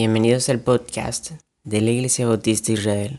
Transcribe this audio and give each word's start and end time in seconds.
Bienvenidos 0.00 0.48
al 0.48 0.60
podcast 0.60 1.32
de 1.64 1.80
la 1.80 1.90
Iglesia 1.90 2.24
Bautista 2.24 2.70
Israel. 2.70 3.18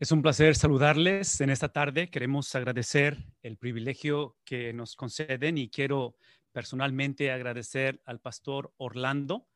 Es 0.00 0.10
un 0.10 0.22
placer 0.22 0.56
saludarles 0.56 1.42
en 1.42 1.50
esta 1.50 1.68
tarde. 1.68 2.08
Queremos 2.08 2.54
agradecer 2.54 3.18
el 3.42 3.58
privilegio 3.58 4.38
que 4.46 4.72
nos 4.72 4.96
conceden 4.96 5.58
y 5.58 5.68
quiero 5.68 6.16
personalmente 6.52 7.30
agradecer 7.30 8.00
al 8.06 8.18
pastor 8.18 8.72
Orlando 8.78 9.46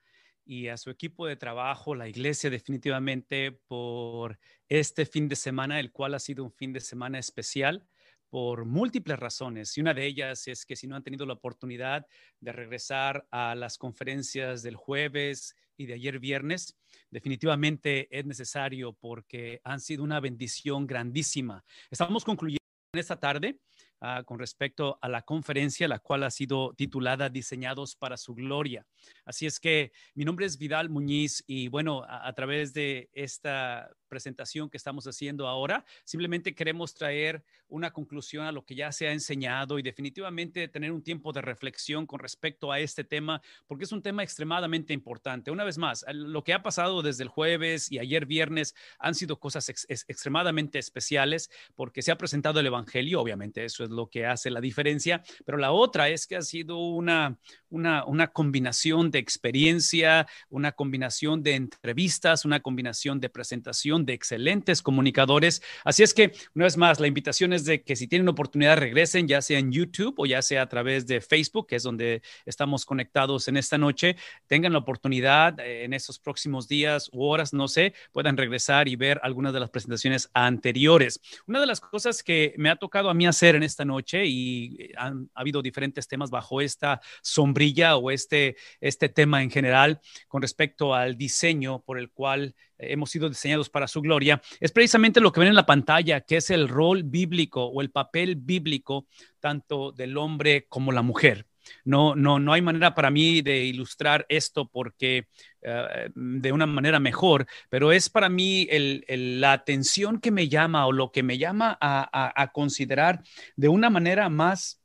y 0.44 0.68
a 0.68 0.76
su 0.76 0.90
equipo 0.90 1.26
de 1.26 1.36
trabajo, 1.36 1.94
la 1.94 2.10
iglesia 2.10 2.50
definitivamente 2.50 3.50
por 3.50 4.38
este 4.68 5.06
fin 5.06 5.30
de 5.30 5.36
semana, 5.36 5.80
el 5.80 5.92
cual 5.92 6.12
ha 6.12 6.18
sido 6.18 6.44
un 6.44 6.52
fin 6.52 6.74
de 6.74 6.80
semana 6.80 7.18
especial 7.18 7.86
por 8.28 8.66
múltiples 8.66 9.18
razones. 9.18 9.76
Y 9.78 9.80
una 9.80 9.94
de 9.94 10.04
ellas 10.04 10.46
es 10.46 10.66
que 10.66 10.76
si 10.76 10.86
no 10.86 10.94
han 10.94 11.02
tenido 11.02 11.24
la 11.24 11.32
oportunidad 11.32 12.06
de 12.38 12.52
regresar 12.52 13.26
a 13.30 13.54
las 13.54 13.78
conferencias 13.78 14.62
del 14.62 14.76
jueves 14.76 15.56
y 15.80 15.86
de 15.86 15.94
ayer 15.94 16.18
viernes, 16.18 16.76
definitivamente 17.10 18.06
es 18.10 18.26
necesario 18.26 18.92
porque 18.92 19.62
han 19.64 19.80
sido 19.80 20.04
una 20.04 20.20
bendición 20.20 20.86
grandísima. 20.86 21.64
Estamos 21.90 22.22
concluyendo 22.22 22.60
esta 22.92 23.18
tarde 23.18 23.58
Ah, 24.02 24.22
con 24.24 24.38
respecto 24.38 24.98
a 25.02 25.10
la 25.10 25.20
conferencia, 25.20 25.86
la 25.86 25.98
cual 25.98 26.22
ha 26.22 26.30
sido 26.30 26.72
titulada 26.72 27.28
Diseñados 27.28 27.96
para 27.96 28.16
su 28.16 28.34
Gloria. 28.34 28.86
Así 29.26 29.44
es 29.44 29.60
que 29.60 29.92
mi 30.14 30.24
nombre 30.24 30.46
es 30.46 30.56
Vidal 30.56 30.88
Muñiz 30.88 31.44
y 31.46 31.68
bueno, 31.68 32.06
a, 32.08 32.32
través 32.32 32.72
de 32.72 33.10
esta 33.12 33.90
presentación 34.08 34.70
que 34.70 34.78
estamos 34.78 35.06
haciendo 35.06 35.46
ahora, 35.46 35.84
simplemente 36.04 36.54
queremos 36.54 36.94
traer 36.94 37.44
una 37.68 37.92
conclusión 37.92 38.46
a 38.46 38.52
lo 38.52 38.64
que 38.64 38.74
ya 38.74 38.90
se 38.90 39.06
ha 39.06 39.12
enseñado 39.12 39.78
y 39.78 39.82
definitivamente 39.82 40.66
tener 40.66 40.92
un 40.92 41.02
tiempo 41.02 41.32
de 41.32 41.42
reflexión 41.42 42.06
con 42.06 42.20
respecto 42.20 42.72
a 42.72 42.80
este 42.80 43.04
tema, 43.04 43.42
porque 43.66 43.84
es 43.84 43.92
un 43.92 44.00
tema 44.00 44.22
extremadamente 44.22 44.94
importante. 44.94 45.50
Una 45.50 45.62
vez 45.62 45.76
más, 45.76 46.06
lo 46.10 46.42
que 46.42 46.54
ha 46.54 46.62
pasado 46.62 47.02
desde 47.02 47.22
el 47.22 47.28
jueves 47.28 47.92
y 47.92 47.98
ayer 47.98 48.24
viernes 48.24 48.74
han 48.98 49.14
sido 49.14 49.38
cosas 49.38 49.68
extremadamente 49.68 50.78
especiales 50.78 51.50
porque 51.76 52.00
se 52.00 52.10
ha 52.10 52.18
presentado 52.18 52.60
el 52.60 52.66
Evangelio, 52.66 53.20
obviamente 53.20 53.62
eso 53.62 53.84
es 53.84 53.89
lo 53.90 54.08
que 54.08 54.26
hace 54.26 54.50
la 54.50 54.60
diferencia, 54.60 55.22
pero 55.44 55.58
la 55.58 55.72
otra 55.72 56.08
es 56.08 56.26
que 56.26 56.36
ha 56.36 56.42
sido 56.42 56.78
una, 56.78 57.38
una, 57.68 58.04
una 58.04 58.28
combinación 58.28 59.10
de 59.10 59.18
experiencia, 59.18 60.26
una 60.48 60.72
combinación 60.72 61.42
de 61.42 61.54
entrevistas, 61.54 62.44
una 62.44 62.60
combinación 62.60 63.20
de 63.20 63.28
presentación 63.28 64.04
de 64.04 64.14
excelentes 64.14 64.82
comunicadores. 64.82 65.62
Así 65.84 66.02
es 66.02 66.14
que, 66.14 66.32
una 66.54 66.64
vez 66.64 66.76
más, 66.76 67.00
la 67.00 67.06
invitación 67.06 67.52
es 67.52 67.64
de 67.64 67.82
que 67.82 67.96
si 67.96 68.08
tienen 68.08 68.28
oportunidad 68.28 68.78
regresen, 68.78 69.28
ya 69.28 69.42
sea 69.42 69.58
en 69.58 69.72
YouTube 69.72 70.14
o 70.18 70.26
ya 70.26 70.42
sea 70.42 70.62
a 70.62 70.68
través 70.68 71.06
de 71.06 71.20
Facebook, 71.20 71.66
que 71.66 71.76
es 71.76 71.82
donde 71.82 72.22
estamos 72.46 72.84
conectados 72.84 73.48
en 73.48 73.56
esta 73.56 73.78
noche, 73.78 74.16
tengan 74.46 74.72
la 74.72 74.78
oportunidad 74.78 75.58
eh, 75.60 75.84
en 75.84 75.92
estos 75.92 76.18
próximos 76.18 76.68
días 76.68 77.10
u 77.12 77.24
horas, 77.24 77.52
no 77.52 77.68
sé, 77.68 77.94
puedan 78.12 78.36
regresar 78.36 78.88
y 78.88 78.96
ver 78.96 79.20
algunas 79.22 79.52
de 79.52 79.60
las 79.60 79.70
presentaciones 79.70 80.30
anteriores. 80.34 81.20
Una 81.46 81.60
de 81.60 81.66
las 81.66 81.80
cosas 81.80 82.22
que 82.22 82.54
me 82.56 82.70
ha 82.70 82.76
tocado 82.76 83.10
a 83.10 83.14
mí 83.14 83.26
hacer 83.26 83.54
en 83.54 83.62
esta 83.62 83.79
noche 83.84 84.24
y 84.26 84.76
eh, 84.78 84.92
han 84.96 85.30
ha 85.34 85.40
habido 85.40 85.62
diferentes 85.62 86.08
temas 86.08 86.30
bajo 86.30 86.60
esta 86.60 87.00
sombrilla 87.22 87.96
o 87.96 88.10
este, 88.10 88.56
este 88.80 89.08
tema 89.08 89.42
en 89.42 89.50
general 89.50 90.00
con 90.28 90.42
respecto 90.42 90.94
al 90.94 91.16
diseño 91.16 91.82
por 91.82 91.98
el 91.98 92.10
cual 92.10 92.54
hemos 92.78 93.10
sido 93.10 93.28
diseñados 93.28 93.68
para 93.68 93.88
su 93.88 94.00
gloria, 94.00 94.40
es 94.58 94.72
precisamente 94.72 95.20
lo 95.20 95.32
que 95.32 95.40
ven 95.40 95.50
en 95.50 95.54
la 95.54 95.66
pantalla, 95.66 96.22
que 96.22 96.36
es 96.36 96.50
el 96.50 96.68
rol 96.68 97.02
bíblico 97.02 97.64
o 97.66 97.80
el 97.82 97.90
papel 97.90 98.36
bíblico 98.36 99.06
tanto 99.38 99.92
del 99.92 100.16
hombre 100.16 100.66
como 100.68 100.92
la 100.92 101.02
mujer. 101.02 101.49
No, 101.84 102.14
no, 102.14 102.38
no 102.38 102.52
hay 102.52 102.62
manera 102.62 102.94
para 102.94 103.10
mí 103.10 103.42
de 103.42 103.64
ilustrar 103.64 104.26
esto 104.28 104.68
porque 104.68 105.26
eh, 105.62 106.08
de 106.14 106.52
una 106.52 106.66
manera 106.66 107.00
mejor, 107.00 107.46
pero 107.68 107.92
es 107.92 108.08
para 108.08 108.30
mí 108.30 108.66
la 109.08 109.52
atención 109.52 110.18
que 110.18 110.30
me 110.30 110.48
llama 110.48 110.86
o 110.86 110.92
lo 110.92 111.12
que 111.12 111.22
me 111.22 111.36
llama 111.36 111.76
a, 111.80 112.50
considerar 112.54 113.22
de 113.56 113.68
una 113.68 113.90
manera 113.90 114.30
más 114.30 114.80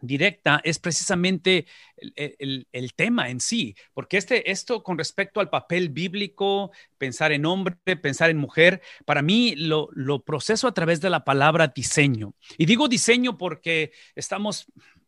directa 0.00 0.60
es 0.64 0.78
precisamente 0.78 1.66
el, 1.96 2.94
tema 2.94 3.28
en 3.28 3.40
sí, 3.40 3.74
porque 3.92 4.16
este, 4.16 4.50
esto 4.50 4.82
con 4.82 4.96
respecto 4.96 5.40
al 5.40 5.50
papel 5.50 5.90
bíblico, 5.90 6.70
pensar 6.96 7.32
en 7.32 7.44
hombre, 7.44 7.76
pensar 7.96 8.30
en 8.30 8.38
mujer, 8.38 8.80
para 9.04 9.20
mí 9.20 9.54
lo, 9.56 9.88
lo 9.92 10.22
proceso 10.22 10.66
a 10.66 10.74
través 10.74 11.02
de 11.02 11.10
la 11.10 11.24
palabra 11.24 11.68
diseño. 11.68 12.34
Y 12.56 12.64
digo 12.64 12.88
diseño 12.88 13.36
porque 13.36 13.92
estamos 14.14 14.66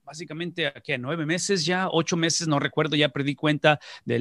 básicamente 0.08 0.66
aquí 0.66 0.92
a 0.92 0.98
nueve 0.98 1.26
meses 1.26 1.66
ya, 1.66 1.88
ocho 1.90 2.16
meses, 2.16 2.48
no 2.48 2.58
recuerdo, 2.58 2.96
ya 2.96 3.10
perdí 3.10 3.34
cuenta 3.34 3.78
de, 4.06 4.18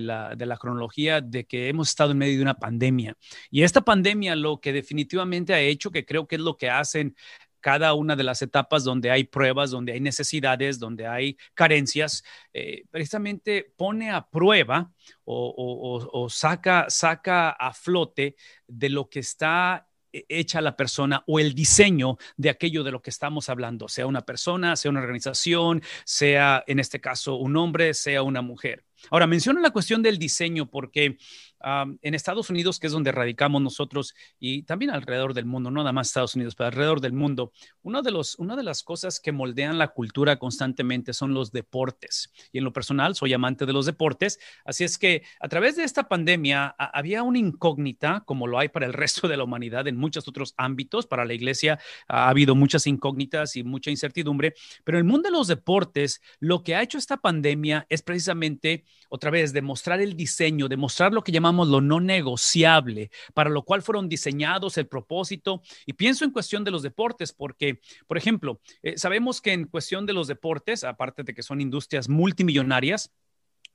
la, 0.00 0.34
de 0.34 0.46
la 0.46 0.56
cronología 0.56 1.20
de 1.20 1.44
que 1.44 1.68
hemos 1.68 1.90
estado 1.90 2.12
en 2.12 2.18
medio 2.18 2.36
de 2.36 2.42
una 2.42 2.54
pandemia. 2.54 3.14
Y 3.50 3.62
esta 3.62 3.82
pandemia 3.82 4.34
lo 4.36 4.60
que 4.60 4.72
definitivamente 4.72 5.52
ha 5.52 5.60
hecho, 5.60 5.90
que 5.90 6.06
creo 6.06 6.26
que 6.26 6.36
es 6.36 6.40
lo 6.42 6.56
que 6.56 6.70
hacen 6.70 7.14
cada 7.60 7.94
una 7.94 8.16
de 8.16 8.22
las 8.22 8.40
etapas 8.40 8.84
donde 8.84 9.10
hay 9.10 9.24
pruebas, 9.24 9.70
donde 9.70 9.92
hay 9.92 10.00
necesidades, 10.00 10.78
donde 10.78 11.06
hay 11.06 11.36
carencias, 11.54 12.22
eh, 12.52 12.84
precisamente 12.90 13.72
pone 13.76 14.10
a 14.10 14.26
prueba 14.28 14.92
o, 15.24 16.08
o, 16.12 16.30
saca, 16.30 16.86
saca 16.88 17.50
a 17.50 17.72
flote 17.72 18.36
de 18.66 18.88
lo 18.88 19.08
que 19.08 19.20
está 19.20 19.87
hecha 20.28 20.60
la 20.60 20.76
persona 20.76 21.24
o 21.26 21.40
el 21.40 21.54
diseño 21.54 22.18
de 22.36 22.50
aquello 22.50 22.84
de 22.84 22.92
lo 22.92 23.02
que 23.02 23.10
estamos 23.10 23.48
hablando, 23.48 23.88
sea 23.88 24.06
una 24.06 24.22
persona, 24.22 24.76
sea 24.76 24.90
una 24.90 25.00
organización, 25.00 25.82
sea 26.04 26.64
en 26.66 26.78
este 26.78 27.00
caso 27.00 27.36
un 27.36 27.56
hombre, 27.56 27.94
sea 27.94 28.22
una 28.22 28.42
mujer. 28.42 28.84
Ahora, 29.10 29.26
menciono 29.26 29.60
la 29.60 29.70
cuestión 29.70 30.02
del 30.02 30.18
diseño 30.18 30.70
porque 30.70 31.18
en 31.60 32.14
Estados 32.14 32.50
Unidos, 32.50 32.78
que 32.78 32.86
es 32.86 32.92
donde 32.92 33.12
radicamos 33.12 33.60
nosotros, 33.60 34.14
y 34.38 34.62
también 34.62 34.90
alrededor 34.90 35.34
del 35.34 35.44
mundo, 35.44 35.70
no 35.70 35.80
nada 35.80 35.92
más 35.92 36.08
Estados 36.08 36.34
Unidos, 36.34 36.54
pero 36.54 36.68
alrededor 36.68 37.00
del 37.00 37.12
mundo, 37.12 37.52
uno 37.82 38.02
de 38.02 38.10
los, 38.10 38.38
una 38.38 38.56
de 38.56 38.62
las 38.62 38.82
cosas 38.82 39.20
que 39.20 39.32
moldean 39.32 39.78
la 39.78 39.88
cultura 39.88 40.38
constantemente 40.38 41.12
son 41.12 41.34
los 41.34 41.52
deportes. 41.52 42.32
Y 42.52 42.58
en 42.58 42.64
lo 42.64 42.72
personal, 42.72 43.14
soy 43.14 43.32
amante 43.32 43.66
de 43.66 43.72
los 43.72 43.86
deportes, 43.86 44.38
así 44.64 44.84
es 44.84 44.98
que 44.98 45.22
a 45.40 45.48
través 45.48 45.76
de 45.76 45.84
esta 45.84 46.08
pandemia 46.08 46.74
había 46.78 47.22
una 47.22 47.38
incógnita, 47.38 48.22
como 48.24 48.46
lo 48.46 48.58
hay 48.58 48.68
para 48.68 48.86
el 48.86 48.92
resto 48.94 49.28
de 49.28 49.36
la 49.36 49.44
humanidad 49.44 49.86
en 49.88 49.96
muchos 49.96 50.28
otros 50.28 50.54
ámbitos. 50.56 51.06
Para 51.06 51.24
la 51.24 51.34
iglesia 51.34 51.78
ha 52.06 52.28
habido 52.28 52.54
muchas 52.54 52.86
incógnitas 52.86 53.56
y 53.56 53.64
mucha 53.64 53.90
incertidumbre, 53.90 54.54
pero 54.84 54.98
en 54.98 55.06
el 55.06 55.10
mundo 55.10 55.28
de 55.28 55.32
los 55.32 55.48
deportes, 55.48 56.20
lo 56.40 56.62
que 56.62 56.74
ha 56.74 56.82
hecho 56.82 56.98
esta 56.98 57.16
pandemia 57.16 57.86
es 57.88 58.02
precisamente, 58.02 58.84
otra 59.08 59.30
vez, 59.30 59.52
demostrar 59.52 60.00
el 60.00 60.14
diseño, 60.14 60.68
demostrar 60.68 61.12
lo 61.12 61.22
que 61.22 61.32
llamamos 61.32 61.47
lo 61.52 61.80
no 61.80 62.00
negociable, 62.00 63.10
para 63.34 63.50
lo 63.50 63.62
cual 63.62 63.82
fueron 63.82 64.08
diseñados 64.08 64.76
el 64.78 64.86
propósito. 64.86 65.62
Y 65.86 65.94
pienso 65.94 66.24
en 66.24 66.30
cuestión 66.30 66.64
de 66.64 66.70
los 66.70 66.82
deportes, 66.82 67.32
porque, 67.32 67.80
por 68.06 68.18
ejemplo, 68.18 68.60
eh, 68.82 68.98
sabemos 68.98 69.40
que 69.40 69.52
en 69.52 69.64
cuestión 69.64 70.06
de 70.06 70.12
los 70.12 70.28
deportes, 70.28 70.84
aparte 70.84 71.22
de 71.22 71.34
que 71.34 71.42
son 71.42 71.60
industrias 71.60 72.08
multimillonarias, 72.08 73.12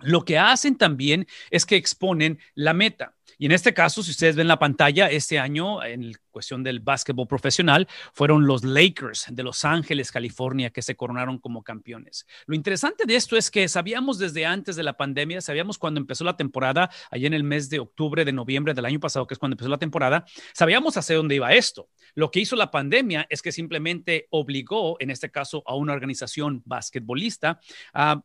lo 0.04 0.26
que 0.26 0.38
hacen 0.38 0.78
también 0.78 1.28
es 1.50 1.66
que 1.66 1.76
exponen 1.76 2.40
la 2.56 2.74
meta. 2.74 3.16
Y 3.38 3.48
en 3.48 3.52
este 3.52 3.74
caso, 3.74 4.04
si 4.04 4.12
ustedes 4.12 4.36
ven 4.36 4.48
la 4.48 4.60
pantalla, 4.60 5.10
este 5.10 5.40
año, 5.40 5.84
en 5.84 6.14
cuestión 6.30 6.64
del 6.64 6.80
básquetbol 6.80 7.28
profesional, 7.28 7.88
fueron 8.14 8.46
los 8.46 8.64
Lakers 8.64 9.26
de 9.30 9.44
Los 9.44 9.66
Ángeles, 9.66 10.12
California, 10.12 10.70
que 10.70 10.82
se 10.82 10.96
coronaron 10.96 11.40
como 11.40 11.64
campeones. 11.64 12.26
Lo 12.46 12.56
interesante 12.56 13.06
de 13.06 13.16
esto 13.16 13.36
es 13.36 13.50
que 13.50 13.68
sabíamos 13.68 14.20
desde 14.20 14.46
antes 14.46 14.76
de 14.76 14.84
la 14.84 14.98
pandemia, 14.98 15.42
sabíamos 15.42 15.78
cuando 15.78 16.00
empezó 16.00 16.24
la 16.24 16.38
temporada, 16.38 16.90
allá 17.10 17.28
en 17.28 17.34
el 17.34 17.44
mes 17.44 17.70
de 17.70 17.80
octubre, 17.80 18.24
de 18.24 18.34
noviembre 18.34 18.74
del 18.74 18.86
año 18.86 19.00
pasado, 19.00 19.26
que 19.26 19.34
es 19.34 19.40
cuando 19.40 19.56
empezó 19.56 19.70
la 19.70 19.78
temporada, 19.78 20.26
sabíamos 20.54 20.96
hacia 20.98 21.16
dónde 21.16 21.36
iba 21.36 21.54
esto. 21.54 21.90
Lo 22.16 22.30
que 22.30 22.40
hizo 22.40 22.56
la 22.56 22.72
pandemia 22.72 23.26
es 23.30 23.42
que 23.42 23.52
simplemente 23.52 24.28
obligó, 24.30 24.98
en 25.00 25.10
este 25.10 25.32
caso, 25.32 25.64
a 25.66 25.76
una 25.76 25.94
organización 25.94 26.62
basquetbolista, 26.66 27.60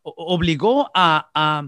obligó 0.02 0.90
a 0.94 1.30
a 1.34 1.67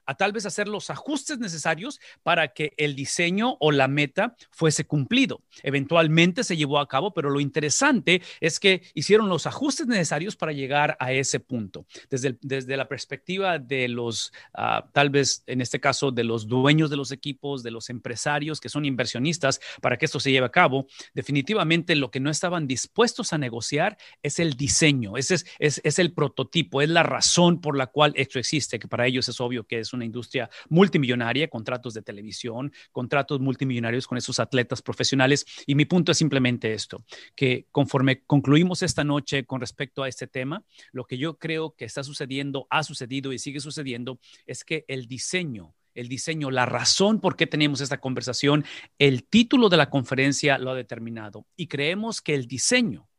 tal 0.15 0.31
vez 0.31 0.45
hacer 0.45 0.67
los 0.67 0.89
ajustes 0.89 1.39
necesarios 1.39 1.99
para 2.23 2.49
que 2.49 2.73
el 2.77 2.95
diseño 2.95 3.57
o 3.59 3.71
la 3.71 3.87
meta 3.87 4.35
fuese 4.51 4.85
cumplido. 4.85 5.41
Eventualmente 5.63 6.43
se 6.43 6.57
llevó 6.57 6.79
a 6.79 6.87
cabo, 6.87 7.13
pero 7.13 7.29
lo 7.29 7.39
interesante 7.39 8.21
es 8.39 8.59
que 8.59 8.83
hicieron 8.93 9.29
los 9.29 9.47
ajustes 9.47 9.87
necesarios 9.87 10.35
para 10.35 10.51
llegar 10.51 10.97
a 10.99 11.11
ese 11.11 11.39
punto. 11.39 11.85
Desde, 12.09 12.37
desde 12.41 12.77
la 12.77 12.87
perspectiva 12.87 13.59
de 13.59 13.87
los, 13.87 14.31
ah, 14.53 14.89
tal 14.93 15.09
vez 15.09 15.43
en 15.47 15.61
este 15.61 15.79
caso, 15.79 16.11
de 16.11 16.23
los 16.23 16.47
dueños 16.47 16.89
de 16.89 16.97
los 16.97 17.11
equipos, 17.11 17.63
de 17.63 17.71
los 17.71 17.89
empresarios 17.89 18.59
que 18.59 18.69
son 18.69 18.85
inversionistas 18.85 19.59
para 19.81 19.97
que 19.97 20.05
esto 20.05 20.19
se 20.19 20.31
lleve 20.31 20.45
a 20.45 20.51
cabo, 20.51 20.87
definitivamente 21.13 21.95
lo 21.95 22.11
que 22.11 22.19
no 22.19 22.29
estaban 22.29 22.67
dispuestos 22.67 23.33
a 23.33 23.37
negociar 23.37 23.97
es 24.23 24.39
el 24.39 24.53
diseño, 24.53 25.17
ese 25.17 25.35
es, 25.35 25.45
es, 25.59 25.81
es 25.83 25.99
el 25.99 26.13
prototipo, 26.13 26.81
es 26.81 26.89
la 26.89 27.03
razón 27.03 27.61
por 27.61 27.77
la 27.77 27.87
cual 27.87 28.13
esto 28.15 28.39
existe, 28.39 28.79
que 28.79 28.87
para 28.87 29.07
ellos 29.07 29.27
es 29.29 29.39
obvio 29.39 29.65
que 29.65 29.79
es 29.79 29.93
una 30.01 30.05
industria 30.05 30.49
multimillonaria, 30.69 31.47
contratos 31.47 31.93
de 31.93 32.01
televisión, 32.01 32.73
contratos 32.91 33.39
multimillonarios 33.39 34.07
con 34.07 34.17
esos 34.17 34.39
atletas 34.39 34.81
profesionales. 34.81 35.45
Y 35.65 35.75
mi 35.75 35.85
punto 35.85 36.11
es 36.11 36.17
simplemente 36.17 36.73
esto, 36.73 37.05
que 37.35 37.67
conforme 37.71 38.23
concluimos 38.23 38.81
esta 38.81 39.03
noche 39.03 39.45
con 39.45 39.61
respecto 39.61 40.03
a 40.03 40.07
este 40.07 40.27
tema, 40.27 40.63
lo 40.91 41.05
que 41.05 41.17
yo 41.17 41.37
creo 41.37 41.75
que 41.75 41.85
está 41.85 42.03
sucediendo, 42.03 42.67
ha 42.69 42.83
sucedido 42.83 43.31
y 43.31 43.39
sigue 43.39 43.59
sucediendo 43.59 44.19
es 44.45 44.63
que 44.63 44.85
el 44.87 45.07
diseño 45.07 45.73
el 45.93 46.07
diseño, 46.07 46.51
la 46.51 46.65
razón 46.65 47.19
por 47.19 47.35
qué 47.35 47.47
tenemos 47.47 47.81
esta 47.81 47.99
conversación, 47.99 48.63
el 48.97 49.25
título 49.25 49.67
de 49.67 49.75
la 49.75 49.89
conferencia 49.89 50.57
lo 50.57 50.71
ha 50.71 50.75
determinado. 50.75 51.45
Y 51.57 51.67
creemos 51.67 52.21
que 52.21 52.33
el 52.33 52.47
diseño, 52.47 53.09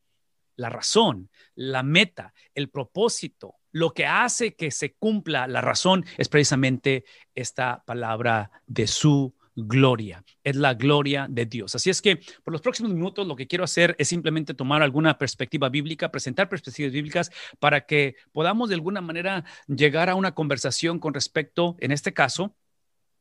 la 0.56 0.70
razón, 0.70 1.28
la 1.54 1.82
meta, 1.82 2.32
el 2.54 2.70
propósito, 2.70 3.56
lo 3.72 3.92
que 3.92 4.06
hace 4.06 4.54
que 4.54 4.70
se 4.70 4.94
cumpla 4.94 5.46
la 5.46 5.60
razón 5.60 6.04
es 6.18 6.28
precisamente 6.28 7.04
esta 7.34 7.82
palabra 7.84 8.50
de 8.66 8.86
su 8.86 9.34
gloria, 9.54 10.24
es 10.44 10.56
la 10.56 10.74
gloria 10.74 11.26
de 11.28 11.46
Dios. 11.46 11.74
Así 11.74 11.90
es 11.90 12.00
que 12.00 12.20
por 12.42 12.52
los 12.52 12.62
próximos 12.62 12.92
minutos 12.92 13.26
lo 13.26 13.36
que 13.36 13.46
quiero 13.46 13.64
hacer 13.64 13.94
es 13.98 14.08
simplemente 14.08 14.54
tomar 14.54 14.82
alguna 14.82 15.18
perspectiva 15.18 15.68
bíblica, 15.68 16.10
presentar 16.10 16.48
perspectivas 16.48 16.92
bíblicas 16.92 17.30
para 17.58 17.86
que 17.86 18.16
podamos 18.32 18.68
de 18.68 18.76
alguna 18.76 19.00
manera 19.00 19.44
llegar 19.66 20.08
a 20.08 20.14
una 20.14 20.34
conversación 20.34 20.98
con 20.98 21.14
respecto, 21.14 21.76
en 21.80 21.92
este 21.92 22.14
caso, 22.14 22.54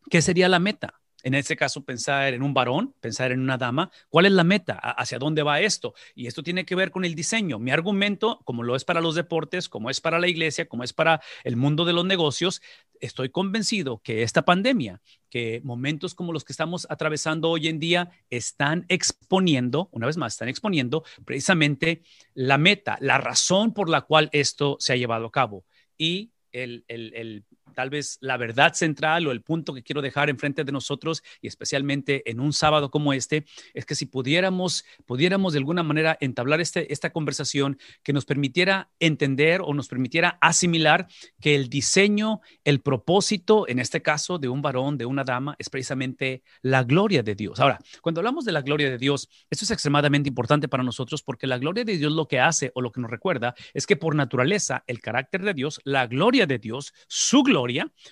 ¿qué 0.09 0.21
sería 0.21 0.47
la 0.47 0.59
meta? 0.59 1.00
En 1.23 1.33
este 1.33 1.55
caso, 1.55 1.83
pensar 1.83 2.33
en 2.33 2.43
un 2.43 2.53
varón, 2.53 2.93
pensar 2.99 3.31
en 3.31 3.39
una 3.39 3.57
dama. 3.57 3.91
¿Cuál 4.09 4.25
es 4.25 4.31
la 4.31 4.43
meta? 4.43 4.73
¿Hacia 4.73 5.19
dónde 5.19 5.43
va 5.43 5.59
esto? 5.59 5.93
Y 6.15 6.27
esto 6.27 6.43
tiene 6.43 6.65
que 6.65 6.75
ver 6.75 6.91
con 6.91 7.05
el 7.05 7.15
diseño. 7.15 7.59
Mi 7.59 7.71
argumento, 7.71 8.41
como 8.43 8.63
lo 8.63 8.75
es 8.75 8.85
para 8.85 9.01
los 9.01 9.15
deportes, 9.15 9.69
como 9.69 9.89
es 9.89 10.01
para 10.01 10.19
la 10.19 10.27
iglesia, 10.27 10.67
como 10.67 10.83
es 10.83 10.93
para 10.93 11.21
el 11.43 11.55
mundo 11.55 11.85
de 11.85 11.93
los 11.93 12.05
negocios, 12.05 12.61
estoy 12.99 13.29
convencido 13.29 13.99
que 14.03 14.23
esta 14.23 14.45
pandemia, 14.45 15.01
que 15.29 15.61
momentos 15.63 16.15
como 16.15 16.33
los 16.33 16.43
que 16.43 16.53
estamos 16.53 16.87
atravesando 16.89 17.49
hoy 17.49 17.67
en 17.67 17.79
día 17.79 18.11
están 18.29 18.85
exponiendo, 18.89 19.89
una 19.91 20.07
vez 20.07 20.17
más, 20.17 20.33
están 20.33 20.49
exponiendo 20.49 21.03
precisamente 21.25 22.03
la 22.33 22.57
meta, 22.57 22.97
la 23.01 23.17
razón 23.17 23.73
por 23.73 23.89
la 23.89 24.01
cual 24.01 24.29
esto 24.31 24.77
se 24.79 24.93
ha 24.93 24.97
llevado 24.97 25.27
a 25.27 25.31
cabo. 25.31 25.65
Y 25.97 26.31
el, 26.51 26.85
el, 26.87 27.13
el 27.15 27.45
tal 27.71 27.89
vez 27.89 28.17
la 28.21 28.37
verdad 28.37 28.73
central 28.73 29.27
o 29.27 29.31
el 29.31 29.41
punto 29.41 29.73
que 29.73 29.83
quiero 29.83 30.01
dejar 30.01 30.29
enfrente 30.29 30.63
de 30.63 30.71
nosotros 30.71 31.23
y 31.41 31.47
especialmente 31.47 32.29
en 32.29 32.39
un 32.39 32.53
sábado 32.53 32.91
como 32.91 33.13
este 33.13 33.45
es 33.73 33.85
que 33.85 33.95
si 33.95 34.05
pudiéramos 34.05 34.85
pudiéramos 35.05 35.53
de 35.53 35.59
alguna 35.59 35.83
manera 35.83 36.17
entablar 36.19 36.61
este, 36.61 36.91
esta 36.91 37.11
conversación 37.11 37.77
que 38.03 38.13
nos 38.13 38.25
permitiera 38.25 38.89
entender 38.99 39.61
o 39.63 39.73
nos 39.73 39.87
permitiera 39.87 40.37
asimilar 40.41 41.07
que 41.39 41.55
el 41.55 41.69
diseño, 41.69 42.41
el 42.63 42.81
propósito, 42.81 43.67
en 43.67 43.79
este 43.79 44.01
caso 44.01 44.37
de 44.37 44.49
un 44.49 44.61
varón, 44.61 44.97
de 44.97 45.05
una 45.05 45.23
dama, 45.23 45.55
es 45.59 45.69
precisamente 45.69 46.43
la 46.61 46.83
gloria 46.83 47.23
de 47.23 47.35
Dios. 47.35 47.59
Ahora, 47.59 47.79
cuando 48.01 48.21
hablamos 48.21 48.45
de 48.45 48.51
la 48.51 48.61
gloria 48.61 48.89
de 48.89 48.97
Dios, 48.97 49.29
esto 49.49 49.65
es 49.65 49.71
extremadamente 49.71 50.29
importante 50.29 50.67
para 50.67 50.83
nosotros 50.83 51.23
porque 51.23 51.47
la 51.47 51.57
gloria 51.57 51.83
de 51.83 51.97
Dios 51.97 52.11
lo 52.11 52.27
que 52.27 52.39
hace 52.39 52.71
o 52.75 52.81
lo 52.81 52.91
que 52.91 53.01
nos 53.01 53.11
recuerda 53.11 53.55
es 53.73 53.85
que 53.85 53.95
por 53.95 54.15
naturaleza 54.15 54.83
el 54.87 55.01
carácter 55.01 55.43
de 55.43 55.53
Dios, 55.53 55.79
la 55.83 56.07
gloria 56.07 56.45
de 56.45 56.59
Dios, 56.59 56.93
su 57.07 57.43
gloria, 57.43 57.60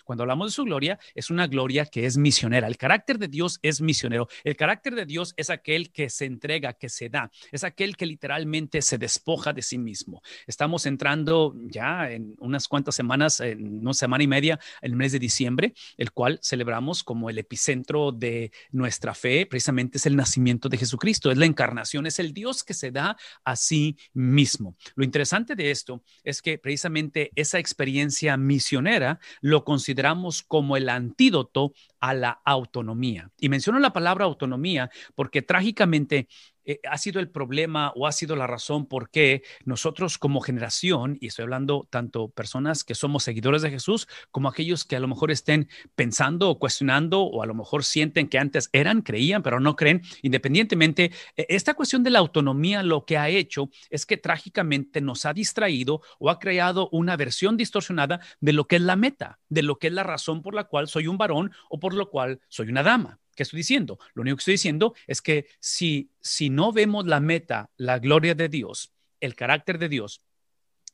cuando 0.03 0.23
hablamos 0.23 0.47
de 0.47 0.55
su 0.55 0.63
gloria, 0.63 0.99
es 1.15 1.29
una 1.29 1.47
gloria 1.47 1.85
que 1.85 2.05
es 2.05 2.17
misionera. 2.17 2.67
El 2.67 2.77
carácter 2.77 3.17
de 3.17 3.27
Dios 3.27 3.59
es 3.61 3.81
misionero. 3.81 4.27
El 4.43 4.55
carácter 4.55 4.95
de 4.95 5.05
Dios 5.05 5.33
es 5.37 5.49
aquel 5.49 5.91
que 5.91 6.09
se 6.09 6.25
entrega, 6.25 6.73
que 6.73 6.89
se 6.89 7.09
da. 7.09 7.31
Es 7.51 7.63
aquel 7.63 7.95
que 7.95 8.05
literalmente 8.05 8.81
se 8.81 8.97
despoja 8.97 9.53
de 9.53 9.61
sí 9.61 9.77
mismo. 9.77 10.21
Estamos 10.47 10.85
entrando 10.85 11.55
ya 11.65 12.11
en 12.11 12.35
unas 12.39 12.67
cuantas 12.67 12.95
semanas, 12.95 13.39
en 13.39 13.79
una 13.79 13.93
semana 13.93 14.23
y 14.23 14.27
media, 14.27 14.59
el 14.81 14.95
mes 14.95 15.11
de 15.11 15.19
diciembre, 15.19 15.73
el 15.97 16.11
cual 16.11 16.39
celebramos 16.43 17.03
como 17.03 17.29
el 17.29 17.37
epicentro 17.37 18.11
de 18.11 18.51
nuestra 18.71 19.13
fe. 19.13 19.45
Precisamente 19.45 19.97
es 19.97 20.05
el 20.05 20.15
nacimiento 20.15 20.69
de 20.69 20.77
Jesucristo, 20.77 21.31
es 21.31 21.37
la 21.37 21.45
encarnación, 21.45 22.05
es 22.05 22.19
el 22.19 22.33
Dios 22.33 22.63
que 22.63 22.73
se 22.73 22.91
da 22.91 23.17
a 23.43 23.55
sí 23.55 23.97
mismo. 24.13 24.75
Lo 24.95 25.03
interesante 25.03 25.55
de 25.55 25.71
esto 25.71 26.03
es 26.23 26.41
que 26.41 26.57
precisamente 26.57 27.31
esa 27.35 27.59
experiencia 27.59 28.37
misionera 28.37 29.19
lo 29.41 29.63
consideramos 29.63 30.43
como 30.43 30.77
el 30.77 30.89
antídoto 30.89 31.73
a 31.99 32.13
la 32.13 32.41
autonomía. 32.45 33.31
Y 33.39 33.49
menciono 33.49 33.79
la 33.79 33.93
palabra 33.93 34.25
autonomía 34.25 34.89
porque 35.15 35.41
trágicamente 35.41 36.27
eh, 36.69 36.79
ha 36.87 36.99
sido 36.99 37.19
el 37.19 37.31
problema 37.31 37.91
o 37.95 38.05
ha 38.05 38.11
sido 38.11 38.35
la 38.35 38.45
razón 38.45 38.85
por 38.85 39.09
qué 39.09 39.41
nosotros 39.65 40.19
como 40.19 40.39
generación, 40.39 41.17
y 41.19 41.25
estoy 41.25 41.43
hablando 41.43 41.87
tanto 41.89 42.29
personas 42.29 42.83
que 42.83 42.93
somos 42.93 43.23
seguidores 43.23 43.63
de 43.63 43.71
Jesús 43.71 44.07
como 44.29 44.49
aquellos 44.49 44.85
que 44.85 44.95
a 44.95 44.99
lo 44.99 45.07
mejor 45.07 45.31
estén 45.31 45.67
pensando 45.95 46.47
o 46.47 46.59
cuestionando 46.59 47.23
o 47.23 47.41
a 47.41 47.47
lo 47.47 47.55
mejor 47.55 47.83
sienten 47.83 48.27
que 48.27 48.37
antes 48.37 48.69
eran, 48.71 49.01
creían, 49.01 49.41
pero 49.41 49.59
no 49.59 49.75
creen, 49.75 50.03
independientemente, 50.21 51.11
e, 51.35 51.47
esta 51.49 51.73
cuestión 51.73 52.03
de 52.03 52.11
la 52.11 52.19
autonomía 52.19 52.83
lo 52.83 53.03
que 53.03 53.17
ha 53.17 53.29
hecho 53.29 53.71
es 53.89 54.05
que 54.05 54.17
trágicamente 54.17 55.01
nos 55.01 55.25
ha 55.25 55.33
distraído 55.33 56.01
o 56.19 56.29
ha 56.29 56.37
creado 56.37 56.87
una 56.91 57.17
versión 57.17 57.57
distorsionada 57.57 58.19
de 58.41 58.53
lo 58.53 58.67
que 58.67 58.75
es 58.75 58.83
la 58.83 58.95
meta, 58.95 59.39
de 59.49 59.63
lo 59.63 59.79
que 59.79 59.87
es 59.87 59.93
la 59.93 60.03
razón 60.03 60.43
por 60.43 60.53
la 60.53 60.65
cual 60.65 60.87
soy 60.87 61.07
un 61.07 61.17
varón 61.17 61.51
o 61.67 61.79
por 61.79 61.95
lo 61.95 62.11
cual 62.11 62.41
soy 62.47 62.69
una 62.69 62.83
dama. 62.83 63.19
¿Qué 63.39 63.43
estoy 63.43 63.59
diciendo? 63.59 63.97
Lo 64.15 64.23
único 64.23 64.35
que 64.35 64.41
estoy 64.41 64.55
diciendo 64.55 64.93
es 65.07 65.21
que 65.21 65.47
si, 65.61 66.11
si 66.19 66.49
no 66.49 66.73
vemos 66.73 67.05
la 67.05 67.21
meta, 67.21 67.71
la 67.77 67.97
gloria 67.97 68.35
de 68.35 68.49
Dios, 68.49 68.91
el 69.21 69.33
carácter 69.33 69.79
de 69.79 69.87
Dios, 69.87 70.21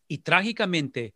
y 0.08 0.20
trágicamente 0.20 1.16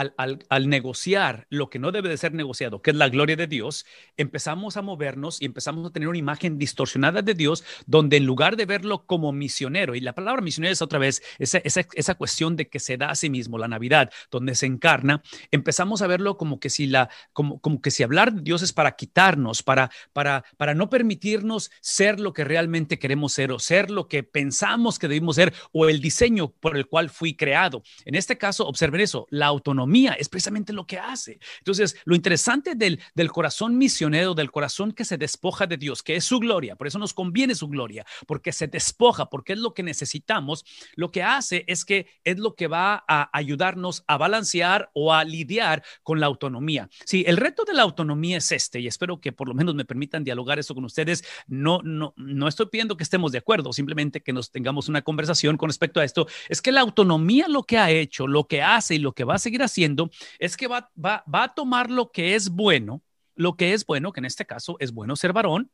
al, 0.00 0.68
negociar 0.68 1.46
lo 1.50 1.70
que 1.70 1.78
no 1.78 1.92
debe 1.92 2.08
de 2.08 2.16
ser 2.16 2.32
negociado, 2.32 2.82
que 2.82 2.90
es 2.90 2.96
la 2.96 3.08
gloria 3.08 3.36
de 3.36 3.46
Dios, 3.46 3.86
empezamos 4.16 4.76
a 4.76 4.82
movernos 4.82 5.40
y 5.40 5.46
empezamos 5.46 5.86
a 5.86 5.92
tener 5.92 6.08
una 6.08 6.18
imagen 6.18 6.58
distorsionada 6.58 7.22
de 7.22 7.34
Dios, 7.34 7.64
donde 7.86 8.16
en 8.16 8.24
lugar 8.26 8.56
de 8.56 8.66
verlo 8.66 9.06
como 9.06 9.32
misionero, 9.32 9.94
y 9.94 10.00
la 10.00 10.14
palabra 10.14 10.42
misionero 10.42 10.72
es 10.72 10.82
otra 10.82 10.98
vez 10.98 11.22
esa, 11.38 11.58
esa, 11.58 12.14
cuestión 12.14 12.56
de 12.56 12.68
que 12.68 12.80
se 12.80 12.96
da 12.96 13.10
a 13.10 13.14
sí 13.14 13.30
mismo, 13.30 13.58
la 13.58 13.68
Navidad, 13.68 14.10
donde 14.30 14.54
se 14.54 14.66
encarna, 14.66 15.22
empezamos 15.50 16.02
a 16.02 16.06
verlo 16.06 16.36
como 16.36 16.60
que 16.60 16.70
si, 16.70 16.86
la, 16.86 17.10
como, 17.32 17.60
como 17.60 17.80
que 17.80 17.90
si 17.90 18.02
hablar 18.02 18.32
de 18.32 18.42
Dios 18.42 18.62
es 18.62 18.72
para 18.72 18.92
quitarnos, 18.92 19.62
para, 19.62 19.90
para, 20.12 20.44
para 20.56 20.74
no 20.74 20.90
permitirnos 20.90 21.70
ser 21.80 22.20
lo 22.20 22.32
que 22.32 22.44
realmente 22.44 22.98
queremos 22.98 23.32
ser 23.32 23.52
o 23.52 23.58
ser 23.58 23.90
lo 23.90 24.08
que 24.08 24.22
pensamos 24.22 24.98
que 24.98 25.08
debimos 25.08 25.36
ser 25.36 25.52
o 25.72 25.88
el 25.88 26.00
diseño 26.00 26.52
por 26.52 26.76
el 26.76 26.86
cual 26.86 27.10
fui 27.10 27.34
creado. 27.34 27.82
En 28.04 28.14
este 28.14 28.38
caso, 28.38 28.66
observen 28.66 29.00
eso, 29.00 29.26
la 29.30 29.46
autonomía 29.46 29.89
es 29.96 30.28
precisamente 30.28 30.72
lo 30.72 30.86
que 30.86 30.98
hace. 30.98 31.38
Entonces, 31.58 31.96
lo 32.04 32.14
interesante 32.14 32.74
del, 32.74 33.00
del 33.14 33.30
corazón 33.30 33.76
misionero, 33.76 34.34
del 34.34 34.50
corazón 34.50 34.92
que 34.92 35.04
se 35.04 35.18
despoja 35.18 35.66
de 35.66 35.76
Dios, 35.76 36.02
que 36.02 36.16
es 36.16 36.24
su 36.24 36.38
gloria, 36.38 36.76
por 36.76 36.86
eso 36.86 36.98
nos 36.98 37.14
conviene 37.14 37.54
su 37.54 37.68
gloria, 37.68 38.04
porque 38.26 38.52
se 38.52 38.66
despoja, 38.66 39.28
porque 39.30 39.54
es 39.54 39.58
lo 39.58 39.74
que 39.74 39.82
necesitamos, 39.82 40.64
lo 40.94 41.10
que 41.10 41.22
hace 41.22 41.64
es 41.66 41.84
que 41.84 42.06
es 42.24 42.38
lo 42.38 42.54
que 42.54 42.66
va 42.66 43.04
a 43.08 43.30
ayudarnos 43.36 44.04
a 44.06 44.16
balancear 44.16 44.90
o 44.94 45.12
a 45.12 45.24
lidiar 45.24 45.82
con 46.02 46.20
la 46.20 46.26
autonomía. 46.26 46.88
Sí, 47.04 47.24
el 47.26 47.36
reto 47.36 47.64
de 47.64 47.74
la 47.74 47.82
autonomía 47.82 48.38
es 48.38 48.52
este, 48.52 48.80
y 48.80 48.86
espero 48.86 49.20
que 49.20 49.32
por 49.32 49.48
lo 49.48 49.54
menos 49.54 49.74
me 49.74 49.84
permitan 49.84 50.24
dialogar 50.24 50.58
eso 50.58 50.74
con 50.74 50.84
ustedes. 50.84 51.24
No, 51.46 51.80
no, 51.82 52.14
no 52.16 52.48
estoy 52.48 52.66
pidiendo 52.66 52.96
que 52.96 53.04
estemos 53.04 53.32
de 53.32 53.38
acuerdo, 53.38 53.72
simplemente 53.72 54.22
que 54.22 54.32
nos 54.32 54.50
tengamos 54.50 54.88
una 54.88 55.02
conversación 55.02 55.56
con 55.56 55.68
respecto 55.68 56.00
a 56.00 56.04
esto. 56.04 56.26
Es 56.48 56.62
que 56.62 56.72
la 56.72 56.80
autonomía 56.80 57.48
lo 57.48 57.64
que 57.64 57.78
ha 57.78 57.90
hecho, 57.90 58.26
lo 58.26 58.46
que 58.46 58.62
hace 58.62 58.96
y 58.96 58.98
lo 58.98 59.12
que 59.12 59.24
va 59.24 59.34
a 59.34 59.38
seguir 59.38 59.62
haciendo, 59.62 59.69
haciendo 59.70 60.10
es 60.38 60.56
que 60.56 60.66
va, 60.66 60.90
va, 61.02 61.24
va 61.32 61.44
a 61.44 61.54
tomar 61.54 61.90
lo 61.90 62.10
que 62.10 62.34
es 62.34 62.50
bueno, 62.50 63.02
lo 63.34 63.56
que 63.56 63.72
es 63.72 63.86
bueno, 63.86 64.12
que 64.12 64.20
en 64.20 64.26
este 64.26 64.46
caso 64.46 64.76
es 64.80 64.92
bueno 64.92 65.16
ser 65.16 65.32
varón, 65.32 65.70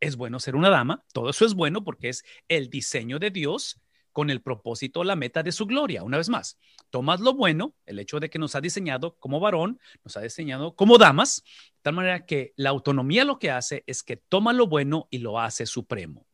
es 0.00 0.16
bueno 0.16 0.40
ser 0.40 0.56
una 0.56 0.70
dama, 0.70 1.04
todo 1.12 1.30
eso 1.30 1.46
es 1.46 1.54
bueno 1.54 1.84
porque 1.84 2.08
es 2.08 2.24
el 2.48 2.68
diseño 2.68 3.18
de 3.18 3.30
Dios 3.30 3.80
con 4.12 4.30
el 4.30 4.40
propósito, 4.40 5.04
la 5.04 5.14
meta 5.14 5.42
de 5.42 5.52
su 5.52 5.66
gloria. 5.66 6.02
Una 6.02 6.16
vez 6.16 6.30
más, 6.30 6.58
tomas 6.88 7.20
lo 7.20 7.34
bueno, 7.34 7.74
el 7.84 7.98
hecho 7.98 8.18
de 8.18 8.30
que 8.30 8.38
nos 8.38 8.54
ha 8.54 8.62
diseñado 8.62 9.16
como 9.18 9.40
varón, 9.40 9.78
nos 10.04 10.16
ha 10.16 10.22
diseñado 10.22 10.74
como 10.74 10.96
damas, 10.96 11.42
de 11.44 11.80
tal 11.82 11.94
manera 11.94 12.24
que 12.24 12.54
la 12.56 12.70
autonomía 12.70 13.26
lo 13.26 13.38
que 13.38 13.50
hace 13.50 13.84
es 13.86 14.02
que 14.02 14.16
toma 14.16 14.54
lo 14.54 14.68
bueno 14.68 15.06
y 15.10 15.18
lo 15.18 15.38
hace 15.38 15.66
supremo 15.66 16.25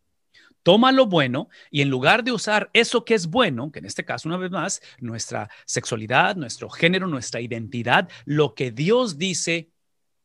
toma 0.63 0.93
lo 0.93 1.07
bueno 1.07 1.49
y 1.71 1.83
en 1.83 1.91
lugar 1.91 2.25
de 2.25 2.33
usar 2.33 2.71
eso 2.73 3.05
que 3.05 3.15
es 3.15 3.27
bueno, 3.27 3.71
que 3.71 3.81
en 3.81 3.87
este 3.87 4.05
caso 4.05 4.29
una 4.29 4.39
vez 4.39 4.51
más, 4.51 4.81
nuestra 4.99 5.51
sexualidad, 5.65 6.37
nuestro 6.37 6.69
género, 6.71 7.07
nuestra 7.07 7.41
identidad, 7.41 8.09
lo 8.25 8.55
que 8.55 8.71
Dios 8.71 9.19
dice 9.19 9.71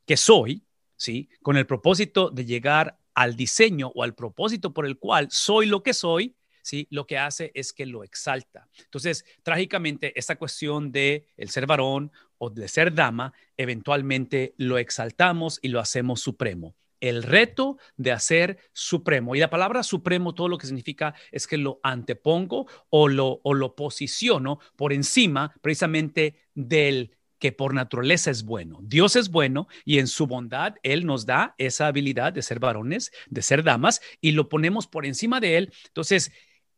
que 0.05 0.17
soy, 0.17 0.63
¿sí? 0.95 1.29
Con 1.41 1.57
el 1.57 1.65
propósito 1.65 2.29
de 2.29 2.45
llegar 2.45 2.99
al 3.13 3.35
diseño 3.35 3.91
o 3.95 4.03
al 4.03 4.15
propósito 4.15 4.73
por 4.73 4.85
el 4.85 4.97
cual 4.97 5.27
soy 5.31 5.65
lo 5.65 5.83
que 5.83 5.93
soy, 5.93 6.35
¿sí? 6.61 6.87
Lo 6.91 7.07
que 7.07 7.17
hace 7.17 7.51
es 7.55 7.73
que 7.73 7.85
lo 7.85 8.03
exalta. 8.03 8.69
Entonces, 8.79 9.25
trágicamente, 9.43 10.17
esta 10.17 10.35
cuestión 10.35 10.91
de 10.91 11.27
el 11.35 11.49
ser 11.49 11.65
varón 11.65 12.11
o 12.37 12.49
de 12.49 12.67
ser 12.67 12.93
dama, 12.93 13.33
eventualmente 13.57 14.53
lo 14.57 14.77
exaltamos 14.77 15.59
y 15.61 15.69
lo 15.69 15.79
hacemos 15.79 16.21
supremo 16.21 16.75
el 16.99 17.23
reto 17.23 17.77
de 17.95 18.11
hacer 18.11 18.57
supremo. 18.73 19.35
Y 19.35 19.39
la 19.39 19.49
palabra 19.49 19.83
supremo, 19.83 20.33
todo 20.33 20.47
lo 20.47 20.57
que 20.57 20.67
significa 20.67 21.13
es 21.31 21.47
que 21.47 21.57
lo 21.57 21.79
antepongo 21.83 22.67
o 22.89 23.07
lo, 23.07 23.39
o 23.43 23.53
lo 23.53 23.75
posiciono 23.75 24.59
por 24.75 24.93
encima 24.93 25.53
precisamente 25.61 26.35
del 26.53 27.17
que 27.39 27.51
por 27.51 27.73
naturaleza 27.73 28.31
es 28.31 28.43
bueno. 28.43 28.79
Dios 28.81 29.15
es 29.15 29.29
bueno 29.29 29.67
y 29.85 29.99
en 29.99 30.07
su 30.07 30.25
bondad 30.25 30.75
Él 30.81 31.05
nos 31.05 31.25
da 31.25 31.53
esa 31.57 31.87
habilidad 31.87 32.33
de 32.33 32.41
ser 32.41 32.59
varones, 32.59 33.11
de 33.29 33.41
ser 33.41 33.63
damas, 33.63 34.01
y 34.21 34.31
lo 34.31 34.49
ponemos 34.49 34.87
por 34.87 35.05
encima 35.05 35.39
de 35.39 35.57
Él. 35.57 35.73
Entonces, 35.87 36.31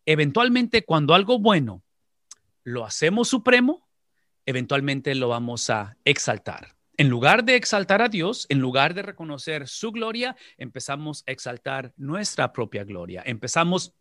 eventualmente 0.06 0.84
cuando 0.84 1.14
algo 1.14 1.40
bueno 1.40 1.84
lo 2.64 2.86
hacemos 2.86 3.30
supremo, 3.30 3.88
eventualmente 4.46 5.16
lo 5.16 5.30
vamos 5.30 5.70
a 5.70 5.98
exaltar 6.04 6.79
en 7.00 7.08
lugar 7.08 7.46
de 7.46 7.56
exaltar 7.56 8.02
a 8.02 8.10
Dios, 8.10 8.46
en 8.50 8.60
lugar 8.60 8.94
de 8.94 9.04
reconocer 9.04 9.70
su 9.70 9.94
gloria, 9.94 10.36
empezamos 10.58 11.24
a 11.26 11.32
exaltar 11.32 11.94
nuestra 11.96 12.52
propia 12.52 12.84
gloria. 12.84 13.24
Empezamos 13.26 13.94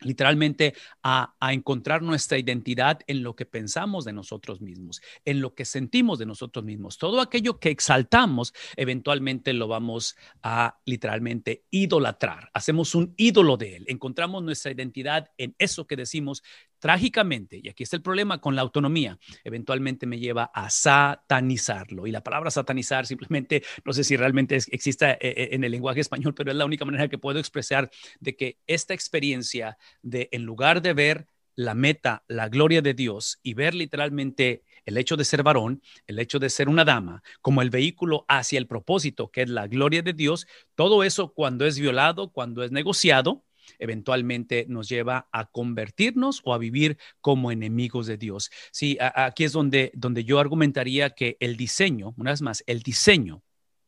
literalmente 0.00 0.74
a, 1.02 1.34
encontrar 1.40 2.02
nuestra 2.02 2.36
identidad 2.36 3.00
en 3.06 3.22
lo 3.22 3.34
que 3.34 3.46
pensamos 3.46 4.04
de 4.04 4.12
nosotros 4.12 4.60
mismos, 4.60 5.00
en 5.24 5.40
lo 5.40 5.54
que 5.54 5.64
sentimos 5.64 6.18
de 6.18 6.26
nosotros 6.26 6.66
mismos. 6.66 6.98
Todo 6.98 7.22
aquello 7.22 7.58
que 7.58 7.70
exaltamos, 7.70 8.52
eventualmente 8.76 9.54
lo 9.54 9.66
vamos 9.66 10.14
a 10.42 10.78
literalmente 10.84 11.64
idolatrar. 11.70 12.50
Hacemos 12.52 12.94
un 12.94 13.14
ídolo 13.16 13.56
de 13.56 13.76
él. 13.76 13.84
Encontramos 13.88 14.42
nuestra 14.42 14.70
identidad 14.70 15.30
en 15.38 15.54
eso 15.58 15.86
que 15.86 15.96
decimos 15.96 16.42
trágicamente, 16.84 17.62
y 17.62 17.70
aquí 17.70 17.82
está 17.82 17.96
el 17.96 18.02
problema 18.02 18.42
con 18.42 18.54
la 18.54 18.60
autonomía, 18.60 19.18
eventualmente 19.42 20.04
me 20.04 20.18
lleva 20.18 20.50
a 20.52 20.68
satanizarlo. 20.68 22.06
Y 22.06 22.10
la 22.10 22.22
palabra 22.22 22.50
satanizar 22.50 23.06
simplemente, 23.06 23.62
no 23.86 23.94
sé 23.94 24.04
si 24.04 24.18
realmente 24.18 24.56
exista 24.56 25.12
eh, 25.12 25.18
eh, 25.22 25.48
en 25.52 25.64
el 25.64 25.72
lenguaje 25.72 26.00
español, 26.00 26.34
pero 26.34 26.50
es 26.50 26.58
la 26.58 26.66
única 26.66 26.84
manera 26.84 27.08
que 27.08 27.16
puedo 27.16 27.38
expresar 27.38 27.90
de 28.20 28.36
que 28.36 28.58
esta 28.66 28.92
experiencia 28.92 29.78
de, 30.02 30.28
en 30.30 30.42
lugar 30.42 30.82
de 30.82 30.92
ver 30.92 31.26
la 31.56 31.74
meta, 31.74 32.22
la 32.28 32.50
gloria 32.50 32.82
de 32.82 32.92
Dios 32.92 33.40
y 33.42 33.54
ver 33.54 33.74
literalmente 33.74 34.62
el 34.84 34.98
hecho 34.98 35.16
de 35.16 35.24
ser 35.24 35.42
varón, 35.42 35.80
el 36.06 36.18
hecho 36.18 36.38
de 36.38 36.50
ser 36.50 36.68
una 36.68 36.84
dama, 36.84 37.22
como 37.40 37.62
el 37.62 37.70
vehículo 37.70 38.26
hacia 38.28 38.58
el 38.58 38.66
propósito, 38.66 39.30
que 39.30 39.40
es 39.40 39.48
la 39.48 39.68
gloria 39.68 40.02
de 40.02 40.12
Dios, 40.12 40.46
todo 40.74 41.02
eso 41.02 41.32
cuando 41.32 41.64
es 41.64 41.78
violado, 41.78 42.30
cuando 42.30 42.62
es 42.62 42.72
negociado, 42.72 43.42
eventualmente 43.78 44.66
nos 44.68 44.88
lleva 44.88 45.28
a 45.32 45.46
convertirnos 45.46 46.40
o 46.44 46.54
a 46.54 46.58
vivir 46.58 46.98
como 47.20 47.50
enemigos 47.50 48.06
de 48.06 48.16
Dios. 48.16 48.50
Sí, 48.72 48.96
aquí 49.00 49.44
es 49.44 49.52
donde, 49.52 49.90
donde 49.94 50.24
yo 50.24 50.38
argumentaría 50.38 51.10
que 51.10 51.36
el 51.40 51.56
diseño, 51.56 52.14
una 52.16 52.32
vez 52.32 52.42
más, 52.42 52.62
el 52.66 52.82
diseño 52.82 53.42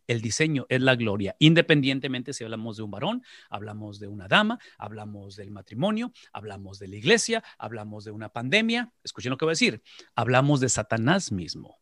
el 0.07 0.21
diseño 0.21 0.67
es 0.69 0.81
la 0.81 0.95
gloria, 0.95 1.37
independientemente 1.39 2.33
si 2.33 2.45
hablamos 2.45 2.77
de 2.77 2.83
un 2.83 2.91
varón, 2.91 3.23
hablamos 3.51 3.99
de 3.99 4.09
una 4.09 4.29
dama, 4.29 4.59
hablamos 4.79 5.37
del 5.37 5.51
matrimonio, 5.51 6.13
hablamos 6.33 6.79
de 6.79 6.89
la 6.89 6.97
iglesia, 6.97 7.43
hablamos 7.59 8.05
de 8.05 8.13
una 8.13 8.29
pandemia. 8.29 8.93
Escuchen 9.03 9.31
lo 9.31 9.37
que 9.37 9.45
voy 9.45 9.51
a 9.51 9.59
decir, 9.59 9.83
hablamos 10.15 10.61
de 10.61 10.69
Satanás 10.69 11.33
mismo. 11.33 11.81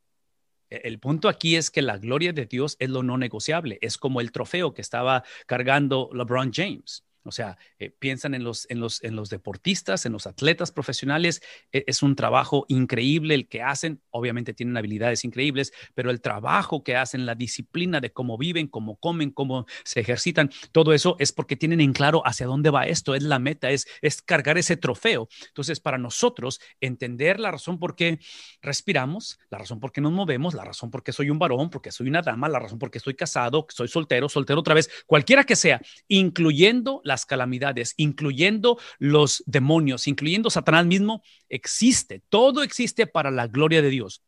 E, 0.70 0.82
el 0.84 0.98
punto 0.98 1.28
aquí 1.28 1.56
es 1.56 1.70
que 1.70 1.82
la 1.82 1.98
gloria 1.98 2.32
de 2.32 2.46
Dios 2.46 2.76
es 2.78 2.88
lo 2.88 3.02
no 3.02 3.18
negociable, 3.18 3.78
es 3.82 3.98
como 3.98 4.20
el 4.20 4.32
trofeo 4.32 4.72
que 4.74 4.82
estaba 4.82 5.24
cargando 5.46 6.10
LeBron 6.12 6.52
James. 6.52 7.04
O 7.24 7.32
sea, 7.32 7.56
eh, 7.78 7.90
piensan 7.90 8.34
en 8.34 8.44
los, 8.44 8.66
en, 8.70 8.80
los, 8.80 9.02
en 9.02 9.16
los 9.16 9.30
deportistas, 9.30 10.04
en 10.06 10.12
los 10.12 10.26
atletas 10.26 10.70
profesionales. 10.72 11.42
E, 11.72 11.84
es 11.86 12.02
un 12.02 12.16
trabajo 12.16 12.66
increíble 12.68 13.34
el 13.34 13.48
que 13.48 13.62
hacen. 13.62 14.02
Obviamente 14.10 14.54
tienen 14.54 14.76
habilidades 14.76 15.24
increíbles, 15.24 15.72
pero 15.94 16.10
el 16.10 16.20
trabajo 16.20 16.84
que 16.84 16.96
hacen, 16.96 17.26
la 17.26 17.34
disciplina 17.34 18.00
de 18.00 18.12
cómo 18.12 18.36
viven, 18.36 18.68
cómo 18.68 18.96
comen, 18.96 19.30
cómo 19.30 19.66
se 19.84 20.00
ejercitan, 20.00 20.50
todo 20.72 20.92
eso 20.92 21.16
es 21.18 21.32
porque 21.32 21.56
tienen 21.56 21.80
en 21.80 21.92
claro 21.92 22.22
hacia 22.26 22.46
dónde 22.46 22.70
va 22.70 22.86
esto. 22.86 23.14
Es 23.14 23.22
la 23.22 23.38
meta, 23.38 23.70
es, 23.70 23.86
es 24.02 24.20
cargar 24.22 24.58
ese 24.58 24.76
trofeo. 24.76 25.28
Entonces, 25.48 25.80
para 25.80 25.98
nosotros, 25.98 26.60
entender 26.80 27.40
la 27.40 27.50
razón 27.50 27.78
por 27.78 27.96
qué 27.96 28.18
respiramos, 28.60 29.38
la 29.50 29.58
razón 29.58 29.80
por 29.80 29.92
qué 29.92 30.00
nos 30.00 30.12
movemos, 30.12 30.54
la 30.54 30.64
razón 30.64 30.90
por 30.90 31.02
qué 31.02 31.12
soy 31.12 31.30
un 31.30 31.38
varón, 31.38 31.70
porque 31.70 31.90
soy 31.90 32.08
una 32.08 32.22
dama, 32.22 32.48
la 32.48 32.58
razón 32.58 32.78
por 32.78 32.90
qué 32.90 32.98
estoy 32.98 33.14
casado, 33.14 33.66
soy 33.70 33.88
soltero, 33.88 34.28
soltero 34.28 34.60
otra 34.60 34.74
vez, 34.74 34.90
cualquiera 35.06 35.44
que 35.44 35.56
sea, 35.56 35.80
incluyendo 36.08 37.00
la 37.04 37.13
las 37.14 37.26
calamidades, 37.26 37.94
incluyendo 37.96 38.78
los 38.98 39.42
demonios, 39.46 40.08
incluyendo 40.08 40.50
Satanás 40.50 40.84
mismo, 40.84 41.22
existe. 41.48 42.22
Todo 42.28 42.62
existe 42.62 43.06
para 43.06 43.30
la 43.30 43.46
gloria 43.46 43.82
de 43.82 43.90
Dios. 43.90 44.22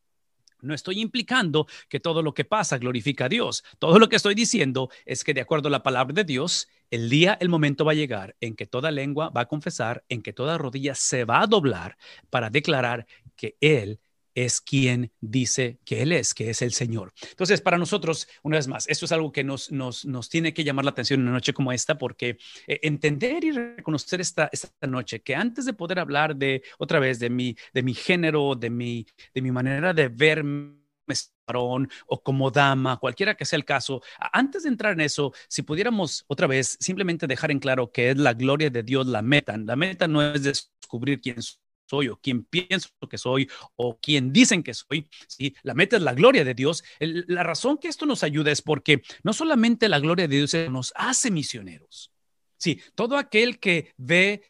No 0.62 0.72
estoy 0.72 1.00
implicando 1.00 1.66
que 1.88 2.00
todo 2.00 2.22
lo 2.22 2.32
que 2.32 2.44
pasa 2.44 2.78
glorifica 2.78 3.26
a 3.26 3.28
Dios. 3.28 3.64
Todo 3.78 3.98
lo 3.98 4.08
que 4.08 4.16
estoy 4.16 4.34
diciendo 4.34 4.88
es 5.04 5.24
que 5.24 5.34
de 5.34 5.40
acuerdo 5.40 5.68
a 5.68 5.70
la 5.70 5.82
palabra 5.82 6.14
de 6.14 6.24
Dios, 6.24 6.68
el 6.90 7.10
día, 7.10 7.36
el 7.40 7.48
momento 7.48 7.84
va 7.84 7.92
a 7.92 7.96
llegar 7.96 8.36
en 8.40 8.54
que 8.54 8.66
toda 8.66 8.90
lengua 8.90 9.30
va 9.30 9.42
a 9.42 9.48
confesar, 9.48 10.04
en 10.08 10.22
que 10.22 10.32
toda 10.32 10.58
rodilla 10.58 10.94
se 10.94 11.24
va 11.24 11.42
a 11.42 11.46
doblar 11.46 11.98
para 12.30 12.50
declarar 12.50 13.06
que 13.34 13.56
Él 13.60 14.00
es 14.36 14.60
quien 14.60 15.10
dice 15.20 15.78
que 15.84 16.02
Él 16.02 16.12
es, 16.12 16.34
que 16.34 16.50
es 16.50 16.62
el 16.62 16.72
Señor. 16.72 17.12
Entonces, 17.30 17.60
para 17.62 17.78
nosotros, 17.78 18.28
una 18.42 18.58
vez 18.58 18.68
más, 18.68 18.86
esto 18.88 19.06
es 19.06 19.12
algo 19.12 19.32
que 19.32 19.42
nos, 19.42 19.72
nos, 19.72 20.04
nos 20.04 20.28
tiene 20.28 20.52
que 20.52 20.62
llamar 20.62 20.84
la 20.84 20.90
atención 20.92 21.20
en 21.20 21.26
una 21.26 21.36
noche 21.36 21.54
como 21.54 21.72
esta, 21.72 21.96
porque 21.96 22.36
eh, 22.66 22.80
entender 22.82 23.42
y 23.44 23.50
reconocer 23.50 24.20
esta, 24.20 24.48
esta 24.52 24.86
noche, 24.86 25.22
que 25.22 25.34
antes 25.34 25.64
de 25.64 25.72
poder 25.72 25.98
hablar 25.98 26.36
de, 26.36 26.62
otra 26.78 27.00
vez, 27.00 27.18
de 27.18 27.30
mi, 27.30 27.56
de 27.72 27.82
mi 27.82 27.94
género, 27.94 28.54
de 28.54 28.68
mi, 28.68 29.06
de 29.34 29.40
mi 29.40 29.50
manera 29.50 29.94
de 29.94 30.08
verme, 30.08 30.76
varón 31.46 31.88
o 32.06 32.20
como 32.20 32.50
dama, 32.50 32.98
cualquiera 32.98 33.36
que 33.36 33.44
sea 33.44 33.56
el 33.56 33.64
caso, 33.64 34.02
antes 34.32 34.64
de 34.64 34.68
entrar 34.68 34.92
en 34.92 35.00
eso, 35.00 35.32
si 35.48 35.62
pudiéramos 35.62 36.24
otra 36.26 36.46
vez 36.46 36.76
simplemente 36.80 37.26
dejar 37.26 37.52
en 37.52 37.60
claro 37.60 37.90
que 37.90 38.10
es 38.10 38.18
la 38.18 38.34
gloria 38.34 38.68
de 38.68 38.82
Dios 38.82 39.06
la 39.06 39.22
meta. 39.22 39.56
La 39.56 39.76
meta 39.76 40.08
no 40.08 40.20
es 40.20 40.42
descubrir 40.42 41.20
quién 41.20 41.40
soy 41.40 41.65
o 41.90 42.16
quien 42.16 42.44
pienso 42.44 42.90
que 43.08 43.18
soy 43.18 43.48
o 43.76 43.98
quien 43.98 44.32
dicen 44.32 44.62
que 44.62 44.74
soy. 44.74 45.08
¿sí? 45.28 45.54
La 45.62 45.74
meta 45.74 45.96
es 45.96 46.02
la 46.02 46.14
gloria 46.14 46.44
de 46.44 46.54
Dios. 46.54 46.84
la 47.00 47.42
razón 47.42 47.78
que 47.78 47.88
esto 47.88 48.06
nos 48.06 48.22
ayuda 48.22 48.50
es 48.50 48.62
porque 48.62 49.02
no 49.22 49.32
solamente 49.32 49.88
la 49.88 50.00
gloria 50.00 50.28
de 50.28 50.36
Dios 50.36 50.54
nos 50.70 50.92
hace 50.96 51.30
misioneros. 51.30 52.12
Sí, 52.58 52.80
todo 52.94 53.18
aquel 53.18 53.58
que 53.58 53.92
ve 53.96 54.42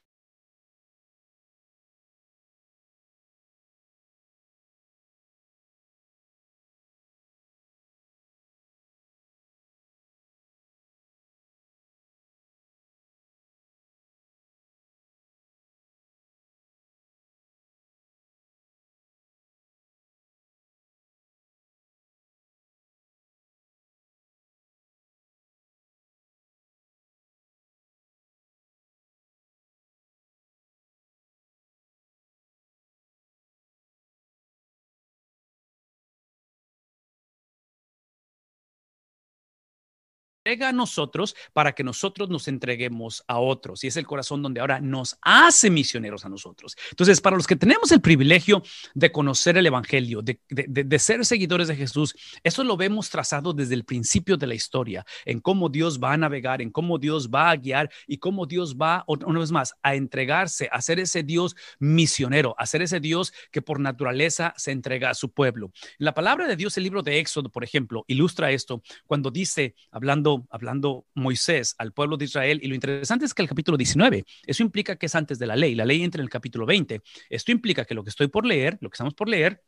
entrega 40.47 40.69
a 40.69 40.73
nosotros 40.73 41.35
para 41.53 41.73
que 41.73 41.83
nosotros 41.83 42.29
nos 42.31 42.47
entreguemos 42.47 43.25
a 43.27 43.41
otros. 43.41 43.83
Y 43.83 43.89
es 43.89 43.97
el 43.97 44.07
corazón 44.07 44.43
donde 44.43 44.61
ahora 44.61 44.81
nos 44.81 45.19
hace 45.21 45.71
misioneros 45.71 46.25
a 46.25 46.29
nosotros. 46.29 46.77
Entonces, 46.91 47.21
para 47.21 47.35
los 47.35 47.49
que 47.49 47.57
tenemos 47.57 47.91
el 47.91 48.01
privilegio 48.01 48.63
de 48.95 49.11
conocer 49.11 49.57
el 49.57 49.67
Evangelio, 49.67 50.23
de, 50.23 50.39
de, 50.49 50.99
ser 51.01 51.27
seguidores 51.27 51.67
de 51.67 51.75
Jesús, 51.75 52.15
eso 52.45 52.63
lo 52.63 52.77
vemos 52.77 53.11
trazado 53.11 53.53
desde 53.55 53.75
el 53.75 53.85
principio 53.85 54.37
de 54.37 54.47
la 54.47 54.55
historia, 54.55 55.05
en 55.25 55.41
cómo 55.41 55.69
Dios 55.69 55.99
va 55.99 56.13
a 56.13 56.17
navegar, 56.17 56.63
en 56.63 56.71
cómo 56.71 56.99
Dios 56.99 57.29
va 57.29 57.51
a 57.51 57.57
guiar 57.57 57.91
y 58.07 58.19
cómo 58.19 58.47
Dios 58.47 58.77
va, 58.77 59.05
una 59.09 59.41
vez 59.41 59.51
más, 59.51 59.75
a 59.83 59.97
entregarse, 59.97 60.69
a 60.71 60.81
ser 60.81 61.01
ese 61.01 61.25
Dios 61.25 61.57
misionero, 61.81 62.55
a 62.57 62.67
ser 62.67 62.83
ese 62.83 63.01
Dios 63.01 63.33
que 63.51 63.63
por 63.63 63.81
naturaleza 63.81 64.55
se 64.57 64.71
entrega 64.71 65.11
a 65.11 65.15
su 65.15 65.33
pueblo. 65.33 65.73
La 65.99 66.15
palabra 66.15 66.47
de 66.47 66.55
Dios, 66.55 66.77
el 66.77 66.85
libro 66.85 67.03
de 67.03 67.19
Éxodo, 67.19 67.51
por 67.51 67.65
ejemplo, 67.65 68.05
ilustra 68.07 68.53
esto 68.53 68.81
cuando 69.07 69.33
dice, 69.33 69.75
hablando 69.91 70.36
hablando, 70.51 71.07
Moisés 71.15 71.75
al 71.79 71.93
pueblo 71.93 72.17
de 72.17 72.27
Israel. 72.27 72.61
Y 72.63 72.69
lo 72.69 72.75
interesante 72.75 73.25
es 73.25 73.35
que 73.35 73.43
el 73.43 73.49
capítulo 73.49 73.77
19, 73.77 74.25
eso 74.47 74.63
implica 74.63 74.97
que 74.97 75.07
es 75.07 75.15
antes 75.15 75.39
de 75.39 75.47
la 75.47 75.57
ley. 75.57 75.75
La 75.75 75.85
ley 75.85 76.03
entra 76.03 76.21
en 76.21 76.25
el 76.25 76.31
capítulo 76.31 76.67
20. 76.67 77.01
Esto 77.31 77.53
implica 77.53 77.85
que 77.85 77.95
lo 77.95 78.05
que 78.05 78.11
estoy 78.11 78.29
por 78.29 78.47
leer, 78.47 78.79
lo 78.81 78.91
que 78.91 78.95
estamos 78.95 79.15
por 79.15 79.29
leer, 79.29 79.63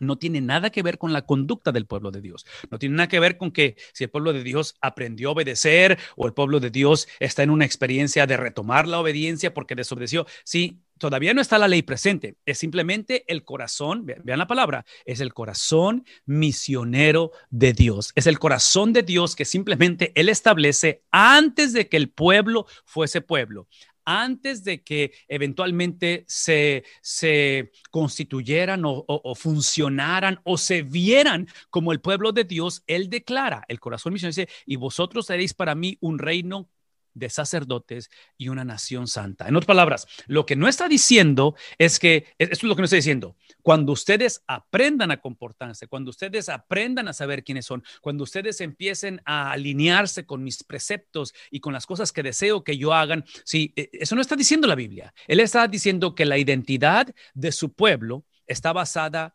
no 0.00 0.16
tiene 0.16 0.40
nada 0.40 0.70
que 0.70 0.82
ver 0.82 0.98
con 0.98 1.12
la 1.12 1.22
conducta 1.22 1.72
del 1.72 1.86
pueblo 1.86 2.10
de 2.10 2.20
Dios. 2.20 2.46
No 2.70 2.78
tiene 2.78 2.96
nada 2.96 3.08
que 3.08 3.20
ver 3.20 3.36
con 3.36 3.50
que 3.50 3.76
si 3.92 4.04
el 4.04 4.10
pueblo 4.10 4.32
de 4.32 4.42
Dios 4.42 4.76
aprendió 4.80 5.30
a 5.30 5.32
obedecer 5.32 5.98
o 6.16 6.26
el 6.26 6.34
pueblo 6.34 6.60
de 6.60 6.70
Dios 6.70 7.08
está 7.20 7.42
en 7.42 7.50
una 7.50 7.64
experiencia 7.64 8.26
de 8.26 8.36
retomar 8.36 8.86
la 8.86 9.00
obediencia 9.00 9.54
porque 9.54 9.74
desobedeció. 9.74 10.26
Sí, 10.44 10.82
todavía 10.98 11.34
no 11.34 11.40
está 11.40 11.58
la 11.58 11.68
ley 11.68 11.82
presente, 11.82 12.36
es 12.44 12.58
simplemente 12.58 13.24
el 13.28 13.44
corazón, 13.44 14.04
vean 14.06 14.38
la 14.38 14.46
palabra, 14.46 14.84
es 15.04 15.20
el 15.20 15.32
corazón 15.32 16.04
misionero 16.26 17.32
de 17.50 17.72
Dios, 17.72 18.12
es 18.14 18.26
el 18.26 18.38
corazón 18.38 18.92
de 18.92 19.02
Dios 19.02 19.36
que 19.36 19.44
simplemente 19.44 20.12
Él 20.14 20.28
establece 20.28 21.02
antes 21.10 21.72
de 21.72 21.88
que 21.88 21.96
el 21.96 22.10
pueblo 22.10 22.66
fuese 22.84 23.20
pueblo, 23.20 23.68
antes 24.04 24.64
de 24.64 24.82
que 24.82 25.12
eventualmente 25.28 26.24
se, 26.26 26.82
se 27.02 27.72
constituyeran 27.90 28.86
o, 28.86 29.04
o, 29.06 29.34
funcionaran 29.34 30.40
o 30.44 30.56
se 30.56 30.80
vieran 30.80 31.46
como 31.68 31.92
el 31.92 32.00
pueblo 32.00 32.32
de 32.32 32.44
Dios, 32.44 32.82
Él 32.86 33.10
declara, 33.10 33.64
el 33.68 33.80
corazón 33.80 34.14
misionero 34.14 34.34
dice, 34.34 34.48
y 34.64 34.76
vosotros 34.76 35.26
seréis 35.26 35.52
para 35.52 35.74
mí 35.74 35.98
un 36.00 36.18
reino 36.18 36.70
de 37.18 37.30
sacerdotes 37.30 38.10
y 38.36 38.48
una 38.48 38.64
nación 38.64 39.06
santa. 39.06 39.48
En 39.48 39.56
otras 39.56 39.66
palabras, 39.66 40.06
lo 40.26 40.46
que 40.46 40.56
no 40.56 40.68
está 40.68 40.88
diciendo 40.88 41.54
es 41.78 41.98
que, 41.98 42.26
esto 42.38 42.54
es 42.54 42.62
lo 42.64 42.74
que 42.74 42.82
no 42.82 42.84
está 42.86 42.96
diciendo, 42.96 43.36
cuando 43.62 43.92
ustedes 43.92 44.42
aprendan 44.46 45.10
a 45.10 45.20
comportarse, 45.20 45.86
cuando 45.86 46.10
ustedes 46.10 46.48
aprendan 46.48 47.08
a 47.08 47.12
saber 47.12 47.44
quiénes 47.44 47.66
son, 47.66 47.82
cuando 48.00 48.24
ustedes 48.24 48.60
empiecen 48.60 49.20
a 49.24 49.52
alinearse 49.52 50.26
con 50.26 50.42
mis 50.42 50.62
preceptos 50.64 51.34
y 51.50 51.60
con 51.60 51.72
las 51.72 51.86
cosas 51.86 52.12
que 52.12 52.22
deseo 52.22 52.64
que 52.64 52.76
yo 52.76 52.92
hagan, 52.92 53.24
sí, 53.44 53.72
e, 53.76 53.90
eso 53.92 54.14
no 54.14 54.20
está 54.20 54.36
diciendo 54.36 54.66
la 54.66 54.74
Biblia. 54.74 55.12
Él 55.26 55.40
está 55.40 55.66
diciendo 55.68 56.14
que 56.14 56.24
la 56.24 56.38
identidad 56.38 57.08
de 57.34 57.52
su 57.52 57.72
pueblo 57.72 58.24
está 58.46 58.72
basada 58.72 59.34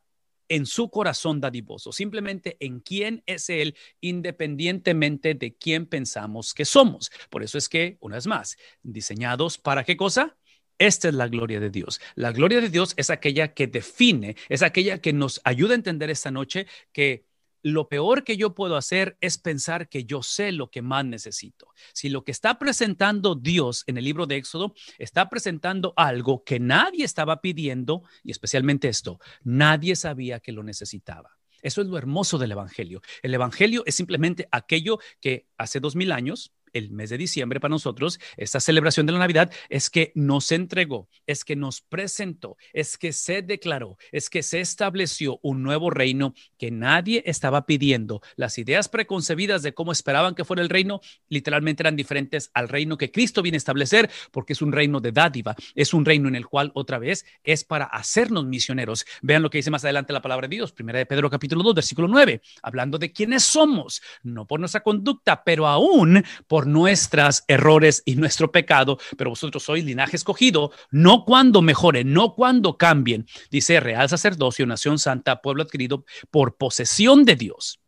en 0.49 0.65
su 0.65 0.89
corazón 0.89 1.39
dadivoso, 1.39 1.91
simplemente 1.91 2.57
en 2.59 2.79
quién 2.79 3.23
es 3.25 3.49
Él, 3.49 3.75
independientemente 4.01 5.33
de 5.33 5.55
quién 5.55 5.85
pensamos 5.85 6.53
que 6.53 6.65
somos. 6.65 7.11
Por 7.29 7.43
eso 7.43 7.57
es 7.57 7.69
que, 7.69 7.97
una 7.99 8.15
vez 8.15 8.27
más, 8.27 8.57
diseñados 8.81 9.57
para 9.57 9.83
qué 9.83 9.97
cosa? 9.97 10.37
Esta 10.77 11.07
es 11.07 11.13
la 11.13 11.27
gloria 11.27 11.59
de 11.59 11.69
Dios. 11.69 12.01
La 12.15 12.31
gloria 12.31 12.59
de 12.59 12.69
Dios 12.69 12.93
es 12.97 13.09
aquella 13.09 13.53
que 13.53 13.67
define, 13.67 14.35
es 14.49 14.63
aquella 14.63 14.99
que 14.99 15.13
nos 15.13 15.39
ayuda 15.43 15.73
a 15.73 15.75
entender 15.75 16.09
esta 16.09 16.31
noche 16.31 16.67
que 16.91 17.25
lo 17.63 17.87
peor 17.87 18.23
que 18.23 18.37
yo 18.37 18.53
puedo 18.53 18.75
hacer 18.75 19.17
es 19.21 19.37
pensar 19.37 19.89
que 19.89 20.03
yo 20.03 20.21
sé 20.21 20.51
lo 20.51 20.69
que 20.69 20.81
más 20.81 21.05
necesito. 21.05 21.69
Si 21.93 22.09
lo 22.09 22.23
que 22.23 22.31
está 22.31 22.59
presentando 22.59 23.35
Dios 23.35 23.83
en 23.87 23.97
el 23.97 24.03
libro 24.03 24.27
de 24.27 24.35
Éxodo 24.35 24.75
está 24.99 25.29
presentando 25.29 25.93
algo 25.95 26.43
que 26.43 26.59
nadie 26.59 27.05
estaba 27.05 27.41
pidiendo, 27.41 28.03
y 28.21 28.31
especialmente 28.31 28.89
esto, 28.89 29.19
nadie 29.43 29.95
sabía 29.95 30.41
que 30.41 30.51
lo 30.51 30.61
necesitaba. 30.61 31.37
Eso 31.61 31.81
es 31.81 31.87
lo 31.87 31.97
hermoso 31.97 32.37
del 32.37 32.51
Evangelio. 32.51 33.01
El 33.21 33.33
Evangelio 33.33 33.83
es 33.85 33.95
simplemente 33.95 34.49
aquello 34.51 34.99
que 35.21 35.47
hace 35.57 35.79
dos 35.79 35.95
mil 35.95 36.11
años 36.11 36.51
el 36.73 36.91
mes 36.91 37.09
de 37.09 37.17
diciembre 37.17 37.59
para 37.59 37.71
nosotros, 37.71 38.19
esta 38.37 38.59
celebración 38.59 39.05
de 39.05 39.13
la 39.13 39.19
Navidad, 39.19 39.51
es 39.69 39.89
que 39.89 40.11
nos 40.15 40.51
entregó, 40.51 41.07
es 41.27 41.45
que 41.45 41.55
nos 41.55 41.81
presentó, 41.81 42.57
es 42.73 42.97
que 42.97 43.13
se 43.13 43.41
declaró, 43.41 43.97
es 44.11 44.29
que 44.29 44.43
se 44.43 44.59
estableció 44.59 45.39
un 45.41 45.63
nuevo 45.63 45.89
reino 45.89 46.33
que 46.57 46.71
nadie 46.71 47.23
estaba 47.25 47.65
pidiendo. 47.65 48.21
Las 48.35 48.57
ideas 48.57 48.89
preconcebidas 48.89 49.63
de 49.63 49.73
cómo 49.73 49.91
esperaban 49.91 50.35
que 50.35 50.45
fuera 50.45 50.61
el 50.61 50.69
reino 50.69 51.01
literalmente 51.29 51.83
eran 51.83 51.95
diferentes 51.95 52.51
al 52.53 52.69
reino 52.69 52.97
que 52.97 53.11
Cristo 53.11 53.41
viene 53.41 53.55
a 53.55 53.57
establecer, 53.57 54.09
porque 54.31 54.53
es 54.53 54.61
un 54.61 54.71
reino 54.71 54.99
de 54.99 55.11
dádiva, 55.11 55.55
es 55.75 55.93
un 55.93 56.05
reino 56.05 56.27
en 56.27 56.35
el 56.35 56.47
cual 56.47 56.71
otra 56.73 56.97
vez 56.99 57.25
es 57.43 57.63
para 57.63 57.85
hacernos 57.85 58.45
misioneros. 58.45 59.05
Vean 59.21 59.43
lo 59.43 59.49
que 59.49 59.59
dice 59.59 59.71
más 59.71 59.83
adelante 59.83 60.13
la 60.13 60.21
palabra 60.21 60.47
de 60.47 60.55
Dios, 60.55 60.71
primera 60.71 60.99
de 60.99 61.05
Pedro 61.05 61.29
capítulo 61.29 61.63
2, 61.63 61.75
versículo 61.75 62.07
9, 62.07 62.41
hablando 62.61 62.97
de 62.97 63.11
quiénes 63.11 63.43
somos, 63.43 64.01
no 64.23 64.47
por 64.47 64.59
nuestra 64.59 64.81
conducta, 64.81 65.43
pero 65.43 65.67
aún 65.67 66.23
por 66.47 66.62
nuestros 66.65 67.43
errores 67.47 68.03
y 68.05 68.15
nuestro 68.15 68.51
pecado, 68.51 68.97
pero 69.17 69.31
vosotros 69.31 69.63
sois 69.63 69.83
linaje 69.83 70.15
escogido, 70.15 70.71
no 70.91 71.25
cuando 71.25 71.61
mejoren, 71.61 72.13
no 72.13 72.35
cuando 72.35 72.77
cambien, 72.77 73.27
dice 73.51 73.79
real 73.79 74.09
sacerdocio, 74.09 74.65
nación 74.65 74.99
santa, 74.99 75.41
pueblo 75.41 75.63
adquirido 75.63 76.05
por 76.31 76.57
posesión 76.57 77.25
de 77.25 77.35
Dios. 77.35 77.79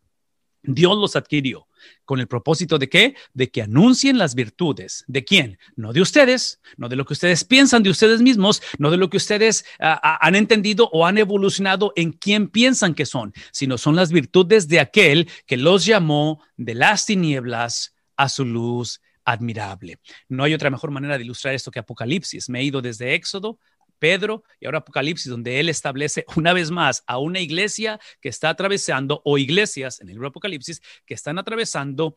Dios 0.66 0.96
los 0.96 1.16
adquirió. 1.16 1.68
¿Con 2.04 2.20
el 2.20 2.26
propósito 2.26 2.78
de 2.78 2.88
qué? 2.88 3.14
De 3.34 3.50
que 3.50 3.62
anuncien 3.62 4.18
las 4.18 4.34
virtudes. 4.34 5.04
¿De 5.06 5.24
quién? 5.24 5.58
No 5.76 5.92
de 5.92 6.00
ustedes, 6.00 6.60
no 6.76 6.88
de 6.88 6.96
lo 6.96 7.04
que 7.04 7.12
ustedes 7.12 7.44
piensan 7.44 7.82
de 7.82 7.90
ustedes 7.90 8.22
mismos, 8.22 8.62
no 8.78 8.90
de 8.90 8.96
lo 8.96 9.10
que 9.10 9.16
ustedes 9.16 9.64
ah, 9.78 10.00
ah, 10.02 10.18
han 10.20 10.34
entendido 10.34 10.88
o 10.92 11.06
han 11.06 11.18
evolucionado 11.18 11.92
en 11.96 12.12
quién 12.12 12.48
piensan 12.48 12.94
que 12.94 13.06
son, 13.06 13.32
sino 13.52 13.78
son 13.78 13.96
las 13.96 14.10
virtudes 14.12 14.68
de 14.68 14.80
aquel 14.80 15.28
que 15.46 15.56
los 15.56 15.84
llamó 15.84 16.42
de 16.56 16.74
las 16.74 17.06
tinieblas 17.06 17.95
a 18.16 18.28
su 18.28 18.44
luz 18.44 19.00
admirable. 19.24 19.98
No 20.28 20.44
hay 20.44 20.54
otra 20.54 20.70
mejor 20.70 20.90
manera 20.90 21.18
de 21.18 21.24
ilustrar 21.24 21.54
esto 21.54 21.70
que 21.70 21.80
Apocalipsis. 21.80 22.48
Me 22.48 22.60
he 22.60 22.64
ido 22.64 22.80
desde 22.80 23.14
Éxodo 23.14 23.58
Pedro 23.98 24.44
y 24.60 24.66
ahora 24.66 24.78
Apocalipsis, 24.78 25.30
donde 25.30 25.60
él 25.60 25.68
establece 25.68 26.24
una 26.36 26.52
vez 26.52 26.70
más 26.70 27.02
a 27.06 27.18
una 27.18 27.40
iglesia 27.40 27.98
que 28.20 28.28
está 28.28 28.50
atravesando, 28.50 29.22
o 29.24 29.38
iglesias 29.38 30.00
en 30.00 30.08
el 30.08 30.14
libro 30.14 30.28
Apocalipsis, 30.28 30.80
que 31.04 31.14
están 31.14 31.38
atravesando 31.38 32.16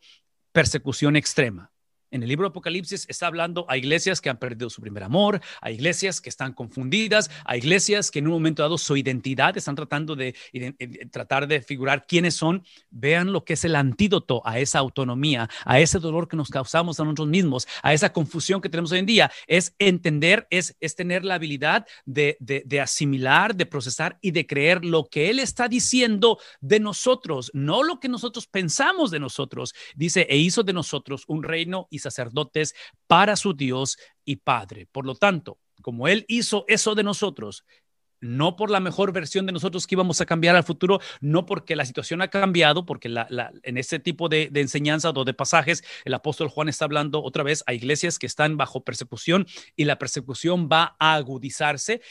persecución 0.52 1.16
extrema. 1.16 1.72
En 2.10 2.22
el 2.24 2.28
libro 2.28 2.44
de 2.44 2.50
Apocalipsis 2.50 3.06
está 3.08 3.28
hablando 3.28 3.66
a 3.68 3.76
iglesias 3.76 4.20
que 4.20 4.30
han 4.30 4.38
perdido 4.38 4.68
su 4.68 4.80
primer 4.80 5.04
amor, 5.04 5.40
a 5.60 5.70
iglesias 5.70 6.20
que 6.20 6.28
están 6.28 6.52
confundidas, 6.52 7.30
a 7.44 7.56
iglesias 7.56 8.10
que 8.10 8.18
en 8.18 8.26
un 8.26 8.32
momento 8.32 8.62
dado 8.62 8.78
su 8.78 8.96
identidad 8.96 9.56
están 9.56 9.76
tratando 9.76 10.16
de, 10.16 10.34
tratar 11.12 11.46
de 11.46 11.62
figurar 11.62 12.06
quiénes 12.06 12.34
son. 12.34 12.64
Vean 12.90 13.32
lo 13.32 13.44
que 13.44 13.52
es 13.52 13.64
el 13.64 13.76
antídoto 13.76 14.42
a 14.44 14.58
esa 14.58 14.80
autonomía, 14.80 15.48
a 15.64 15.78
ese 15.78 16.00
dolor 16.00 16.26
que 16.26 16.36
nos 16.36 16.50
causamos 16.50 16.98
a 16.98 17.04
nosotros 17.04 17.28
mismos, 17.28 17.68
a 17.82 17.94
esa 17.94 18.12
confusión 18.12 18.60
que 18.60 18.68
tenemos 18.68 18.90
hoy 18.90 18.98
en 18.98 19.06
día. 19.06 19.30
Es 19.46 19.74
entender, 19.78 20.48
es, 20.50 20.76
es 20.80 20.96
tener 20.96 21.24
la 21.24 21.34
habilidad 21.34 21.86
de, 22.06 22.36
de 22.40 22.80
asimilar, 22.80 23.54
de 23.54 23.66
procesar 23.66 24.18
y 24.20 24.32
de 24.32 24.46
creer 24.46 24.84
lo 24.84 25.08
que 25.08 25.30
Él 25.30 25.38
está 25.38 25.68
diciendo 25.68 26.38
de 26.60 26.80
nosotros, 26.80 27.52
no 27.54 27.84
lo 27.84 28.00
que 28.00 28.08
nosotros 28.08 28.48
pensamos 28.48 29.12
de 29.12 29.20
nosotros. 29.20 29.74
Dice, 29.94 30.26
e 30.28 30.36
hizo 30.38 30.64
de 30.64 30.72
nosotros 30.72 31.24
un 31.28 31.44
reino 31.44 31.86
y 31.90 31.99
sacerdotes 32.00 32.74
para 33.06 33.36
su 33.36 33.54
Dios 33.54 33.96
y 34.24 34.36
Padre. 34.36 34.88
Por 34.90 35.06
lo 35.06 35.14
tanto, 35.14 35.58
como 35.82 36.08
Él 36.08 36.24
hizo 36.28 36.64
eso 36.68 36.94
de 36.94 37.02
nosotros, 37.02 37.64
no 38.20 38.56
por 38.56 38.70
la 38.70 38.80
mejor 38.80 39.12
versión 39.12 39.46
de 39.46 39.52
nosotros 39.52 39.86
que 39.86 39.94
íbamos 39.94 40.20
a 40.20 40.26
cambiar 40.26 40.56
al 40.56 40.64
futuro, 40.64 41.00
no 41.20 41.46
porque 41.46 41.76
la 41.76 41.84
situación 41.84 42.22
ha 42.22 42.28
cambiado, 42.28 42.84
porque 42.86 43.12
en 43.62 43.78
este 43.78 43.98
tipo 43.98 44.28
de, 44.28 44.50
enseñanza 44.54 45.10
o 45.10 45.24
de 45.24 45.34
pasajes, 45.34 45.82
el 46.04 46.14
apóstol 46.14 46.48
Juan 46.48 46.68
está 46.68 46.84
hablando 46.84 47.22
otra 47.22 47.42
vez 47.42 47.64
a 47.66 47.72
iglesias 47.72 48.18
que 48.18 48.26
están 48.26 48.56
bajo 48.56 48.84
persecución 48.84 49.46
y 49.76 49.84
la 49.84 49.98
persecución 49.98 50.68
va 50.70 50.96
a 50.98 51.14
agudizarse. 51.14 52.02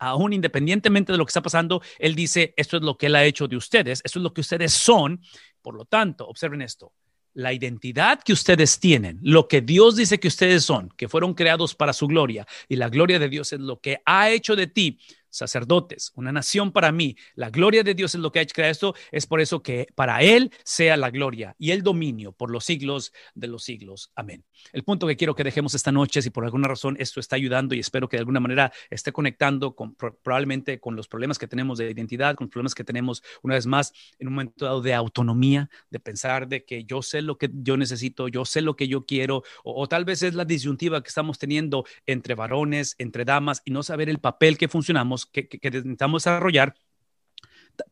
aún 0.00 0.32
independientemente 0.32 1.12
de 1.12 1.18
lo 1.18 1.24
que 1.24 1.30
está 1.30 1.42
pasando, 1.42 1.82
él 1.98 2.14
dice, 2.14 2.54
esto 2.56 2.76
es 2.76 2.82
lo 2.82 2.96
que 2.96 3.06
él 3.06 3.16
ha 3.16 3.24
hecho 3.24 3.48
de 3.48 3.56
ustedes, 3.56 4.00
esto 4.04 4.18
es 4.18 4.22
lo 4.22 4.32
que 4.32 4.42
ustedes 4.42 4.72
son. 4.72 5.20
Por 5.62 5.74
lo 5.74 5.86
tanto, 5.86 6.26
observen 6.26 6.62
esto, 6.62 6.92
la 7.38 7.52
identidad 7.52 8.20
que 8.20 8.32
ustedes 8.32 8.80
tienen, 8.80 9.20
lo 9.22 9.46
que 9.46 9.60
Dios 9.60 9.94
dice 9.94 10.18
que 10.18 10.26
ustedes 10.26 10.64
son, 10.64 10.92
que 10.96 11.08
fueron 11.08 11.34
creados 11.34 11.72
para 11.72 11.92
su 11.92 12.08
gloria, 12.08 12.48
y 12.68 12.74
la 12.74 12.88
gloria 12.88 13.20
de 13.20 13.28
Dios 13.28 13.52
es 13.52 13.60
lo 13.60 13.80
que 13.80 14.02
ha 14.04 14.28
hecho 14.28 14.56
de 14.56 14.66
ti 14.66 14.98
sacerdotes, 15.30 16.12
una 16.14 16.32
nación 16.32 16.72
para 16.72 16.92
mí. 16.92 17.16
La 17.34 17.50
gloria 17.50 17.82
de 17.82 17.94
Dios 17.94 18.14
es 18.14 18.20
lo 18.20 18.32
que 18.32 18.38
ha 18.38 18.42
hecho 18.42 18.54
crear 18.54 18.70
esto. 18.70 18.94
Es 19.12 19.26
por 19.26 19.40
eso 19.40 19.62
que 19.62 19.86
para 19.94 20.22
Él 20.22 20.52
sea 20.64 20.96
la 20.96 21.10
gloria 21.10 21.54
y 21.58 21.70
el 21.70 21.82
dominio 21.82 22.32
por 22.32 22.50
los 22.50 22.64
siglos 22.64 23.12
de 23.34 23.48
los 23.48 23.64
siglos. 23.64 24.10
Amén. 24.14 24.44
El 24.72 24.84
punto 24.84 25.06
que 25.06 25.16
quiero 25.16 25.34
que 25.34 25.44
dejemos 25.44 25.74
esta 25.74 25.92
noche, 25.92 26.22
si 26.22 26.30
por 26.30 26.44
alguna 26.44 26.68
razón 26.68 26.96
esto 26.98 27.20
está 27.20 27.36
ayudando 27.36 27.74
y 27.74 27.80
espero 27.80 28.08
que 28.08 28.16
de 28.16 28.20
alguna 28.20 28.40
manera 28.40 28.72
esté 28.90 29.12
conectando 29.12 29.74
con 29.74 29.94
probablemente 29.94 30.80
con 30.80 30.96
los 30.96 31.08
problemas 31.08 31.38
que 31.38 31.46
tenemos 31.46 31.78
de 31.78 31.90
identidad, 31.90 32.34
con 32.34 32.46
los 32.46 32.52
problemas 32.52 32.74
que 32.74 32.84
tenemos 32.84 33.22
una 33.42 33.54
vez 33.54 33.66
más 33.66 33.92
en 34.18 34.28
un 34.28 34.34
momento 34.34 34.64
dado 34.64 34.80
de 34.80 34.94
autonomía, 34.94 35.70
de 35.90 36.00
pensar 36.00 36.48
de 36.48 36.64
que 36.64 36.84
yo 36.84 37.02
sé 37.02 37.22
lo 37.22 37.38
que 37.38 37.50
yo 37.52 37.76
necesito, 37.76 38.28
yo 38.28 38.44
sé 38.44 38.60
lo 38.60 38.76
que 38.76 38.88
yo 38.88 39.06
quiero, 39.06 39.42
o, 39.64 39.82
o 39.82 39.88
tal 39.88 40.04
vez 40.04 40.22
es 40.22 40.34
la 40.34 40.44
disyuntiva 40.44 41.02
que 41.02 41.08
estamos 41.08 41.38
teniendo 41.38 41.84
entre 42.06 42.34
varones, 42.34 42.94
entre 42.98 43.24
damas 43.24 43.62
y 43.64 43.70
no 43.70 43.82
saber 43.82 44.08
el 44.08 44.18
papel 44.18 44.58
que 44.58 44.68
funcionamos 44.68 45.17
que, 45.26 45.48
que, 45.48 45.70
necesitamos 45.70 46.22
desarrollar, 46.22 46.74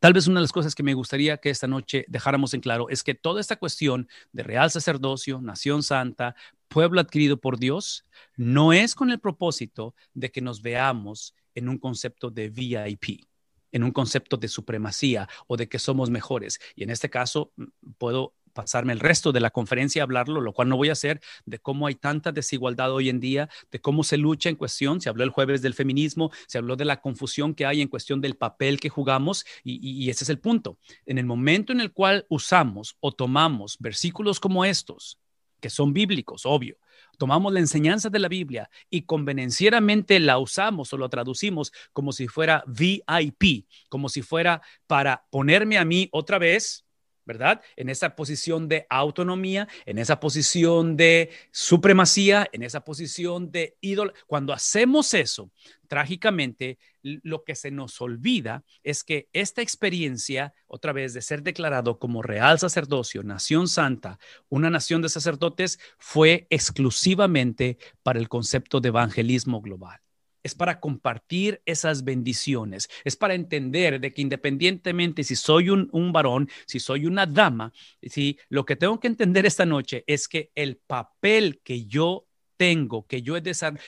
tal 0.01 0.13
vez 0.13 0.27
una 0.27 0.41
de 0.41 0.45
las 0.45 0.53
cosas 0.53 0.75
que 0.75 0.83
me 0.83 0.95
gustaría 0.95 1.37
que 1.39 1.51
esta 1.51 1.67
noche 1.67 2.05
dejáramos 2.09 2.55
en 2.55 2.61
claro 2.61 2.89
es 2.89 3.03
que 3.03 3.15
toda 3.15 3.41
esta 3.41 3.57
cuestión 3.57 4.09
de 4.33 4.43
real 4.43 4.71
sacerdocio, 4.71 5.41
nación 5.41 5.83
santa, 5.83 6.35
pueblo 6.69 7.01
adquirido 7.01 7.41
por 7.41 7.59
Dios, 7.59 8.05
no 8.37 8.73
es 8.73 8.95
con 8.95 9.11
el 9.11 9.21
propósito 9.21 9.95
de 10.15 10.31
que 10.31 10.41
nos 10.41 10.63
veamos 10.63 11.35
en 11.55 11.69
un 11.69 11.79
concepto 11.79 12.31
de 12.31 12.51
VIP 12.51 13.25
en 13.73 13.85
un 13.85 13.93
concepto 13.93 14.39
de 14.39 14.49
supremacía 14.49 15.29
o 15.47 15.57
de 15.57 15.69
que 15.69 15.79
somos 15.79 16.09
mejores. 16.09 16.59
Y 16.75 16.83
en 16.85 16.91
este 16.91 17.11
caso, 17.11 17.53
puedo 17.99 18.35
pasarme 18.57 18.95
el 18.95 19.01
resto 19.01 19.33
de 19.33 19.41
la 19.41 19.51
conferencia 19.51 20.03
a 20.03 20.05
hablarlo, 20.05 20.41
lo 20.41 20.53
cual 20.53 20.69
no 20.69 20.77
voy 20.77 20.89
a 20.89 20.93
hacer, 20.93 21.21
de 21.45 21.59
cómo 21.59 21.87
hay 21.87 21.95
tanta 21.95 22.33
desigualdad 22.33 22.91
hoy 22.91 23.11
en 23.11 23.21
día, 23.21 23.49
de 23.71 23.81
cómo 23.81 24.03
se 24.03 24.17
lucha 24.17 24.49
en 24.49 24.57
cuestión. 24.57 25.01
Se 25.01 25.11
habló 25.11 25.23
el 25.25 25.31
jueves 25.31 25.61
del 25.61 25.75
feminismo, 25.75 26.33
se 26.49 26.59
habló 26.59 26.75
de 26.75 26.87
la 26.87 27.01
confusión 27.01 27.55
que 27.55 27.67
hay 27.67 27.83
en 27.83 27.89
cuestión 27.89 28.21
del 28.21 28.35
papel 28.35 28.81
que 28.81 28.89
jugamos 28.89 29.45
y, 29.63 30.09
ese 30.11 30.25
es 30.25 30.31
el 30.31 30.39
punto. 30.39 30.79
En 31.05 31.19
el 31.19 31.27
momento 31.27 31.73
en 31.73 31.81
el 31.81 31.93
cual 31.93 32.27
usamos 32.31 32.97
o 33.01 33.13
tomamos 33.13 33.77
versículos 33.79 34.41
como 34.41 34.65
estos, 34.65 35.19
que 35.61 35.69
son 35.69 35.93
bíblicos, 35.93 36.47
obvio, 36.47 36.79
tomamos 37.19 37.53
la 37.53 37.61
enseñanza 37.61 38.09
de 38.09 38.19
la 38.19 38.29
Biblia 38.29 38.71
y 38.89 39.03
convenencieramente 39.03 40.19
la 40.19 40.39
usamos 40.39 40.93
o 40.93 40.97
lo 40.97 41.11
traducimos 41.11 41.73
como 41.93 42.13
si 42.13 42.27
fuera 42.27 42.65
VIP, 42.67 43.67
como 43.91 44.09
si 44.09 44.23
fuera 44.23 44.63
para 44.87 45.27
ponerme 45.31 45.77
a 45.77 45.85
mí 45.85 46.09
otra 46.13 46.39
vez 46.39 46.86
¿verdad? 47.27 47.61
En 47.77 47.91
esa 47.91 48.15
posición 48.17 48.69
de 48.69 48.87
autonomía, 48.89 49.69
en 49.85 49.99
esa 49.99 50.21
posición 50.21 50.97
de 50.97 51.31
supremacía, 51.51 52.49
en 52.53 52.63
esa 52.63 52.81
posición 52.85 53.51
de 53.51 53.77
ídolo. 53.81 54.13
Cuando 54.27 54.53
hacemos 54.53 55.13
eso, 55.13 55.51
trágicamente, 55.89 56.79
lo 57.03 57.45
que 57.45 57.55
se 57.55 57.71
nos 57.71 58.01
olvida 58.01 58.65
es 58.83 59.05
que 59.05 59.29
esta 59.33 59.61
experiencia, 59.61 60.55
otra 60.67 60.93
vez, 60.93 61.13
de 61.15 61.23
ser 61.23 61.43
declarado 61.43 61.99
como 61.99 62.23
real 62.23 62.59
sacerdocio, 62.59 63.23
nación 63.23 63.69
santa, 63.69 64.19
una 64.49 64.71
nación 64.71 65.03
de 65.03 65.09
sacerdotes, 65.09 65.79
fue 65.99 66.47
exclusivamente 66.51 67.79
para 68.03 68.19
el 68.21 68.29
concepto 68.29 68.81
de 68.81 68.89
evangelismo 68.89 69.61
global 69.61 70.06
es 70.47 70.55
para 70.55 70.79
compartir 70.79 71.61
esas 71.67 72.05
bendiciones, 72.05 72.89
es 73.05 73.17
para 73.17 73.35
entender 73.35 74.01
de 74.01 74.15
que 74.15 74.23
independientemente 74.23 75.25
si 75.25 75.35
soy 75.35 75.71
un, 75.71 76.13
varón, 76.13 76.49
si 76.67 76.79
soy 76.79 77.05
una 77.05 77.27
dama, 77.27 77.73
si 78.01 78.39
lo 78.49 78.65
que 78.65 78.77
tengo 78.77 79.01
que 79.01 79.09
entender 79.09 79.45
esta 79.45 79.67
noche 79.67 80.05
es 80.07 80.29
que 80.29 80.53
el 80.55 80.77
papel 80.77 81.61
que 81.65 81.85
yo 81.87 82.29
tengo, 82.57 83.07
que 83.07 83.23
yo 83.23 83.37
he 83.37 83.43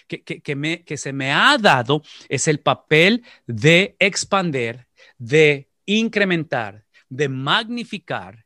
que, 0.08 0.24
que, 0.24 0.56
me, 0.56 0.82
que 0.82 0.96
se 0.96 1.12
me 1.12 1.32
ha 1.32 1.56
dado, 1.58 2.02
es 2.28 2.48
el 2.48 2.58
papel 2.58 3.22
de 3.46 3.96
expander, 4.00 4.88
de 5.16 5.70
incrementar, 5.86 6.84
de 7.08 7.28
magnificar 7.28 8.44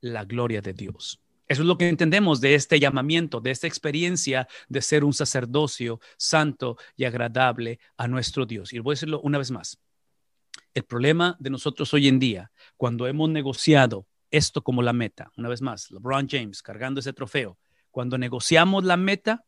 la 0.00 0.24
gloria 0.24 0.62
de 0.62 0.72
Dios. 0.72 1.19
Eso 1.50 1.62
es 1.62 1.66
lo 1.66 1.76
que 1.76 1.88
entendemos 1.88 2.40
de 2.40 2.54
este 2.54 2.78
llamamiento, 2.78 3.40
de 3.40 3.50
esta 3.50 3.66
experiencia 3.66 4.46
de 4.68 4.80
ser 4.80 5.02
un 5.02 5.12
sacerdocio 5.12 5.98
santo 6.16 6.76
y 6.96 7.06
agradable 7.06 7.80
a 7.96 8.06
nuestro 8.06 8.46
Dios. 8.46 8.72
Y 8.72 8.78
voy 8.78 8.92
a 8.92 8.94
decirlo 8.94 9.20
una 9.22 9.36
vez 9.36 9.50
más. 9.50 9.76
El 10.74 10.84
problema 10.84 11.36
de 11.40 11.50
nosotros 11.50 11.92
hoy 11.92 12.06
en 12.06 12.20
día, 12.20 12.52
cuando 12.76 13.08
hemos 13.08 13.28
negociado 13.30 14.06
esto 14.30 14.62
como 14.62 14.80
la 14.80 14.92
meta, 14.92 15.32
una 15.36 15.48
vez 15.48 15.60
más, 15.60 15.90
LeBron 15.90 16.28
James 16.28 16.62
cargando 16.62 17.00
ese 17.00 17.12
trofeo, 17.12 17.58
cuando 17.90 18.16
negociamos 18.16 18.84
la 18.84 18.96
meta, 18.96 19.44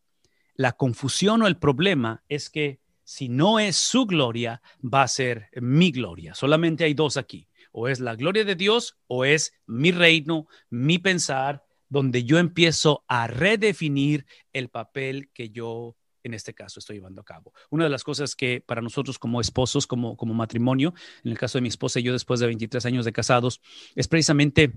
la 0.57 0.73
confusión 0.73 1.43
o 1.43 1.47
el 1.47 1.57
problema 1.57 2.25
es 2.29 2.51
que 2.51 2.81
si 3.05 3.29
no 3.29 3.61
es 3.61 3.77
su 3.77 4.07
gloria, 4.07 4.61
va 4.83 5.05
a 5.05 5.09
ser 5.09 5.51
mi 5.55 5.93
gloria. 5.93 6.35
Solamente 6.35 6.83
hay 6.83 6.95
dos 6.95 7.17
aquí. 7.17 7.47
O 7.71 7.87
es 7.87 8.01
la 8.01 8.17
gloria 8.17 8.45
de 8.45 8.57
Dios 8.57 8.97
o 9.07 9.25
es 9.25 9.55
mi 9.67 9.93
reino, 9.93 10.49
mi 10.69 10.99
pensar, 10.99 11.63
donde 11.93 12.25
yo 12.25 12.39
empiezo 12.39 13.05
a 13.07 13.27
redefinir 13.27 14.25
el 14.55 14.71
papel 14.71 15.29
que 15.35 15.51
yo 15.51 15.95
en 16.25 16.33
este 16.33 16.55
caso 16.55 16.81
estoy 16.81 16.97
llevando 16.97 17.21
a 17.21 17.25
cabo. 17.25 17.53
Una 17.69 17.85
de 17.85 17.91
las 17.91 18.03
cosas 18.03 18.35
que 18.35 18.63
para 18.65 18.81
nosotros 18.81 19.19
como 19.19 19.43
esposos, 19.43 19.87
como, 19.87 20.17
como 20.17 20.33
matrimonio, 20.33 20.95
en 21.23 21.33
el 21.33 21.39
caso 21.39 21.59
de 21.59 21.63
mi 21.63 21.69
esposa 21.69 22.01
y 22.01 22.05
yo 22.05 22.15
después 22.15 22.41
de 22.41 22.47
23 22.47 22.87
años 22.87 23.05
de 23.05 23.13
casados, 23.13 23.61
es 23.95 24.09
precisamente 24.09 24.73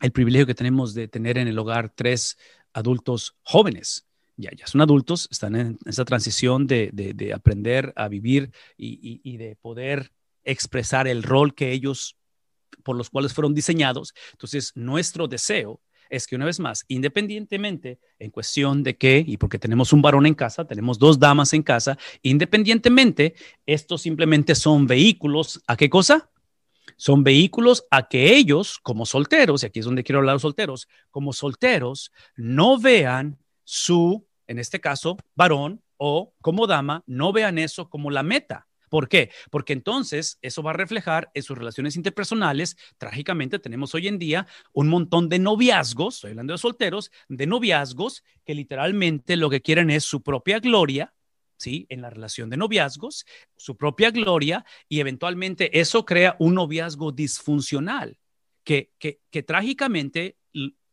el 0.00 0.12
privilegio 0.12 0.46
que 0.46 0.54
tenemos 0.54 0.94
de 0.94 1.08
tener 1.08 1.36
en 1.36 1.46
el 1.46 1.58
hogar 1.58 1.90
tres 1.94 2.38
adultos 2.72 3.36
jóvenes. 3.42 4.06
Ya, 4.36 4.50
ya 4.56 4.66
son 4.66 4.80
adultos, 4.80 5.28
están 5.30 5.56
en 5.56 5.78
esa 5.84 6.06
transición 6.06 6.66
de, 6.66 6.90
de, 6.92 7.34
aprender 7.34 7.92
a 7.96 8.08
vivir 8.08 8.52
y, 8.78 9.20
y 9.22 9.36
de 9.36 9.56
poder 9.56 10.12
expresar 10.42 11.06
el 11.06 11.22
rol 11.22 11.54
que 11.54 11.72
ellos 11.72 12.16
por 12.82 12.96
los 12.96 13.10
cuales 13.10 13.34
fueron 13.34 13.52
diseñados. 13.52 14.14
Entonces, 14.32 14.72
nuestro 14.74 15.28
deseo 15.28 15.82
es 16.10 16.26
que 16.26 16.36
una 16.36 16.44
vez 16.44 16.60
más, 16.60 16.84
independientemente 16.88 17.98
en 18.18 18.30
cuestión 18.30 18.82
de 18.82 18.96
que, 18.96 19.24
y 19.26 19.36
porque 19.36 19.58
tenemos 19.58 19.92
un 19.92 20.02
varón 20.02 20.26
en 20.26 20.34
casa, 20.34 20.66
tenemos 20.66 20.98
dos 20.98 21.18
damas 21.18 21.52
en 21.52 21.62
casa, 21.62 21.98
independientemente, 22.22 23.34
estos 23.66 24.02
simplemente 24.02 24.54
son 24.54 24.86
vehículos, 24.86 25.62
¿a 25.66 25.76
qué 25.76 25.90
cosa? 25.90 26.30
Son 26.96 27.22
vehículos 27.24 27.86
a 27.90 28.08
que 28.08 28.34
ellos, 28.36 28.78
como 28.82 29.06
solteros, 29.06 29.62
y 29.62 29.66
aquí 29.66 29.80
es 29.80 29.84
donde 29.84 30.04
quiero 30.04 30.20
hablar 30.20 30.36
de 30.36 30.40
solteros, 30.40 30.88
como 31.10 31.32
solteros, 31.32 32.12
no 32.36 32.78
vean 32.78 33.38
su, 33.64 34.26
en 34.46 34.58
este 34.58 34.80
caso, 34.80 35.16
varón 35.34 35.82
o 35.96 36.32
como 36.40 36.66
dama, 36.66 37.02
no 37.06 37.32
vean 37.32 37.58
eso 37.58 37.90
como 37.90 38.10
la 38.10 38.22
meta 38.22 38.67
¿Por 38.88 39.08
qué? 39.08 39.30
Porque 39.50 39.72
entonces 39.72 40.38
eso 40.42 40.62
va 40.62 40.70
a 40.70 40.74
reflejar 40.74 41.30
en 41.34 41.42
sus 41.42 41.56
relaciones 41.56 41.96
interpersonales. 41.96 42.76
Trágicamente 42.96 43.58
tenemos 43.58 43.94
hoy 43.94 44.08
en 44.08 44.18
día 44.18 44.46
un 44.72 44.88
montón 44.88 45.28
de 45.28 45.38
noviazgos, 45.38 46.16
estoy 46.16 46.30
hablando 46.30 46.52
de 46.52 46.58
solteros, 46.58 47.10
de 47.28 47.46
noviazgos 47.46 48.24
que 48.44 48.54
literalmente 48.54 49.36
lo 49.36 49.50
que 49.50 49.60
quieren 49.60 49.90
es 49.90 50.04
su 50.04 50.22
propia 50.22 50.58
gloria, 50.58 51.14
¿sí? 51.56 51.86
En 51.88 52.02
la 52.02 52.10
relación 52.10 52.50
de 52.50 52.56
noviazgos, 52.56 53.26
su 53.56 53.76
propia 53.76 54.10
gloria 54.10 54.64
y 54.88 55.00
eventualmente 55.00 55.78
eso 55.78 56.04
crea 56.04 56.36
un 56.38 56.54
noviazgo 56.54 57.12
disfuncional 57.12 58.18
que, 58.64 58.92
que, 58.98 59.20
que 59.30 59.42
trágicamente 59.42 60.38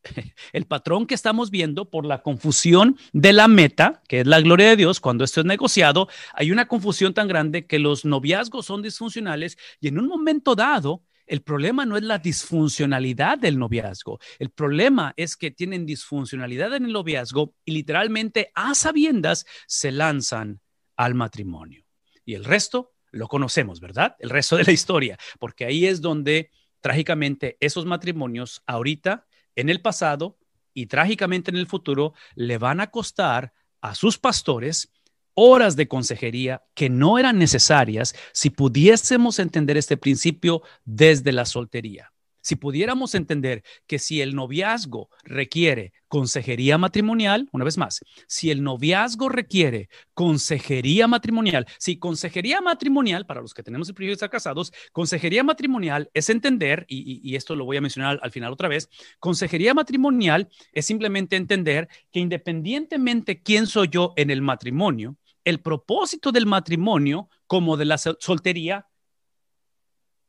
el 0.53 0.65
patrón 0.65 1.07
que 1.07 1.15
estamos 1.15 1.51
viendo 1.51 1.89
por 1.89 2.05
la 2.05 2.21
confusión 2.21 2.97
de 3.13 3.33
la 3.33 3.47
meta, 3.47 4.01
que 4.07 4.21
es 4.21 4.27
la 4.27 4.41
gloria 4.41 4.69
de 4.69 4.75
Dios, 4.75 4.99
cuando 4.99 5.23
esto 5.23 5.41
es 5.41 5.45
negociado, 5.45 6.07
hay 6.33 6.51
una 6.51 6.67
confusión 6.67 7.13
tan 7.13 7.27
grande 7.27 7.65
que 7.65 7.79
los 7.79 8.05
noviazgos 8.05 8.65
son 8.65 8.81
disfuncionales 8.81 9.57
y 9.79 9.87
en 9.87 9.99
un 9.99 10.07
momento 10.07 10.55
dado, 10.55 11.03
el 11.27 11.41
problema 11.41 11.85
no 11.85 11.97
es 11.97 12.03
la 12.03 12.19
disfuncionalidad 12.19 13.39
del 13.39 13.57
noviazgo, 13.57 14.19
el 14.37 14.51
problema 14.51 15.13
es 15.17 15.35
que 15.35 15.51
tienen 15.51 15.85
disfuncionalidad 15.85 16.73
en 16.75 16.85
el 16.85 16.93
noviazgo 16.93 17.55
y 17.65 17.71
literalmente 17.71 18.51
a 18.53 18.75
sabiendas 18.75 19.45
se 19.67 19.91
lanzan 19.91 20.61
al 20.95 21.15
matrimonio. 21.15 21.83
Y 22.25 22.35
el 22.35 22.45
resto 22.45 22.93
lo 23.11 23.27
conocemos, 23.27 23.79
¿verdad? 23.79 24.15
El 24.19 24.29
resto 24.29 24.57
de 24.57 24.65
la 24.65 24.71
historia, 24.71 25.17
porque 25.39 25.65
ahí 25.65 25.85
es 25.85 26.01
donde 26.01 26.51
trágicamente 26.81 27.57
esos 27.59 27.85
matrimonios 27.85 28.61
ahorita 28.67 29.25
en 29.55 29.69
el 29.69 29.81
pasado 29.81 30.37
y 30.73 30.87
trágicamente 30.87 31.51
en 31.51 31.57
el 31.57 31.67
futuro 31.67 32.13
le 32.35 32.57
van 32.57 32.81
a 32.81 32.91
costar 32.91 33.53
a 33.81 33.95
sus 33.95 34.17
pastores 34.17 34.91
horas 35.33 35.75
de 35.75 35.87
consejería 35.87 36.63
que 36.73 36.89
no 36.89 37.17
eran 37.17 37.37
necesarias 37.37 38.15
si 38.31 38.49
pudiésemos 38.49 39.39
entender 39.39 39.77
este 39.77 39.97
principio 39.97 40.61
desde 40.85 41.31
la 41.31 41.45
soltería 41.45 42.11
si 42.45 42.55
pudiéramos 42.55 43.15
entender 43.15 43.63
que 43.87 43.97
si 43.97 44.21
el 44.21 44.35
noviazgo 44.35 45.09
requiere 45.23 45.93
consejería 46.07 46.77
matrimonial, 46.77 47.49
una 47.51 47.65
vez 47.65 47.75
más, 47.79 48.01
si 48.27 48.51
el 48.51 48.61
noviazgo 48.61 49.29
requiere 49.29 49.89
consejería 50.13 51.07
matrimonial, 51.07 51.65
si 51.79 51.97
consejería 51.97 52.61
matrimonial, 52.61 53.25
para 53.25 53.41
los 53.41 53.55
que 53.55 53.63
tenemos 53.63 53.89
el 53.89 53.95
privilegio 53.95 54.11
de 54.11 54.17
estar 54.17 54.29
casados, 54.29 54.71
consejería 54.91 55.43
matrimonial 55.43 56.11
es 56.13 56.29
entender, 56.29 56.85
y, 56.87 57.35
esto 57.35 57.55
lo 57.55 57.65
voy 57.65 57.77
a 57.77 57.81
mencionar 57.81 58.19
al 58.21 58.31
final 58.31 58.53
otra 58.53 58.67
vez, 58.67 58.89
consejería 59.19 59.73
matrimonial 59.73 60.47
es 60.71 60.85
simplemente 60.85 61.37
entender 61.37 61.89
que 62.11 62.19
independientemente 62.19 63.41
quién 63.41 63.65
soy 63.65 63.87
yo 63.89 64.13
en 64.17 64.29
el 64.29 64.43
matrimonio, 64.43 65.17
el 65.45 65.61
propósito 65.61 66.31
del 66.31 66.45
matrimonio 66.45 67.27
como 67.47 67.75
de 67.75 67.85
la 67.85 67.97
soltería 67.97 68.87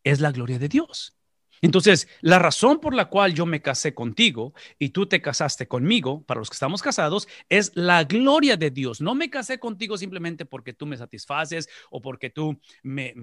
es 0.03 0.21
la 0.21 0.33
gloria 0.33 0.59
de 0.59 0.71
Dios. 0.71 1.16
Entonces, 1.62 2.09
la 2.21 2.38
razón 2.38 2.81
por 2.81 2.95
la 2.95 3.07
cual 3.07 3.35
yo 3.35 3.47
me 3.47 3.62
casé 3.62 3.95
contigo 3.95 4.55
y 4.79 4.90
tú 4.90 5.07
te 5.07 5.21
casaste 5.21 5.66
conmigo, 5.66 6.23
para 6.25 6.40
los 6.40 6.51
que 6.51 6.55
estamos 6.55 6.83
casados, 6.83 7.29
es 7.49 7.73
la 7.75 8.05
gloria 8.05 8.57
de 8.57 8.71
Dios. 8.71 9.01
No 9.01 9.14
me 9.14 9.31
casé 9.31 9.59
contigo 9.59 9.97
simplemente 9.97 10.45
porque 10.45 10.73
tú 10.73 10.87
me 10.87 10.97
satisfaces 10.97 11.69
o 11.90 12.03
porque 12.03 12.31
tú 12.31 12.61
me, 12.83 13.14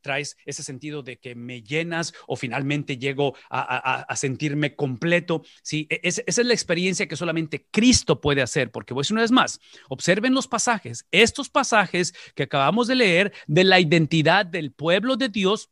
traes 0.00 0.36
ese 0.44 0.62
sentido 0.62 1.02
de 1.02 1.18
que 1.18 1.34
me 1.34 1.62
llenas 1.62 2.14
o 2.26 2.36
finalmente 2.36 2.98
llego 2.98 3.34
a, 3.50 4.06
sentirme 4.16 4.76
completo. 4.76 5.42
Sí, 5.62 5.86
e, 5.90 6.00
esa 6.02 6.22
es 6.26 6.38
la 6.38 6.54
experiencia 6.54 7.08
que 7.08 7.16
solamente 7.16 7.66
Cristo 7.70 8.20
puede 8.20 8.42
hacer, 8.42 8.70
porque 8.70 8.94
voy 8.94 9.04
a 9.08 9.12
una 9.12 9.22
vez 9.22 9.32
más, 9.32 9.60
observen 9.88 10.34
los 10.34 10.46
pasajes, 10.46 11.06
estos 11.10 11.48
pasajes 11.48 12.14
que 12.34 12.44
acabamos 12.44 12.86
de 12.86 12.94
leer 12.94 13.32
de 13.46 13.64
la 13.64 13.80
identidad 13.80 14.46
del 14.46 14.72
pueblo 14.72 15.16
de 15.16 15.28
Dios 15.28 15.70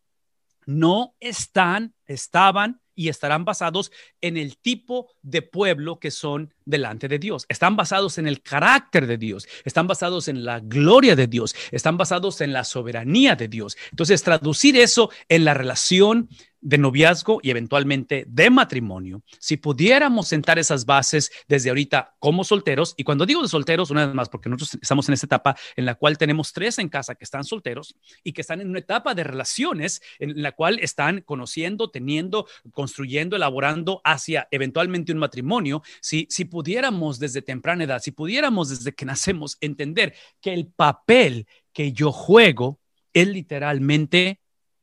no 0.70 1.16
están, 1.18 1.94
estaban 2.06 2.80
y 2.94 3.08
estarán 3.08 3.44
basados 3.44 3.90
en 4.20 4.36
el 4.36 4.58
tipo 4.58 5.10
de 5.22 5.42
pueblo 5.42 5.98
que 5.98 6.10
son 6.10 6.54
delante 6.64 7.08
de 7.08 7.18
Dios. 7.18 7.46
Están 7.48 7.74
basados 7.74 8.18
en 8.18 8.26
el 8.26 8.42
carácter 8.42 9.06
de 9.06 9.16
Dios, 9.16 9.48
están 9.64 9.86
basados 9.86 10.28
en 10.28 10.44
la 10.44 10.60
gloria 10.60 11.16
de 11.16 11.26
Dios, 11.26 11.56
están 11.72 11.96
basados 11.96 12.40
en 12.40 12.52
la 12.52 12.64
soberanía 12.64 13.36
de 13.36 13.48
Dios. 13.48 13.76
Entonces, 13.90 14.22
traducir 14.22 14.76
eso 14.76 15.10
en 15.28 15.44
la 15.44 15.54
relación 15.54 16.28
de 16.60 16.78
noviazgo 16.78 17.40
y 17.42 17.50
eventualmente 17.50 18.24
de 18.28 18.50
matrimonio, 18.50 19.22
si 19.38 19.56
pudiéramos 19.56 20.28
sentar 20.28 20.58
esas 20.58 20.84
bases 20.84 21.30
desde 21.48 21.70
ahorita 21.70 22.14
como 22.18 22.44
solteros, 22.44 22.94
y 22.96 23.04
cuando 23.04 23.26
digo 23.26 23.42
de 23.42 23.48
solteros, 23.48 23.90
una 23.90 24.06
vez 24.06 24.14
más, 24.14 24.28
porque 24.28 24.48
nosotros 24.48 24.78
estamos 24.80 25.08
en 25.08 25.14
esta 25.14 25.26
etapa 25.26 25.56
en 25.76 25.86
la 25.86 25.94
cual 25.94 26.18
tenemos 26.18 26.52
tres 26.52 26.78
en 26.78 26.88
casa 26.88 27.14
que 27.14 27.24
están 27.24 27.44
solteros 27.44 27.96
y 28.22 28.32
que 28.32 28.42
están 28.42 28.60
en 28.60 28.68
una 28.68 28.78
etapa 28.78 29.14
de 29.14 29.24
relaciones 29.24 30.02
en 30.18 30.42
la 30.42 30.52
cual 30.52 30.78
están 30.80 31.22
conociendo, 31.22 31.90
teniendo, 31.90 32.46
construyendo, 32.72 33.36
elaborando 33.36 34.00
hacia 34.04 34.48
eventualmente 34.50 35.12
un 35.12 35.18
matrimonio, 35.18 35.82
si, 36.00 36.26
si 36.30 36.44
pudiéramos 36.44 37.18
desde 37.18 37.42
temprana 37.42 37.84
edad, 37.84 38.02
si 38.02 38.10
pudiéramos 38.10 38.68
desde 38.68 38.92
que 38.92 39.04
nacemos 39.04 39.56
entender 39.60 40.14
que 40.40 40.52
el 40.52 40.66
papel 40.66 41.46
que 41.72 41.92
yo 41.92 42.12
juego 42.12 42.80
es 43.12 43.28
literalmente 43.28 44.40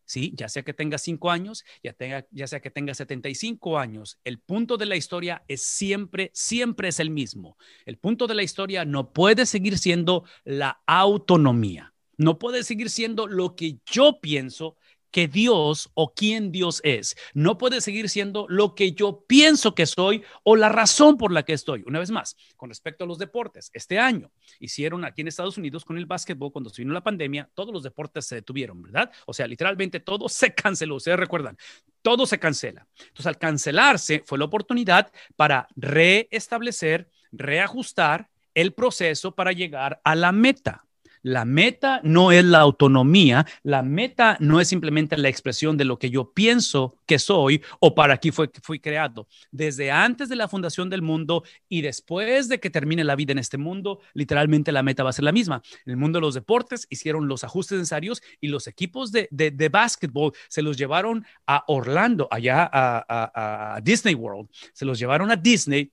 ¿sí? 0.07 0.33
Ya 0.35 0.49
sea 0.49 0.63
que 0.63 0.73
tenga 0.73 0.97
cinco 0.97 1.29
años, 1.29 1.63
ya, 1.83 1.93
tenga, 1.93 2.25
ya 2.31 2.47
sea 2.47 2.61
que 2.61 2.71
tenga 2.71 2.95
75 2.95 3.77
años, 3.77 4.17
el 4.23 4.39
punto 4.39 4.77
de 4.77 4.87
la 4.87 4.95
historia 4.95 5.43
es 5.47 5.61
siempre, 5.61 6.31
siempre 6.33 6.87
es 6.87 6.99
el 6.99 7.11
mismo. 7.11 7.57
El 7.85 7.97
punto 7.97 8.25
de 8.25 8.33
la 8.33 8.41
historia 8.41 8.85
no 8.85 9.13
puede 9.13 9.45
seguir 9.45 9.77
siendo 9.77 10.23
la 10.43 10.81
autonomía. 10.87 11.93
No 12.17 12.39
puede 12.39 12.63
seguir 12.63 12.89
siendo 12.89 13.27
lo 13.27 13.55
que 13.55 13.77
yo 13.85 14.19
pienso, 14.19 14.75
que 15.17 15.27
Dios 15.27 15.89
o 15.95 16.13
quién 16.13 16.51
Dios 16.51 16.79
es. 16.83 17.17
No 17.33 17.57
puede 17.57 17.81
seguir 17.81 18.07
siendo 18.07 18.45
lo 18.49 18.75
que 18.75 18.91
yo 18.91 19.25
pienso 19.25 19.73
que 19.73 19.87
soy 19.87 20.21
o 20.43 20.55
la 20.55 20.69
razón 20.69 21.17
por 21.17 21.31
la 21.31 21.41
que 21.41 21.53
estoy. 21.53 21.83
Una 21.87 21.97
vez 21.97 22.11
más, 22.11 22.37
con 22.55 22.69
respecto 22.69 23.03
a 23.03 23.07
los 23.07 23.17
deportes, 23.17 23.71
este 23.73 23.97
año 23.97 24.29
hicieron 24.59 25.03
aquí 25.03 25.21
en 25.21 25.29
Estados 25.29 25.57
Unidos 25.57 25.83
con 25.85 25.97
el 25.97 26.05
básquetbol, 26.05 26.51
cuando 26.51 26.69
se 26.69 26.83
vino 26.83 26.93
la 26.93 27.01
pandemia, 27.01 27.49
todos 27.55 27.73
los 27.73 27.81
deportes 27.81 28.27
se 28.27 28.35
detuvieron, 28.35 28.79
¿verdad? 28.83 29.11
O 29.25 29.33
sea, 29.33 29.47
literalmente 29.47 30.01
todo 30.01 30.29
se 30.29 30.53
canceló. 30.53 30.97
Ustedes 30.97 31.17
recuerdan, 31.17 31.57
todo 32.03 32.27
se 32.27 32.37
cancela. 32.37 32.85
Entonces, 32.99 33.25
al 33.25 33.39
cancelarse, 33.39 34.21
fue 34.23 34.37
la 34.37 34.45
oportunidad 34.45 35.11
para 35.35 35.67
reestablecer, 35.75 37.09
reajustar 37.31 38.29
el 38.53 38.71
proceso 38.71 39.33
para 39.33 39.51
llegar 39.51 39.99
a 40.03 40.13
la 40.13 40.31
meta. 40.31 40.85
La 41.27 41.43
meta 41.43 41.99
no 42.05 42.31
es 42.31 42.45
la 42.45 42.59
autonomía, 42.59 43.45
la 43.61 43.83
meta 43.83 44.37
no 44.39 44.61
es 44.61 44.69
simplemente 44.69 45.17
la 45.17 45.27
expresión 45.27 45.75
de 45.75 45.83
lo 45.83 45.99
que 45.99 46.09
yo 46.09 46.31
pienso 46.31 46.95
que 47.05 47.19
soy 47.19 47.61
o 47.81 47.93
para 47.93 48.15
qué 48.15 48.31
fue, 48.31 48.49
fui 48.63 48.79
creado. 48.79 49.27
Desde 49.51 49.91
antes 49.91 50.29
de 50.29 50.37
la 50.37 50.47
fundación 50.47 50.89
del 50.89 51.01
mundo 51.01 51.43
y 51.67 51.81
después 51.81 52.47
de 52.47 52.61
que 52.61 52.69
termine 52.69 53.03
la 53.03 53.17
vida 53.17 53.33
en 53.33 53.39
este 53.39 53.57
mundo, 53.57 53.99
literalmente 54.13 54.71
la 54.71 54.83
meta 54.83 55.03
va 55.03 55.09
a 55.09 55.13
ser 55.13 55.25
la 55.25 55.33
misma. 55.33 55.61
En 55.85 55.91
el 55.91 55.97
mundo 55.97 56.19
de 56.19 56.21
los 56.21 56.33
deportes 56.33 56.87
hicieron 56.89 57.27
los 57.27 57.43
ajustes 57.43 57.77
necesarios 57.77 58.21
y 58.39 58.47
los 58.47 58.65
equipos 58.67 59.11
de, 59.11 59.27
de, 59.29 59.67
básquetbol 59.67 60.31
se 60.47 60.61
los 60.61 60.77
llevaron 60.77 61.25
a 61.45 61.65
Orlando, 61.67 62.29
allá 62.31 62.69
a, 62.71 63.75
a 63.75 63.81
Disney 63.81 64.15
World, 64.15 64.47
se 64.71 64.85
los 64.85 64.97
llevaron 64.97 65.29
a 65.29 65.35
Disney 65.35 65.91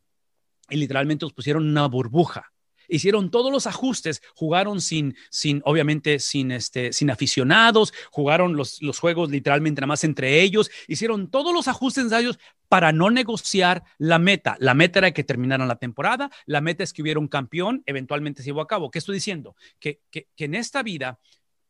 y 0.71 0.77
literalmente 0.77 1.25
los 1.25 1.33
pusieron 1.33 1.69
una 1.69 1.89
burbuja 1.89 2.54
hicieron 2.89 3.31
todos 3.31 3.53
los 3.53 3.67
ajustes, 3.67 4.23
jugaron 4.35 4.81
sin, 4.81 5.17
sin 5.31 5.63
obviamente, 5.65 6.19
sin, 6.19 6.51
este, 6.51 6.93
sin 6.93 7.11
aficionados, 7.11 7.93
jugaron 8.11 8.57
los, 8.57 8.83
los 8.83 8.99
juegos 8.99 9.31
literalmente 9.31 9.81
nada 9.81 9.89
más 9.89 10.05
entre 10.05 10.41
ellos, 10.43 10.71
hicieron 10.89 11.31
todos 11.31 11.53
los 11.53 11.69
ajustes 11.69 12.05
necesarios 12.05 12.39
para 12.69 12.93
no 12.93 13.11
negociar 13.11 13.85
la 13.99 14.19
meta. 14.19 14.57
La 14.59 14.75
meta 14.75 14.99
era 14.99 15.13
que 15.13 15.25
terminaran 15.25 15.69
la 15.69 15.77
temporada, 15.77 16.31
la 16.47 16.61
meta 16.61 16.83
es 16.83 16.93
que 16.93 17.03
hubiera 17.03 17.21
un 17.21 17.29
campeón, 17.29 17.83
eventualmente 17.87 18.43
se 18.43 18.49
llevó 18.49 18.61
a 18.63 18.67
cabo. 18.67 18.91
¿Qué 18.91 18.99
estoy 18.99 19.15
diciendo? 19.15 19.55
Que, 19.79 20.01
que, 20.11 20.29
que 20.35 20.45
en 20.47 20.55
esta 20.55 20.83
vida 20.83 21.19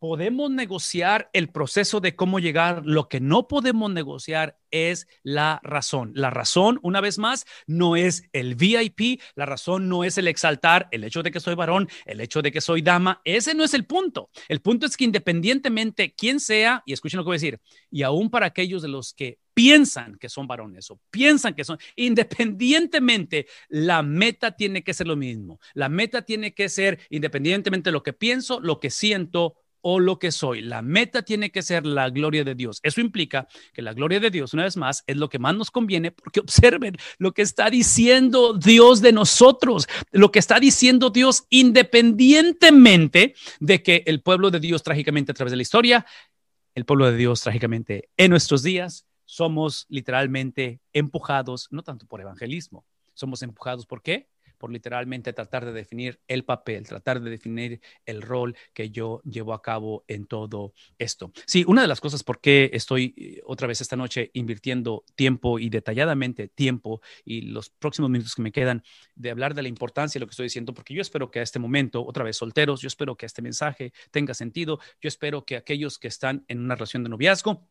podemos 0.04 0.50
negociar 0.50 1.30
el 1.32 1.48
proceso 1.48 1.98
de 1.98 2.14
cómo 2.14 2.38
llegar. 2.38 2.82
Lo 2.84 3.08
que 3.08 3.20
no 3.20 3.48
podemos 3.48 3.90
negociar 3.90 4.58
es 4.70 5.06
la 5.22 5.60
razón. 5.62 6.12
La 6.14 6.28
razón, 6.28 6.78
una 6.82 7.00
vez 7.00 7.16
más, 7.16 7.46
no 7.66 7.96
es 7.96 8.24
el 8.34 8.54
VIP, 8.54 9.22
la 9.34 9.46
razón 9.46 9.88
no 9.88 10.04
es 10.04 10.18
el 10.18 10.28
exaltar 10.28 10.88
el 10.90 11.04
hecho 11.04 11.22
de 11.22 11.30
que 11.30 11.40
soy 11.40 11.54
varón, 11.54 11.88
el 12.04 12.20
hecho 12.20 12.42
de 12.42 12.52
que 12.52 12.60
soy 12.60 12.82
dama. 12.82 13.22
Ese 13.24 13.54
no 13.54 13.64
es 13.64 13.72
el 13.72 13.86
punto. 13.86 14.28
El 14.46 14.60
punto 14.60 14.84
es 14.84 14.98
que 14.98 15.04
independientemente 15.04 16.14
quién 16.14 16.38
sea, 16.38 16.82
y 16.84 16.92
escuchen 16.92 17.16
lo 17.16 17.24
que 17.24 17.28
voy 17.28 17.36
a 17.36 17.40
decir, 17.40 17.60
y 17.90 18.02
aún 18.02 18.28
para 18.28 18.44
aquellos 18.44 18.82
de 18.82 18.88
los 18.88 19.14
que 19.14 19.38
piensan 19.54 20.16
que 20.18 20.28
son 20.28 20.46
varones 20.46 20.90
o 20.90 21.00
piensan 21.10 21.54
que 21.54 21.64
son, 21.64 21.78
independientemente, 21.96 23.46
la 23.68 24.02
meta 24.02 24.50
tiene 24.50 24.82
que 24.82 24.92
ser 24.92 25.06
lo 25.06 25.16
mismo. 25.16 25.60
La 25.72 25.88
meta 25.88 26.22
tiene 26.22 26.52
que 26.52 26.68
ser, 26.68 27.00
independientemente 27.08 27.88
de 27.88 27.92
lo 27.92 28.02
que 28.02 28.12
pienso, 28.12 28.60
lo 28.60 28.80
que 28.80 28.90
siento, 28.90 29.54
o 29.86 30.00
lo 30.00 30.18
que 30.18 30.32
soy. 30.32 30.62
La 30.62 30.80
meta 30.80 31.22
tiene 31.22 31.50
que 31.50 31.60
ser 31.60 31.84
la 31.84 32.08
gloria 32.08 32.42
de 32.42 32.54
Dios. 32.54 32.80
Eso 32.82 33.02
implica 33.02 33.46
que 33.74 33.82
la 33.82 33.92
gloria 33.92 34.18
de 34.18 34.30
Dios, 34.30 34.54
una 34.54 34.64
vez 34.64 34.78
más, 34.78 35.04
es 35.06 35.18
lo 35.18 35.28
que 35.28 35.38
más 35.38 35.54
nos 35.54 35.70
conviene 35.70 36.10
porque 36.10 36.40
observen 36.40 36.96
lo 37.18 37.32
que 37.32 37.42
está 37.42 37.68
diciendo 37.68 38.54
Dios 38.54 39.02
de 39.02 39.12
nosotros, 39.12 39.86
lo 40.10 40.32
que 40.32 40.38
está 40.38 40.58
diciendo 40.58 41.10
Dios 41.10 41.44
independientemente 41.50 43.34
de 43.60 43.82
que 43.82 44.02
el 44.06 44.22
pueblo 44.22 44.50
de 44.50 44.60
Dios 44.60 44.82
trágicamente 44.82 45.32
a 45.32 45.34
través 45.34 45.50
de 45.50 45.56
la 45.58 45.62
historia, 45.62 46.06
el 46.74 46.86
pueblo 46.86 47.10
de 47.10 47.18
Dios 47.18 47.42
trágicamente 47.42 48.08
en 48.16 48.30
nuestros 48.30 48.62
días, 48.62 49.06
somos 49.26 49.84
literalmente 49.90 50.80
empujados, 50.94 51.68
no 51.70 51.82
tanto 51.82 52.06
por 52.06 52.22
evangelismo, 52.22 52.86
somos 53.12 53.42
empujados 53.42 53.84
por 53.84 54.00
qué? 54.00 54.28
Por 54.64 54.72
literalmente 54.72 55.34
tratar 55.34 55.66
de 55.66 55.74
definir 55.74 56.22
el 56.26 56.42
papel, 56.42 56.88
tratar 56.88 57.20
de 57.20 57.28
definir 57.28 57.82
el 58.06 58.22
rol 58.22 58.56
que 58.72 58.88
yo 58.88 59.20
llevo 59.24 59.52
a 59.52 59.60
cabo 59.60 60.06
en 60.08 60.24
todo 60.24 60.72
esto. 60.96 61.32
Sí, 61.44 61.66
una 61.68 61.82
de 61.82 61.86
las 61.86 62.00
cosas 62.00 62.22
por 62.22 62.40
qué 62.40 62.70
estoy 62.72 63.12
eh, 63.18 63.42
otra 63.44 63.68
vez 63.68 63.82
esta 63.82 63.94
noche 63.94 64.30
invirtiendo 64.32 65.04
tiempo 65.16 65.58
y 65.58 65.68
detalladamente 65.68 66.48
tiempo 66.48 67.02
y 67.26 67.42
los 67.42 67.68
próximos 67.68 68.10
minutos 68.10 68.34
que 68.34 68.40
me 68.40 68.52
quedan 68.52 68.82
de 69.14 69.30
hablar 69.30 69.52
de 69.52 69.60
la 69.60 69.68
importancia 69.68 70.18
de 70.18 70.20
lo 70.20 70.28
que 70.28 70.32
estoy 70.32 70.46
diciendo, 70.46 70.72
porque 70.72 70.94
yo 70.94 71.02
espero 71.02 71.30
que 71.30 71.40
a 71.40 71.42
este 71.42 71.58
momento, 71.58 72.02
otra 72.02 72.24
vez 72.24 72.38
solteros, 72.38 72.80
yo 72.80 72.86
espero 72.86 73.18
que 73.18 73.26
este 73.26 73.42
mensaje 73.42 73.92
tenga 74.10 74.32
sentido, 74.32 74.78
yo 74.98 75.08
espero 75.08 75.44
que 75.44 75.56
aquellos 75.56 75.98
que 75.98 76.08
están 76.08 76.46
en 76.48 76.60
una 76.60 76.74
relación 76.74 77.02
de 77.02 77.10
noviazgo, 77.10 77.68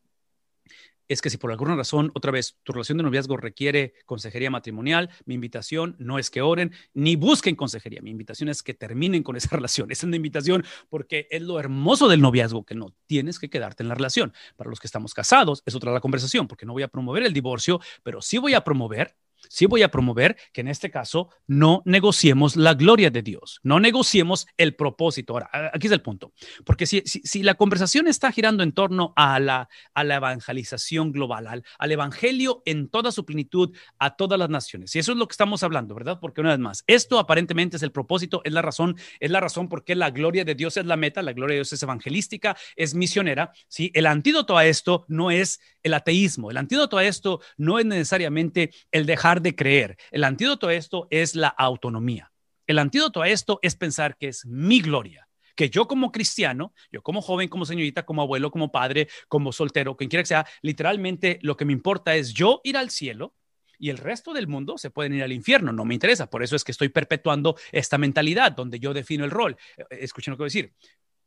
es 1.14 1.22
que 1.22 1.30
si 1.30 1.38
por 1.38 1.50
alguna 1.50 1.76
razón, 1.76 2.10
otra 2.14 2.30
vez, 2.30 2.58
tu 2.62 2.72
relación 2.72 2.98
de 2.98 3.04
noviazgo 3.04 3.36
requiere 3.36 3.94
consejería 4.04 4.50
matrimonial, 4.50 5.10
mi 5.24 5.34
invitación 5.34 5.96
no 5.98 6.18
es 6.18 6.30
que 6.30 6.42
oren 6.42 6.72
ni 6.92 7.16
busquen 7.16 7.56
consejería, 7.56 8.02
mi 8.02 8.10
invitación 8.10 8.48
es 8.48 8.62
que 8.62 8.74
terminen 8.74 9.22
con 9.22 9.36
esa 9.36 9.48
relación. 9.56 9.90
Es 9.90 10.04
una 10.04 10.16
invitación 10.16 10.64
porque 10.90 11.26
es 11.30 11.42
lo 11.42 11.58
hermoso 11.58 12.08
del 12.08 12.20
noviazgo, 12.20 12.64
que 12.64 12.74
no 12.74 12.94
tienes 13.06 13.38
que 13.38 13.48
quedarte 13.48 13.82
en 13.82 13.88
la 13.88 13.94
relación. 13.94 14.32
Para 14.56 14.70
los 14.70 14.80
que 14.80 14.86
estamos 14.86 15.14
casados, 15.14 15.62
es 15.64 15.74
otra 15.74 15.92
la 15.92 16.00
conversación, 16.00 16.46
porque 16.48 16.66
no 16.66 16.72
voy 16.72 16.82
a 16.82 16.88
promover 16.88 17.22
el 17.22 17.32
divorcio, 17.32 17.80
pero 18.02 18.20
sí 18.20 18.38
voy 18.38 18.54
a 18.54 18.64
promover 18.64 19.16
sí 19.48 19.66
voy 19.66 19.82
a 19.82 19.90
promover 19.90 20.36
que 20.52 20.60
en 20.60 20.68
este 20.68 20.90
caso 20.90 21.30
no 21.46 21.82
negociemos 21.84 22.56
la 22.56 22.74
gloria 22.74 23.10
de 23.10 23.22
Dios, 23.22 23.60
no 23.62 23.80
negociemos 23.80 24.46
el 24.56 24.74
propósito. 24.74 25.34
Ahora, 25.34 25.70
aquí 25.72 25.86
es 25.86 25.92
el 25.92 26.02
punto, 26.02 26.32
porque 26.64 26.86
si, 26.86 27.02
si, 27.02 27.42
la 27.42 27.54
conversación 27.54 28.08
está 28.08 28.32
girando 28.32 28.62
en 28.62 28.72
torno 28.72 29.12
a 29.16 29.38
la, 29.40 29.68
a 29.94 30.04
la 30.04 30.16
evangelización 30.16 31.12
global, 31.12 31.46
al, 31.46 31.64
al, 31.78 31.92
evangelio 31.92 32.62
en 32.64 32.88
toda 32.88 33.12
su 33.12 33.24
plenitud 33.24 33.76
a 33.98 34.16
todas 34.16 34.38
las 34.38 34.48
naciones, 34.48 34.94
y 34.94 34.98
eso 34.98 35.12
es 35.12 35.18
lo 35.18 35.26
que 35.26 35.32
estamos 35.32 35.62
hablando, 35.62 35.94
¿verdad? 35.94 36.18
Porque 36.20 36.40
una 36.40 36.50
vez 36.50 36.58
más, 36.58 36.84
esto 36.86 37.18
aparentemente 37.18 37.76
es 37.76 37.82
el 37.82 37.92
propósito, 37.92 38.40
es 38.44 38.52
la 38.52 38.62
razón, 38.62 38.96
es 39.20 39.30
la 39.30 39.40
razón 39.40 39.68
por 39.68 39.84
qué 39.84 39.94
la 39.94 40.10
gloria 40.10 40.44
de 40.44 40.54
Dios 40.54 40.76
es 40.76 40.86
la 40.86 40.96
meta, 40.96 41.22
la 41.22 41.32
gloria 41.32 41.54
de 41.54 41.58
Dios 41.58 41.72
es 41.72 41.82
evangelística, 41.82 42.56
es 42.76 42.94
misionera, 42.94 43.52
¿sí? 43.68 43.90
El 43.94 44.06
antídoto 44.06 44.56
a 44.56 44.66
esto 44.66 45.04
no 45.08 45.30
es 45.30 45.60
el 45.82 45.94
ateísmo, 45.94 46.50
el 46.50 46.56
antídoto 46.56 46.98
a 46.98 47.04
esto 47.04 47.40
no 47.56 47.78
es 47.78 47.84
necesariamente 47.84 48.72
el 48.90 49.06
dejar 49.06 49.42
de 49.44 49.54
creer. 49.54 49.96
El 50.10 50.24
antídoto 50.24 50.66
a 50.66 50.74
esto 50.74 51.06
es 51.10 51.36
la 51.36 51.48
autonomía. 51.48 52.32
El 52.66 52.80
antídoto 52.80 53.22
a 53.22 53.28
esto 53.28 53.60
es 53.62 53.76
pensar 53.76 54.16
que 54.16 54.28
es 54.28 54.44
mi 54.46 54.80
gloria, 54.80 55.28
que 55.54 55.70
yo 55.70 55.86
como 55.86 56.10
cristiano, 56.10 56.72
yo 56.90 57.02
como 57.02 57.22
joven, 57.22 57.48
como 57.48 57.66
señorita, 57.66 58.04
como 58.04 58.22
abuelo, 58.22 58.50
como 58.50 58.72
padre, 58.72 59.08
como 59.28 59.52
soltero, 59.52 59.96
quien 59.96 60.10
quiera 60.10 60.22
que 60.22 60.28
sea, 60.28 60.46
literalmente 60.62 61.38
lo 61.42 61.56
que 61.56 61.66
me 61.66 61.72
importa 61.72 62.16
es 62.16 62.32
yo 62.32 62.60
ir 62.64 62.76
al 62.76 62.90
cielo 62.90 63.34
y 63.78 63.90
el 63.90 63.98
resto 63.98 64.32
del 64.32 64.48
mundo 64.48 64.78
se 64.78 64.90
pueden 64.90 65.14
ir 65.14 65.22
al 65.22 65.32
infierno. 65.32 65.72
No 65.72 65.84
me 65.84 65.94
interesa. 65.94 66.30
Por 66.30 66.42
eso 66.42 66.56
es 66.56 66.64
que 66.64 66.72
estoy 66.72 66.88
perpetuando 66.88 67.56
esta 67.70 67.98
mentalidad 67.98 68.52
donde 68.52 68.80
yo 68.80 68.94
defino 68.94 69.24
el 69.24 69.30
rol. 69.30 69.56
Eh, 69.76 69.84
escuchen 70.00 70.32
lo 70.32 70.36
que 70.36 70.42
voy 70.42 70.46
a 70.46 70.52
decir. 70.54 70.72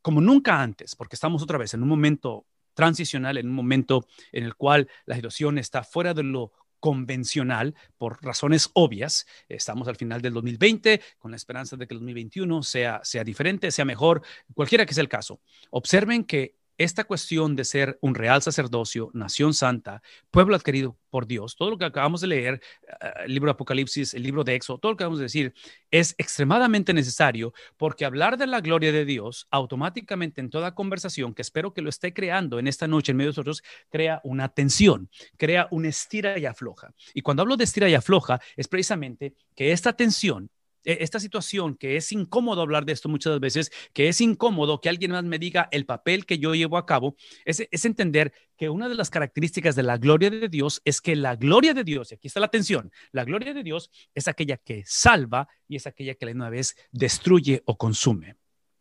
Como 0.01 0.21
nunca 0.21 0.61
antes, 0.61 0.95
porque 0.95 1.15
estamos 1.15 1.43
otra 1.43 1.57
vez 1.57 1.73
en 1.73 1.83
un 1.83 1.89
momento 1.89 2.47
transicional, 2.73 3.37
en 3.37 3.47
un 3.47 3.55
momento 3.55 4.07
en 4.31 4.43
el 4.43 4.55
cual 4.55 4.87
la 5.05 5.15
situación 5.15 5.57
está 5.57 5.83
fuera 5.83 6.13
de 6.13 6.23
lo 6.23 6.53
convencional 6.79 7.75
por 7.97 8.23
razones 8.23 8.69
obvias. 8.73 9.25
Estamos 9.49 9.87
al 9.87 9.95
final 9.95 10.21
del 10.21 10.33
2020 10.33 11.01
con 11.17 11.31
la 11.31 11.37
esperanza 11.37 11.77
de 11.77 11.87
que 11.87 11.93
el 11.93 11.99
2021 11.99 12.63
sea, 12.63 13.01
sea 13.03 13.23
diferente, 13.23 13.71
sea 13.71 13.85
mejor, 13.85 14.21
cualquiera 14.53 14.85
que 14.85 14.93
sea 14.93 15.01
el 15.01 15.09
caso. 15.09 15.41
Observen 15.69 16.23
que 16.23 16.55
esta 16.77 17.03
cuestión 17.03 17.55
de 17.55 17.65
ser 17.65 17.97
un 18.01 18.15
real 18.15 18.41
sacerdocio, 18.41 19.09
nación 19.13 19.53
santa, 19.53 20.01
pueblo 20.31 20.55
adquirido 20.55 20.97
por 21.09 21.25
Dios, 21.25 21.55
todo 21.55 21.71
lo 21.71 21.77
que 21.77 21.85
acabamos 21.85 22.21
de 22.21 22.27
leer, 22.27 22.61
eh, 23.01 23.11
el 23.25 23.33
libro 23.33 23.47
de 23.47 23.53
Apocalipsis, 23.53 24.13
el 24.13 24.23
libro 24.23 24.43
de 24.43 24.55
Éxodo, 24.55 24.77
todo 24.77 24.91
lo 24.91 24.97
que 24.97 25.03
acabamos 25.03 25.19
de 25.19 25.25
decir, 25.25 25.53
es 25.91 26.13
extremadamente 26.17 26.93
necesario 26.93 27.53
porque 27.77 28.05
hablar 28.05 28.37
de 28.37 28.47
la 28.47 28.61
gloria 28.61 28.91
de 28.91 29.05
Dios 29.05 29.47
automáticamente 29.51 30.41
en 30.41 30.49
toda 30.49 30.75
conversación, 30.75 31.33
que 31.33 31.41
espero 31.41 31.73
que 31.73 31.81
lo 31.81 31.89
esté 31.89 32.13
creando 32.13 32.59
en 32.59 32.67
esta 32.67 32.87
noche 32.87 33.11
en 33.11 33.17
medio 33.17 33.29
de 33.29 33.31
nosotros, 33.31 33.63
crea 33.89 34.21
una 34.23 34.49
tensión, 34.49 35.09
crea 35.37 35.67
una 35.71 35.89
estira 35.89 36.37
y 36.37 36.45
afloja. 36.45 36.93
Y 37.13 37.21
cuando 37.21 37.41
hablo 37.41 37.57
de 37.57 37.63
estira 37.63 37.89
y 37.89 37.95
afloja, 37.95 38.39
es 38.55 38.67
precisamente 38.67 39.33
que 39.55 39.71
esta 39.71 39.93
tensión 39.93 40.49
esta 40.87 41.19
situación 41.19 41.75
que 41.75 41.97
es 41.97 42.11
incómodo 42.11 42.61
hablar 42.61 42.85
de 42.85 42.93
esto 42.93 43.09
muchas 43.09 43.39
veces, 43.39 43.71
que 43.93 44.07
es 44.07 44.21
incómodo 44.21 44.79
que 44.79 44.89
alguien 44.89 45.11
más 45.11 45.23
me 45.23 45.39
diga 45.39 45.67
el 45.71 45.85
papel 45.85 46.25
que 46.25 46.39
yo 46.39 46.55
llevo 46.55 46.77
a 46.77 46.85
cabo, 46.85 47.15
es, 47.45 47.67
es 47.69 47.85
entender 47.85 48.33
que 48.57 48.69
una 48.69 48.89
de 48.89 48.95
las 48.95 49.09
características 49.09 49.75
de 49.75 49.83
la 49.83 49.97
gloria 49.97 50.29
de 50.29 50.49
Dios 50.49 50.81
es 50.85 51.01
que 51.01 51.15
la 51.15 51.35
gloria 51.35 51.73
de 51.73 51.83
Dios, 51.83 52.11
y 52.11 52.15
aquí 52.15 52.27
está 52.27 52.39
la 52.39 52.47
atención, 52.47 52.91
la 53.11 53.25
gloria 53.25 53.53
de 53.53 53.63
Dios 53.63 53.91
es 54.15 54.27
aquella 54.27 54.57
que 54.57 54.83
salva 54.85 55.47
y 55.67 55.75
es 55.75 55.87
aquella 55.87 56.15
que 56.15 56.25
la 56.25 56.49
vez 56.49 56.75
destruye 56.91 57.63
o 57.65 57.77
consume. 57.77 58.35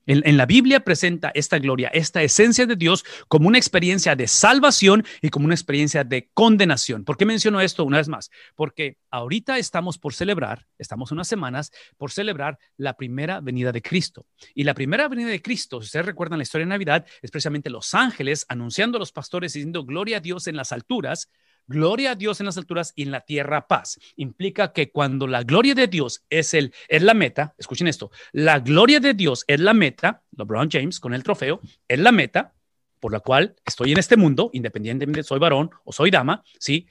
En, 0.07 0.37
la 0.37 0.47
Biblia 0.47 0.81
presenta 0.81 1.33
esta 1.35 1.59
gloria, 1.59 1.89
esta 1.89 2.23
esencia 2.23 2.65
de 2.65 2.77
Dios 2.77 3.05
como 3.27 3.49
una 3.49 3.59
experiencia 3.59 4.15
de 4.15 4.29
salvación 4.29 5.05
y 5.21 5.31
como 5.31 5.47
una 5.47 5.55
experiencia 5.55 6.05
de 6.05 6.31
condenación. 6.33 7.05
¿Por 7.05 7.17
qué 7.17 7.27
menciono 7.27 7.61
esto 7.61 7.85
una 7.85 7.99
vez 7.99 8.09
más? 8.09 8.31
Porque 8.55 8.99
ahorita 9.11 9.59
estamos 9.59 9.99
por 9.99 10.15
celebrar, 10.15 10.67
estamos 10.79 11.11
unas 11.11 11.27
semanas 11.27 11.73
por 11.97 12.13
celebrar 12.13 12.57
la 12.77 12.97
primera 12.97 13.41
venida 13.41 13.73
de 13.73 13.83
Cristo. 13.83 14.27
Y 14.55 14.63
la 14.63 14.75
primera 14.75 15.09
venida 15.09 15.29
de 15.29 15.43
Cristo, 15.43 15.81
si 15.81 15.87
ustedes 15.87 16.07
recuerdan 16.07 16.39
la 16.39 16.45
historia 16.45 16.67
de 16.67 16.71
Navidad, 16.71 17.05
es 17.21 17.33
precisamente 17.33 17.69
los 17.69 17.93
ángeles 17.93 18.47
anunciando 18.49 18.99
a 18.99 19.01
los 19.01 19.11
pastores 19.11 19.57
y 19.57 19.59
diciendo 19.59 19.85
gloria 19.85 20.19
a 20.19 20.21
Dios 20.21 20.47
en 20.47 20.55
las 20.55 20.71
alturas 20.71 21.31
gloria 21.67 22.13
a 22.13 22.15
Dios 22.15 22.41
en 22.41 22.47
las 22.47 22.57
alturas 22.57 22.93
y 22.97 23.03
en 23.03 23.11
la 23.11 23.21
tierra 23.21 23.67
paz. 23.67 23.99
Implica 24.17 24.73
que 24.73 24.91
cuando 24.91 25.27
la 25.27 25.43
gloria 25.43 25.75
de 25.75 25.87
Dios 25.87 26.25
es, 26.31 26.55
el, 26.55 26.73
es 26.89 27.03
la 27.03 27.15
meta, 27.15 27.55
escuchen 27.59 27.89
esto, 27.89 28.11
la 28.33 28.61
gloria 28.61 29.01
de 29.01 29.15
Dios 29.15 29.45
es 29.47 29.61
la 29.61 29.75
meta, 29.75 30.23
LeBron 30.37 30.71
James 30.71 31.01
con 31.01 31.15
el 31.15 31.23
trofeo, 31.23 31.61
es 31.89 31.99
la 31.99 32.13
meta 32.13 32.55
por 33.01 33.13
la 33.13 33.21
cual 33.21 33.57
estoy 33.65 33.93
en 33.93 33.99
este 33.99 34.17
mundo, 34.17 34.51
independientemente 34.53 35.23
soy 35.23 35.39
varón 35.39 35.71
o 35.85 35.93
soy 35.93 36.11
dama, 36.11 36.43
¿sí? 36.59 36.87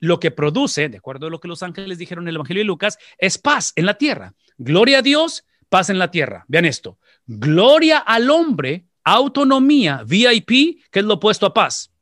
Lo 0.00 0.20
que 0.20 0.30
produce, 0.30 0.88
de 0.88 0.98
acuerdo 0.98 1.26
a 1.26 1.30
lo 1.30 1.40
que 1.40 1.48
los 1.48 1.62
ángeles 1.62 1.98
dijeron 1.98 2.24
en 2.24 2.28
el 2.28 2.36
Evangelio 2.36 2.60
de 2.60 2.66
Lucas, 2.66 2.98
es 3.18 3.38
paz 3.38 3.72
en 3.74 3.84
la 3.84 3.94
tierra. 3.94 4.34
Gloria 4.56 4.98
a 4.98 5.02
Dios, 5.02 5.44
paz 5.68 5.90
en 5.90 5.98
la 5.98 6.10
tierra. 6.10 6.44
Vean 6.48 6.64
esto. 6.64 6.98
Gloria 7.26 7.98
al 7.98 8.30
hombre, 8.30 8.86
autonomía, 9.02 10.04
VIP, 10.06 10.80
que 10.90 11.00
es 11.00 11.04
lo 11.04 11.14
opuesto 11.14 11.46
a 11.46 11.54
paz. 11.54 11.92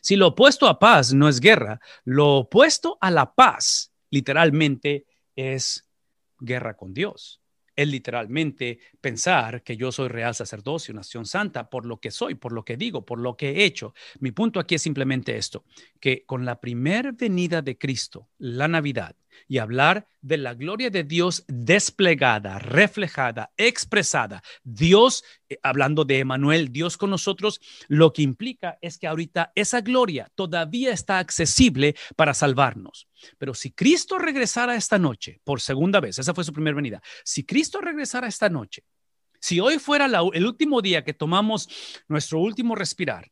Si 0.00 0.16
lo 0.16 0.28
opuesto 0.28 0.66
a 0.66 0.78
paz 0.78 1.12
no 1.12 1.28
es 1.28 1.40
guerra, 1.40 1.80
lo 2.04 2.38
opuesto 2.38 2.98
a 3.00 3.10
la 3.10 3.34
paz 3.34 3.92
literalmente 4.10 5.06
es 5.36 5.88
guerra 6.38 6.76
con 6.76 6.92
Dios. 6.92 7.40
Es 7.76 7.88
literalmente 7.88 8.78
pensar 9.00 9.62
que 9.62 9.76
yo 9.76 9.90
soy 9.90 10.08
real 10.08 10.34
sacerdocio, 10.34 10.92
nación 10.92 11.24
santa, 11.24 11.70
por 11.70 11.86
lo 11.86 11.98
que 11.98 12.10
soy, 12.10 12.34
por 12.34 12.52
lo 12.52 12.64
que 12.64 12.76
digo, 12.76 13.06
por 13.06 13.18
lo 13.18 13.36
que 13.36 13.50
he 13.50 13.64
hecho. 13.64 13.94
Mi 14.18 14.32
punto 14.32 14.60
aquí 14.60 14.74
es 14.74 14.82
simplemente 14.82 15.36
esto, 15.36 15.64
que 15.98 16.24
con 16.26 16.44
la 16.44 16.60
primer 16.60 17.12
venida 17.12 17.62
de 17.62 17.78
Cristo, 17.78 18.28
la 18.38 18.68
Navidad, 18.68 19.16
y 19.48 19.58
hablar 19.58 20.06
de 20.20 20.36
la 20.36 20.54
gloria 20.54 20.90
de 20.90 21.04
Dios 21.04 21.44
desplegada, 21.48 22.58
reflejada, 22.58 23.52
expresada. 23.56 24.42
Dios, 24.62 25.24
eh, 25.48 25.58
hablando 25.62 26.04
de 26.04 26.18
Emanuel, 26.18 26.72
Dios 26.72 26.96
con 26.96 27.10
nosotros, 27.10 27.60
lo 27.88 28.12
que 28.12 28.22
implica 28.22 28.78
es 28.80 28.98
que 28.98 29.06
ahorita 29.06 29.52
esa 29.54 29.80
gloria 29.80 30.30
todavía 30.34 30.92
está 30.92 31.18
accesible 31.18 31.96
para 32.16 32.34
salvarnos. 32.34 33.08
Pero 33.38 33.54
si 33.54 33.72
Cristo 33.72 34.18
regresara 34.18 34.74
esta 34.76 34.98
noche, 34.98 35.40
por 35.44 35.60
segunda 35.60 36.00
vez, 36.00 36.18
esa 36.18 36.34
fue 36.34 36.44
su 36.44 36.52
primera 36.52 36.76
venida, 36.76 37.02
si 37.24 37.44
Cristo 37.44 37.80
regresara 37.80 38.28
esta 38.28 38.48
noche, 38.48 38.84
si 39.40 39.58
hoy 39.58 39.78
fuera 39.78 40.06
el 40.06 40.46
último 40.46 40.82
día 40.82 41.02
que 41.02 41.14
tomamos 41.14 41.68
nuestro 42.08 42.40
último 42.40 42.74
respirar, 42.74 43.30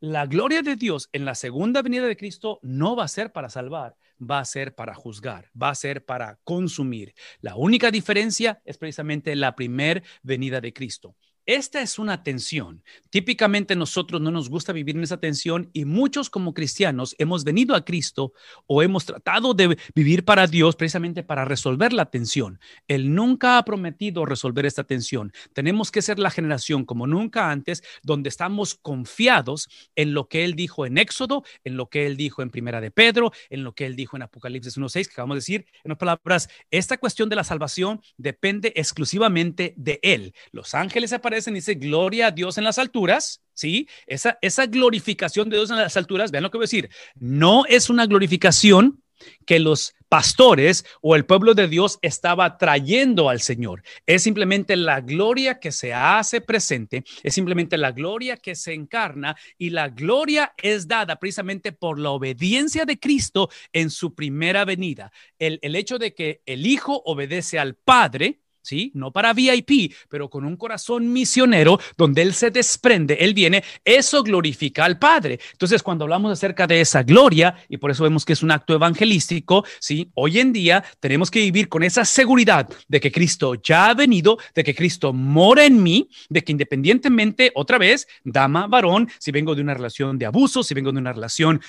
la 0.00 0.26
gloria 0.26 0.62
de 0.62 0.76
Dios 0.76 1.08
en 1.12 1.24
la 1.24 1.34
segunda 1.34 1.82
venida 1.82 2.06
de 2.06 2.16
Cristo 2.16 2.60
no 2.62 2.94
va 2.94 3.04
a 3.04 3.08
ser 3.08 3.32
para 3.32 3.48
salvar, 3.48 3.96
va 4.18 4.40
a 4.40 4.44
ser 4.44 4.74
para 4.74 4.94
juzgar, 4.94 5.50
va 5.60 5.70
a 5.70 5.74
ser 5.74 6.04
para 6.04 6.38
consumir. 6.44 7.14
La 7.40 7.56
única 7.56 7.90
diferencia 7.90 8.60
es 8.64 8.78
precisamente 8.78 9.34
la 9.36 9.54
primer 9.54 10.02
venida 10.22 10.60
de 10.60 10.72
Cristo. 10.72 11.16
Esta 11.46 11.82
es 11.82 11.98
una 11.98 12.22
tensión. 12.22 12.82
Típicamente 13.10 13.76
nosotros 13.76 14.18
no 14.22 14.30
nos 14.30 14.48
gusta 14.48 14.72
vivir 14.72 14.96
en 14.96 15.02
esa 15.02 15.18
tensión 15.20 15.68
y 15.74 15.84
muchos 15.84 16.30
como 16.30 16.54
cristianos 16.54 17.14
hemos 17.18 17.44
venido 17.44 17.74
a 17.74 17.84
Cristo 17.84 18.32
o 18.66 18.82
hemos 18.82 19.04
tratado 19.04 19.52
de 19.52 19.76
vivir 19.94 20.24
para 20.24 20.46
Dios 20.46 20.74
precisamente 20.74 21.22
para 21.22 21.44
resolver 21.44 21.92
la 21.92 22.06
tensión. 22.06 22.60
Él 22.88 23.14
nunca 23.14 23.58
ha 23.58 23.64
prometido 23.66 24.24
resolver 24.24 24.64
esta 24.64 24.84
tensión. 24.84 25.34
Tenemos 25.52 25.90
que 25.90 26.00
ser 26.00 26.18
la 26.18 26.30
generación 26.30 26.86
como 26.86 27.06
nunca 27.06 27.50
antes 27.50 27.82
donde 28.02 28.30
estamos 28.30 28.74
confiados 28.74 29.68
en 29.96 30.14
lo 30.14 30.28
que 30.28 30.44
Él 30.44 30.54
dijo 30.54 30.86
en 30.86 30.96
Éxodo, 30.96 31.44
en 31.62 31.76
lo 31.76 31.90
que 31.90 32.06
Él 32.06 32.16
dijo 32.16 32.40
en 32.40 32.48
Primera 32.48 32.80
de 32.80 32.90
Pedro, 32.90 33.32
en 33.50 33.64
lo 33.64 33.74
que 33.74 33.84
Él 33.84 33.96
dijo 33.96 34.16
en 34.16 34.22
Apocalipsis 34.22 34.78
1.6, 34.78 35.08
que 35.08 35.12
acabamos 35.12 35.34
de 35.34 35.40
decir. 35.40 35.66
En 35.84 35.92
otras 35.92 36.18
palabras, 36.18 36.48
esta 36.70 36.96
cuestión 36.96 37.28
de 37.28 37.36
la 37.36 37.44
salvación 37.44 38.00
depende 38.16 38.72
exclusivamente 38.76 39.74
de 39.76 40.00
Él. 40.02 40.34
Los 40.50 40.72
ángeles 40.72 41.12
aparecen 41.34 41.54
y 41.54 41.58
dice 41.58 41.74
gloria 41.74 42.28
a 42.28 42.30
Dios 42.30 42.58
en 42.58 42.64
las 42.64 42.78
alturas, 42.78 43.42
¿sí? 43.54 43.88
Esa, 44.06 44.38
esa 44.40 44.66
glorificación 44.66 45.48
de 45.48 45.56
Dios 45.56 45.70
en 45.70 45.76
las 45.76 45.96
alturas, 45.96 46.30
vean 46.30 46.44
lo 46.44 46.50
que 46.50 46.58
voy 46.58 46.64
a 46.64 46.70
decir, 46.70 46.90
no 47.16 47.64
es 47.66 47.90
una 47.90 48.06
glorificación 48.06 49.02
que 49.46 49.58
los 49.58 49.94
pastores 50.08 50.84
o 51.00 51.16
el 51.16 51.24
pueblo 51.24 51.54
de 51.54 51.66
Dios 51.66 51.98
estaba 52.02 52.56
trayendo 52.56 53.28
al 53.28 53.40
Señor. 53.40 53.82
Es 54.06 54.22
simplemente 54.22 54.76
la 54.76 55.00
gloria 55.00 55.58
que 55.58 55.72
se 55.72 55.92
hace 55.92 56.40
presente, 56.40 57.02
es 57.24 57.34
simplemente 57.34 57.76
la 57.78 57.90
gloria 57.90 58.36
que 58.36 58.54
se 58.54 58.74
encarna 58.74 59.34
y 59.58 59.70
la 59.70 59.88
gloria 59.88 60.54
es 60.62 60.86
dada 60.86 61.16
precisamente 61.16 61.72
por 61.72 61.98
la 61.98 62.10
obediencia 62.10 62.84
de 62.84 63.00
Cristo 63.00 63.50
en 63.72 63.90
su 63.90 64.14
primera 64.14 64.64
venida. 64.64 65.10
El, 65.40 65.58
el 65.62 65.74
hecho 65.74 65.98
de 65.98 66.14
que 66.14 66.42
el 66.46 66.64
Hijo 66.64 67.02
obedece 67.04 67.58
al 67.58 67.74
Padre, 67.74 68.43
¿sí? 68.64 68.90
No 68.94 69.12
para 69.12 69.32
VIP, 69.32 69.92
pero 70.08 70.28
con 70.28 70.44
un 70.44 70.56
corazón 70.56 71.12
misionero 71.12 71.78
donde 71.96 72.22
Él 72.22 72.34
se 72.34 72.50
desprende, 72.50 73.18
Él 73.20 73.34
viene, 73.34 73.62
eso 73.84 74.22
glorifica 74.22 74.84
al 74.84 74.98
Padre. 74.98 75.38
Entonces, 75.52 75.82
cuando 75.82 76.04
hablamos 76.04 76.32
acerca 76.32 76.66
de 76.66 76.80
esa 76.80 77.02
gloria, 77.02 77.54
y 77.68 77.76
por 77.76 77.90
eso 77.90 78.02
vemos 78.02 78.24
que 78.24 78.32
es 78.32 78.42
un 78.42 78.50
acto 78.50 78.74
evangelístico, 78.74 79.64
¿sí? 79.78 80.10
Hoy 80.14 80.38
en 80.38 80.52
día 80.52 80.82
tenemos 81.00 81.30
que 81.30 81.40
vivir 81.40 81.68
con 81.68 81.82
esa 81.82 82.04
seguridad 82.04 82.68
de 82.88 83.00
que 83.00 83.12
Cristo 83.12 83.54
ya 83.54 83.90
ha 83.90 83.94
venido, 83.94 84.38
de 84.54 84.64
que 84.64 84.74
Cristo 84.74 85.12
mora 85.12 85.64
en 85.64 85.82
mí, 85.82 86.08
de 86.28 86.42
que 86.42 86.52
independientemente, 86.52 87.52
otra 87.54 87.78
vez, 87.78 88.08
dama, 88.24 88.66
varón, 88.66 89.08
si 89.18 89.30
vengo 89.30 89.54
de 89.54 89.62
una 89.62 89.74
relación 89.74 90.18
de 90.18 90.26
abuso, 90.26 90.62
si 90.62 90.74
vengo 90.74 90.90
de 90.92 90.98
una 90.98 91.12
relación, 91.12 91.60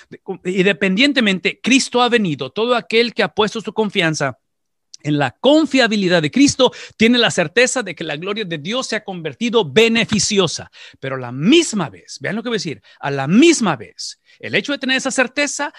independientemente, 0.44 1.60
Cristo 1.62 2.02
ha 2.02 2.10
venido, 2.10 2.52
todo 2.52 2.76
aquel 2.76 3.14
que 3.14 3.24
ha 3.24 3.30
puesto 3.30 3.60
su 3.62 3.74
confianza 3.74 4.40
en 5.06 5.20
la 5.20 5.32
confiabilidad 5.32 6.24
de 6.24 6.32
Cristo, 6.32 6.72
tiene 6.98 7.20
la 7.20 7.30
certeza 7.30 7.84
de 7.84 7.94
que 7.94 8.04
la 8.04 8.18
gloria 8.18 8.44
de 8.44 8.58
Dios 8.58 8.88
se 8.88 8.96
ha 8.96 9.04
convertido 9.04 9.72
beneficiosa. 9.72 10.72
Pero 11.00 11.16
a 11.16 11.20
la 11.20 11.32
misma 11.32 11.90
vez, 11.90 12.18
vean 12.20 12.36
lo 12.36 12.42
que 12.42 12.50
voy 12.50 12.56
a 12.56 12.58
decir, 12.58 12.82
a 13.00 13.12
la 13.12 13.28
misma 13.28 13.76
vez, 13.76 14.20
el 14.40 14.56
hecho 14.56 14.72
de 14.72 14.80
tener 14.80 14.98
esa 14.98 15.12
certeza, 15.12 15.74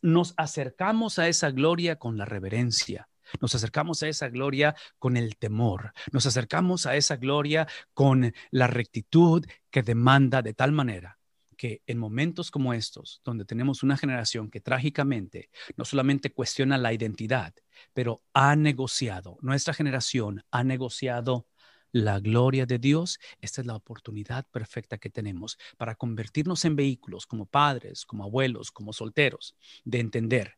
nos 0.00 0.32
acercamos 0.38 1.18
a 1.18 1.28
esa 1.28 1.50
gloria 1.50 1.96
con 1.96 2.16
la 2.16 2.24
reverencia. 2.24 3.06
Nos 3.38 3.54
acercamos 3.54 4.02
a 4.02 4.08
esa 4.08 4.28
gloria 4.28 4.74
con 4.98 5.18
el 5.18 5.36
temor. 5.36 5.92
Nos 6.10 6.24
acercamos 6.24 6.86
a 6.86 6.96
esa 6.96 7.16
gloria 7.16 7.68
con 7.92 8.32
la 8.50 8.66
rectitud 8.66 9.44
que 9.70 9.82
demanda 9.82 10.40
de 10.40 10.54
tal 10.54 10.72
manera 10.72 11.19
que 11.60 11.82
en 11.86 11.98
momentos 11.98 12.50
como 12.50 12.72
estos, 12.72 13.20
donde 13.22 13.44
tenemos 13.44 13.82
una 13.82 13.98
generación 13.98 14.48
que 14.50 14.62
trágicamente 14.62 15.50
no 15.76 15.84
solamente 15.84 16.32
cuestiona 16.32 16.78
la 16.78 16.94
identidad, 16.94 17.52
pero 17.92 18.22
ha 18.32 18.56
negociado, 18.56 19.36
nuestra 19.42 19.74
generación 19.74 20.42
ha 20.50 20.64
negociado 20.64 21.46
la 21.92 22.18
gloria 22.18 22.64
de 22.64 22.78
Dios, 22.78 23.18
esta 23.42 23.60
es 23.60 23.66
la 23.66 23.76
oportunidad 23.76 24.46
perfecta 24.50 24.96
que 24.96 25.10
tenemos 25.10 25.58
para 25.76 25.96
convertirnos 25.96 26.64
en 26.64 26.76
vehículos 26.76 27.26
como 27.26 27.44
padres, 27.44 28.06
como 28.06 28.24
abuelos, 28.24 28.70
como 28.70 28.94
solteros, 28.94 29.54
de 29.84 30.00
entender 30.00 30.54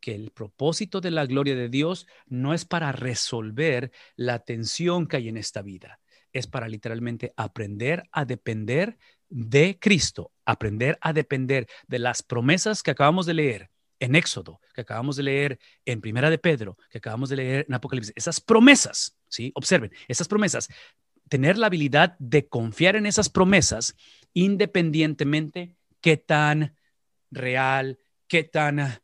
que 0.00 0.14
el 0.14 0.32
propósito 0.32 1.00
de 1.00 1.12
la 1.12 1.24
gloria 1.24 1.56
de 1.56 1.70
Dios 1.70 2.06
no 2.26 2.52
es 2.52 2.66
para 2.66 2.92
resolver 2.92 3.90
la 4.16 4.40
tensión 4.40 5.06
que 5.06 5.16
hay 5.16 5.30
en 5.30 5.38
esta 5.38 5.62
vida, 5.62 5.98
es 6.30 6.46
para 6.46 6.68
literalmente 6.68 7.32
aprender 7.38 8.02
a 8.12 8.26
depender 8.26 8.98
de 9.32 9.78
Cristo, 9.80 10.30
aprender 10.44 10.98
a 11.00 11.12
depender 11.12 11.66
de 11.86 11.98
las 11.98 12.22
promesas 12.22 12.82
que 12.82 12.90
acabamos 12.90 13.24
de 13.24 13.34
leer 13.34 13.70
en 13.98 14.14
Éxodo, 14.14 14.60
que 14.74 14.82
acabamos 14.82 15.16
de 15.16 15.22
leer 15.22 15.58
en 15.86 16.00
Primera 16.00 16.28
de 16.28 16.38
Pedro, 16.38 16.76
que 16.90 16.98
acabamos 16.98 17.30
de 17.30 17.36
leer 17.36 17.64
en 17.66 17.74
Apocalipsis, 17.74 18.12
esas 18.14 18.40
promesas, 18.40 19.16
¿sí? 19.28 19.50
Observen, 19.54 19.90
esas 20.06 20.28
promesas, 20.28 20.68
tener 21.28 21.56
la 21.56 21.68
habilidad 21.68 22.16
de 22.18 22.46
confiar 22.46 22.96
en 22.96 23.06
esas 23.06 23.30
promesas 23.30 23.96
independientemente 24.34 25.76
qué 26.00 26.16
tan 26.18 26.76
real, 27.30 27.98
qué 28.32 28.44
tan 28.44 28.80
ah, 28.80 28.98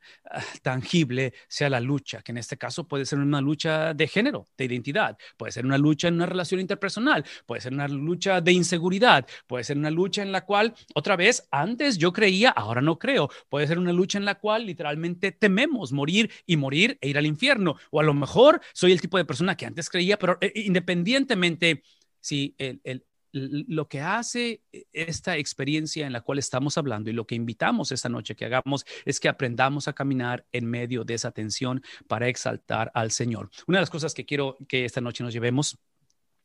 tangible 0.63 1.35
sea 1.49 1.69
la 1.69 1.81
lucha, 1.81 2.23
que 2.23 2.33
en 2.33 2.39
este 2.39 2.57
caso 2.57 2.89
puede 2.89 3.05
ser 3.05 3.19
una 3.19 3.43
lucha 3.43 3.93
de 3.93 4.09
género, 4.09 4.47
de 4.57 4.65
identidad, 4.65 5.19
puede 5.37 5.53
ser 5.53 5.67
una 5.67 5.77
lucha 5.77 6.09
en 6.09 6.15
una 6.15 6.25
relación 6.25 6.63
interpersonal, 6.63 7.27
puede 7.45 7.61
ser 7.61 7.75
una 7.75 7.87
lucha 7.89 8.41
de 8.41 8.53
inseguridad, 8.53 9.27
puede 9.47 9.65
ser 9.65 9.77
una 9.77 9.91
lucha 9.91 10.23
en 10.23 10.33
la 10.33 10.47
cual, 10.47 10.75
otra 10.95 11.15
vez, 11.15 11.47
antes 11.51 11.99
yo 11.99 12.11
creía, 12.11 12.49
ahora 12.49 12.81
no 12.81 12.99
creo, 12.99 13.29
puede 13.51 13.67
ser 13.67 13.79
una 13.79 13.93
lucha 13.93 14.17
en 14.17 14.25
la 14.25 14.37
cual 14.37 14.65
literalmente 14.65 15.31
tememos 15.31 15.93
morir 15.93 16.31
y 16.47 16.57
morir 16.57 16.97
e 17.03 17.11
ir 17.11 17.19
al 17.19 17.27
infierno, 17.27 17.77
o 17.91 18.01
a 18.01 18.05
lo 18.05 18.15
mejor 18.15 18.63
soy 18.73 18.93
el 18.93 19.01
tipo 19.03 19.19
de 19.19 19.27
persona 19.27 19.59
que 19.59 19.67
antes 19.67 19.91
creía, 19.91 20.19
pero 20.19 20.39
eh, 20.41 20.53
independientemente 20.55 21.83
si 22.19 22.55
el, 22.57 22.81
el, 22.83 23.05
lo 23.33 23.89
que 23.89 24.01
hace 24.01 24.63
e, 24.73 24.87
esta 24.93 25.37
experiencia 25.37 26.07
en 26.07 26.13
la 26.13 26.21
cual 26.21 26.39
estamos 26.39 26.79
hablando 26.79 27.11
y 27.11 27.13
lo 27.13 27.27
que 27.27 27.35
invitamos 27.35 27.93
esta 27.93 28.09
noche 28.09 28.35
que 28.35 28.45
hagamos 28.45 28.85
es 29.05 29.21
que 29.21 29.29
aprendamos 29.29 29.89
a 29.89 29.93
caminar 29.93 30.47
en 30.53 30.67
medio 30.67 31.05
de 31.05 31.15
esa 31.15 31.31
tensión 31.31 31.83
para 32.07 32.29
exaltar 32.29 32.91
al 32.95 33.11
Señor. 33.11 33.51
Una 33.67 33.79
de 33.79 33.83
las 33.83 33.91
cosas 33.91 34.15
que 34.15 34.25
quiero 34.25 34.57
que 34.69 34.85
esta 34.85 35.01
noche 35.01 35.25
nos 35.25 35.33
llevemos 35.33 35.79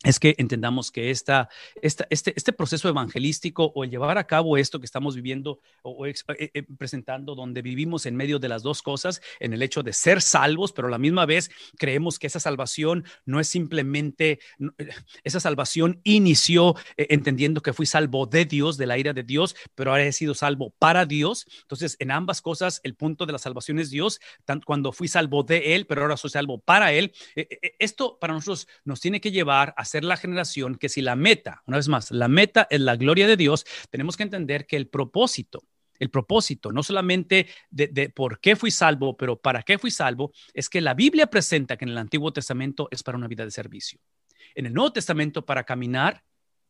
es 0.03 0.19
que 0.19 0.35
entendamos 0.37 0.91
que 0.91 1.11
esta, 1.11 1.49
este, 1.81 2.05
este 2.09 2.53
proceso 2.53 2.89
evangelístico 2.89 3.71
o 3.73 3.85
el 3.85 3.89
llevar 3.89 4.17
a 4.17 4.27
cabo 4.27 4.57
esto 4.57 4.79
que 4.79 4.85
estamos 4.85 5.15
viviendo 5.15 5.59
o, 5.81 6.05
eh, 6.05 6.13
eh, 6.37 6.63
presentando, 6.77 7.35
donde 7.35 7.61
vivimos 7.61 8.05
en 8.05 8.15
medio 8.15 8.37
de 8.37 8.49
las 8.49 8.63
dos 8.63 8.81
cosas, 8.81 9.21
en 9.39 9.53
el 9.53 9.61
hecho 9.61 9.81
de 9.81 9.93
ser 9.93 10.21
salvos, 10.21 10.73
pero 10.73 10.89
la 10.89 10.97
misma 10.97 11.25
vez 11.25 11.49
creemos 11.77 12.19
que 12.19 12.27
esa 12.27 12.41
salvación 12.41 13.05
no 13.25 13.39
es 13.39 13.47
simplemente, 13.47 14.39
eh, 14.77 14.89
esa 15.23 15.39
salvación 15.39 16.01
inició 16.03 16.75
entendiendo 16.97 17.61
que 17.61 17.71
fui 17.71 17.85
salvo 17.85 18.25
de 18.25 18.43
Dios, 18.43 18.77
de 18.77 18.87
la 18.87 18.97
ira 18.97 19.13
de 19.13 19.23
Dios, 19.23 19.55
pero 19.73 19.91
ahora 19.91 20.03
he 20.03 20.11
sido 20.11 20.33
salvo 20.33 20.73
para 20.79 21.05
Dios. 21.05 21.47
Entonces, 21.61 21.95
en 21.99 22.11
ambas 22.11 22.41
cosas, 22.41 22.81
el 22.83 22.95
punto 22.95 23.25
de 23.25 23.31
la 23.31 23.39
salvación 23.39 23.79
es 23.79 23.89
Dios, 23.89 24.19
tanto 24.43 24.65
cuando 24.65 24.91
fui 24.91 25.07
salvo 25.07 25.43
de 25.43 25.75
Él, 25.75 25.85
pero 25.85 26.01
ahora 26.01 26.17
soy 26.17 26.29
salvo 26.29 26.59
para 26.59 26.91
Él. 26.91 27.13
Esto 27.79 28.17
para 28.19 28.33
nosotros 28.33 28.67
nos 28.83 28.99
tiene 28.99 29.21
que 29.21 29.31
llevar 29.31 29.73
a 29.77 29.85
ser 29.93 30.03
la 30.03 30.17
generación 30.17 30.75
que 30.75 30.89
si 30.89 31.03
la 31.03 31.15
meta, 31.15 31.61
una 31.67 31.77
vez 31.77 31.87
más, 31.87 32.09
la 32.09 32.27
meta 32.27 32.67
es 32.71 32.81
la 32.81 32.95
gloria 32.95 33.27
de 33.27 33.37
Dios, 33.37 33.63
tenemos 33.91 34.17
que 34.17 34.23
entender 34.23 34.65
que 34.65 34.75
el 34.75 34.87
propósito, 34.87 35.63
el 35.99 36.09
propósito, 36.09 36.71
no 36.71 36.81
solamente 36.81 37.47
de, 37.69 37.87
de, 37.89 38.09
por 38.09 38.39
qué 38.39 38.55
fui 38.55 38.71
salvo, 38.71 39.15
pero 39.15 39.39
para 39.39 39.61
qué 39.61 39.77
fui 39.77 39.91
salvo, 39.91 40.31
es 40.55 40.67
que 40.67 40.81
la 40.81 40.95
Biblia 40.95 41.27
presenta 41.27 41.77
que 41.77 41.85
en 41.85 41.89
el 41.89 41.99
Antiguo 41.99 42.33
Testamento 42.33 42.87
es 42.89 43.03
para 43.03 43.19
una 43.19 43.27
vida 43.27 43.45
de 43.45 43.51
servicio. 43.51 43.99
En 44.55 44.65
el 44.65 44.73
Nuevo 44.73 44.93
Testamento 44.93 45.45
para 45.45 45.63
caminar 45.63 46.23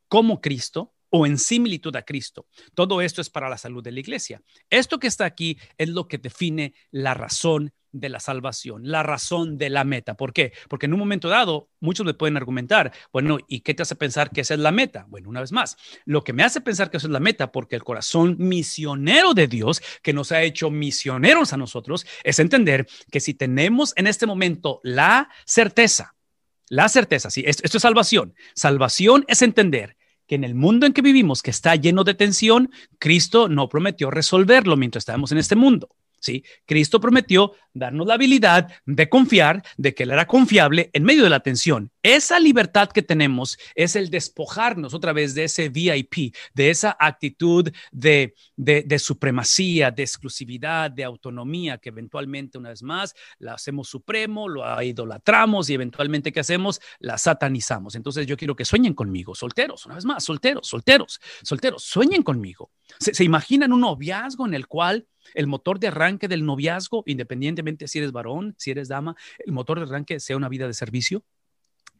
como 0.09 0.41
Cristo 0.41 0.93
o 1.15 1.27
en 1.27 1.37
similitud 1.37 1.95
a 1.95 2.01
Cristo. 2.01 2.47
Todo 2.73 2.99
esto 2.99 3.21
es 3.21 3.29
para 3.29 3.47
la 3.47 3.59
salud 3.59 3.83
de 3.83 3.91
la 3.91 3.99
iglesia. 3.99 4.41
Esto 4.71 4.97
que 4.97 5.05
está 5.05 5.25
aquí 5.25 5.59
es 5.77 5.89
lo 5.89 6.07
que 6.07 6.17
define 6.17 6.73
la 6.89 7.13
razón 7.13 7.71
de 7.91 8.09
la 8.09 8.19
salvación, 8.19 8.81
la 8.89 9.03
razón 9.03 9.59
de 9.59 9.69
la 9.69 9.83
meta. 9.83 10.15
¿Por 10.15 10.33
qué? 10.33 10.53
Porque 10.67 10.87
en 10.87 10.93
un 10.93 10.99
momento 10.99 11.29
dado, 11.29 11.69
muchos 11.79 12.03
me 12.03 12.15
pueden 12.15 12.35
argumentar, 12.35 12.91
bueno, 13.11 13.37
¿y 13.47 13.59
qué 13.59 13.75
te 13.75 13.83
hace 13.83 13.95
pensar 13.95 14.31
que 14.31 14.41
esa 14.41 14.55
es 14.55 14.59
la 14.59 14.71
meta? 14.71 15.05
Bueno, 15.07 15.29
una 15.29 15.41
vez 15.41 15.51
más, 15.51 15.77
lo 16.05 16.23
que 16.23 16.33
me 16.33 16.41
hace 16.41 16.61
pensar 16.61 16.89
que 16.89 16.97
esa 16.97 17.05
es 17.05 17.13
la 17.13 17.19
meta, 17.19 17.51
porque 17.51 17.75
el 17.75 17.83
corazón 17.83 18.35
misionero 18.39 19.35
de 19.35 19.47
Dios, 19.47 19.83
que 20.01 20.13
nos 20.13 20.31
ha 20.31 20.41
hecho 20.41 20.71
misioneros 20.71 21.53
a 21.53 21.57
nosotros, 21.57 22.07
es 22.23 22.39
entender 22.39 22.87
que 23.11 23.19
si 23.19 23.35
tenemos 23.35 23.93
en 23.97 24.07
este 24.07 24.25
momento 24.25 24.79
la 24.81 25.29
certeza, 25.45 26.15
la 26.69 26.89
certeza, 26.89 27.29
sí, 27.29 27.43
esto, 27.45 27.61
esto 27.63 27.77
es 27.77 27.83
salvación. 27.83 28.33
Salvación 28.55 29.25
es 29.27 29.43
entender 29.43 29.95
en 30.33 30.43
el 30.43 30.55
mundo 30.55 30.85
en 30.85 30.93
que 30.93 31.01
vivimos, 31.01 31.41
que 31.41 31.51
está 31.51 31.75
lleno 31.75 32.03
de 32.03 32.13
tensión, 32.13 32.71
Cristo 32.99 33.49
no 33.49 33.69
prometió 33.69 34.11
resolverlo 34.11 34.77
mientras 34.77 35.01
estamos 35.03 35.31
en 35.31 35.37
este 35.37 35.55
mundo. 35.55 35.89
¿sí? 36.19 36.43
Cristo 36.65 36.99
prometió 36.99 37.53
darnos 37.73 38.07
la 38.07 38.15
habilidad 38.15 38.71
de 38.85 39.09
confiar, 39.09 39.63
de 39.77 39.93
que 39.93 40.03
Él 40.03 40.11
era 40.11 40.27
confiable 40.27 40.89
en 40.93 41.03
medio 41.03 41.23
de 41.23 41.29
la 41.29 41.39
tensión. 41.41 41.91
Esa 42.01 42.39
libertad 42.39 42.89
que 42.89 43.01
tenemos 43.01 43.57
es 43.75 43.95
el 43.95 44.09
despojarnos 44.09 44.93
otra 44.93 45.13
vez 45.13 45.33
de 45.33 45.45
ese 45.45 45.69
VIP, 45.69 46.35
de 46.53 46.69
esa 46.69 46.95
actitud 46.99 47.71
de, 47.91 48.35
de, 48.55 48.99
supremacía, 48.99 49.91
de 49.91 50.03
exclusividad, 50.03 50.91
de 50.91 51.03
autonomía, 51.03 51.77
que 51.77 51.89
eventualmente, 51.89 52.57
una 52.57 52.69
vez 52.69 52.83
más, 52.83 53.15
la 53.39 53.53
hacemos 53.53 53.87
supremo, 53.87 54.47
lo 54.47 54.81
idolatramos 54.81 55.69
y 55.69 55.73
eventualmente, 55.73 56.31
¿qué 56.31 56.41
hacemos? 56.41 56.79
La 56.99 57.17
satanizamos. 57.17 57.95
Entonces 57.95 58.27
yo 58.27 58.37
quiero 58.37 58.55
que 58.55 58.65
sueñen 58.65 58.93
conmigo, 58.93 59.35
solteros, 59.35 59.85
una 59.85 59.95
vez 59.95 60.05
más, 60.05 60.23
solteros, 60.23 60.67
solteros, 60.67 61.19
solteros, 61.41 61.83
sueñen 61.83 62.23
conmigo. 62.23 62.71
¿Se, 62.99 63.13
se 63.13 63.23
imaginan 63.23 63.73
un 63.73 63.81
noviazgo 63.81 64.45
en 64.45 64.53
el 64.53 64.67
cual 64.67 65.07
el 65.33 65.47
motor 65.47 65.79
de 65.79 65.87
arranque 65.87 66.27
del 66.27 66.45
noviazgo, 66.45 67.03
independientemente 67.05 67.62
si 67.85 67.99
eres 67.99 68.11
varón, 68.11 68.55
si 68.57 68.71
eres 68.71 68.87
dama, 68.87 69.15
el 69.39 69.51
motor 69.51 69.79
de 69.79 69.85
arranque 69.85 70.19
sea 70.19 70.37
una 70.37 70.49
vida 70.49 70.67
de 70.67 70.73
servicio? 70.73 71.23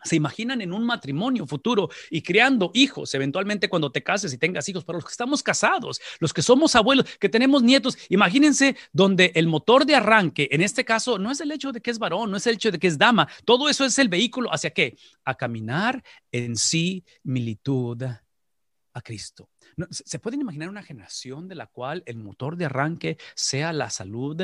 ¿Se 0.04 0.16
imaginan 0.16 0.62
en 0.62 0.74
un 0.74 0.86
matrimonio 0.86 1.48
futuro 1.48 1.90
y 2.10 2.22
creando 2.22 2.72
hijos, 2.74 3.14
eventualmente 3.14 3.70
cuando 3.70 3.92
te 3.92 4.04
cases 4.04 4.34
y 4.34 4.38
tengas 4.38 4.68
hijos? 4.68 4.84
Para 4.84 4.98
los 4.98 5.06
que 5.06 5.12
estamos 5.12 5.42
casados, 5.42 6.02
los 6.20 6.34
que 6.34 6.42
somos 6.42 6.76
abuelos, 6.76 7.06
que 7.20 7.30
tenemos 7.30 7.64
nietos, 7.64 7.98
imagínense 8.10 8.76
donde 8.92 9.32
el 9.36 9.48
motor 9.48 9.86
de 9.86 9.96
arranque, 9.96 10.50
en 10.52 10.62
este 10.62 10.84
caso, 10.84 11.18
no 11.18 11.32
es 11.32 11.40
el 11.40 11.52
hecho 11.52 11.72
de 11.72 11.82
que 11.82 11.90
es 11.90 12.00
varón, 12.00 12.32
no 12.32 12.38
es 12.38 12.46
el 12.48 12.56
hecho 12.56 12.72
de 12.72 12.80
que 12.80 12.88
es 12.88 12.98
dama, 12.98 13.30
todo 13.46 13.70
eso 13.70 13.86
es 13.86 13.98
el 13.98 14.10
vehículo 14.10 14.54
hacia 14.54 14.72
qué? 14.72 14.98
A 15.24 15.36
caminar 15.36 16.04
en 16.32 16.58
similitud 16.58 18.04
a 18.04 19.02
Cristo. 19.02 19.50
¿Se 19.90 20.20
pueden 20.20 20.42
imaginar 20.42 20.70
una 20.70 20.84
generación 20.84 21.48
de 21.48 21.56
la 21.56 21.68
cual 21.68 22.04
el 22.06 22.18
motor 22.18 22.58
de 22.58 22.66
arranque 22.66 23.18
sea 23.36 23.74
la 23.74 23.90
salud 23.90 24.42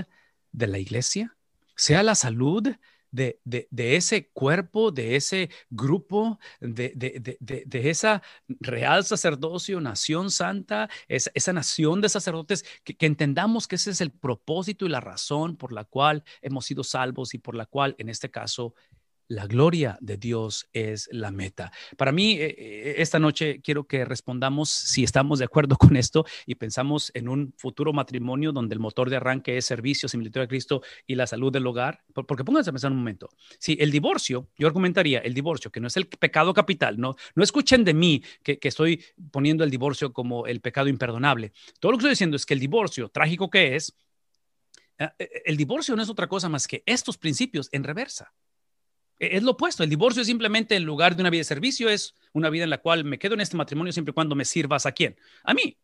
de 0.52 0.68
la 0.68 0.80
iglesia? 0.80 1.36
¿Sea 1.76 2.04
la 2.04 2.16
salud 2.16 2.68
de, 3.12 3.68
ese 3.78 4.30
cuerpo, 4.30 4.92
de 4.92 5.16
ese 5.16 5.50
grupo, 5.70 6.40
de, 6.60 6.94
de, 6.96 7.90
esa 7.90 8.22
real 8.48 9.06
sacerdocio, 9.06 9.82
nación 9.82 10.30
santa, 10.32 10.90
esa, 11.08 11.54
nación 11.54 12.02
de 12.02 12.10
sacerdotes, 12.10 12.66
que, 12.84 12.96
entendamos 13.06 13.68
que 13.68 13.76
ese 13.76 13.92
es 13.92 14.02
el 14.02 14.12
propósito 14.12 14.86
y 14.86 14.90
la 14.90 15.00
razón 15.00 15.56
por 15.56 15.72
la 15.72 15.86
cual 15.86 16.24
hemos 16.42 16.66
sido 16.66 16.84
salvos 16.84 17.34
y 17.34 17.40
por 17.40 17.56
la 17.56 17.66
cual, 17.66 17.96
en 17.98 18.10
este 18.10 18.30
caso, 18.30 18.76
la 19.30 19.46
gloria 19.46 19.98
de 20.02 20.18
Dios 20.18 20.68
es 20.74 21.08
la 21.12 21.32
meta. 21.32 21.72
Para 21.98 22.12
mí, 22.12 22.34
eh, 22.34 22.56
eh, 22.58 22.96
esta 22.98 23.20
noche 23.20 23.62
quiero 23.62 23.86
que 23.86 24.04
respondamos 24.04 24.70
si 24.70 25.04
estamos 25.04 25.40
de 25.40 25.46
acuerdo 25.46 25.78
con 25.78 25.96
esto 25.96 26.26
y 26.46 26.56
pensamos 26.56 27.12
en 27.14 27.30
un 27.30 27.54
futuro 27.56 27.94
matrimonio 27.94 28.52
donde 28.52 28.74
el 28.74 28.80
motor 28.80 29.10
de 29.10 29.18
arranque 29.18 29.56
es 29.56 29.66
servicio, 29.66 30.10
similitud 30.10 30.42
a 30.42 30.48
Cristo 30.48 30.82
y 31.06 31.16
la 31.16 31.28
salud 31.28 31.54
del 31.54 31.66
hogar. 31.68 32.04
Porque 32.14 32.44
pónganse 32.44 32.72
a 32.72 32.74
pensar 32.74 32.92
un 32.92 32.98
momento. 32.98 33.30
Si 33.60 33.78
el 33.80 33.92
divorcio, 33.92 34.50
yo 34.58 34.68
argumentaría 34.68 35.20
el 35.20 35.36
divorcio, 35.36 35.72
que 35.72 35.80
no 35.80 35.88
es 35.88 35.98
el 35.98 36.08
pecado 36.08 36.54
capital, 36.54 37.00
no, 37.00 37.16
no 37.36 37.44
escuchen 37.44 37.84
de 37.86 37.94
mí 37.94 38.24
que, 38.44 38.58
que 38.58 38.68
estoy 38.68 39.04
poniendo 39.32 39.64
el 39.64 39.70
divorcio 39.70 40.12
como 40.12 40.48
el 40.48 40.60
pecado 40.60 40.90
imperdonable. 40.90 41.54
Todo 41.80 41.92
lo 41.92 41.98
que 41.98 42.02
estoy 42.02 42.12
diciendo 42.12 42.36
es 42.36 42.48
que 42.48 42.56
el 42.56 42.60
divorcio, 42.60 43.10
trágico 43.10 43.48
que 43.50 43.76
es, 43.76 43.96
eh, 44.98 45.44
el 45.46 45.56
divorcio 45.56 45.96
no 45.96 46.02
es 46.02 46.10
otra 46.10 46.28
cosa 46.28 46.50
más 46.50 46.68
que 46.68 46.82
estos 46.88 47.18
principios 47.18 47.70
en 47.72 47.84
reversa. 47.84 48.34
E-, 49.20 49.38
es 49.38 49.44
lo 49.44 49.52
opuesto. 49.52 49.84
El 49.84 49.90
divorcio 49.90 50.22
es 50.22 50.28
simplemente 50.28 50.76
en 50.76 50.84
lugar 50.84 51.16
de 51.16 51.22
una 51.22 51.30
vida 51.30 51.42
de 51.42 51.46
servicio, 51.46 51.90
es 51.90 52.16
una 52.34 52.50
vida 52.50 52.64
en 52.64 52.70
la 52.70 52.80
cual 52.80 53.06
me 53.06 53.20
quedo 53.20 53.34
en 53.36 53.42
este 53.42 53.58
matrimonio 53.58 53.94
siempre 53.94 54.12
y 54.12 54.14
cuando 54.14 54.36
me 54.36 54.46
sirvas 54.46 54.86
a 54.86 54.92
quién? 54.92 55.18
A 55.44 55.54
mí. 55.54 55.78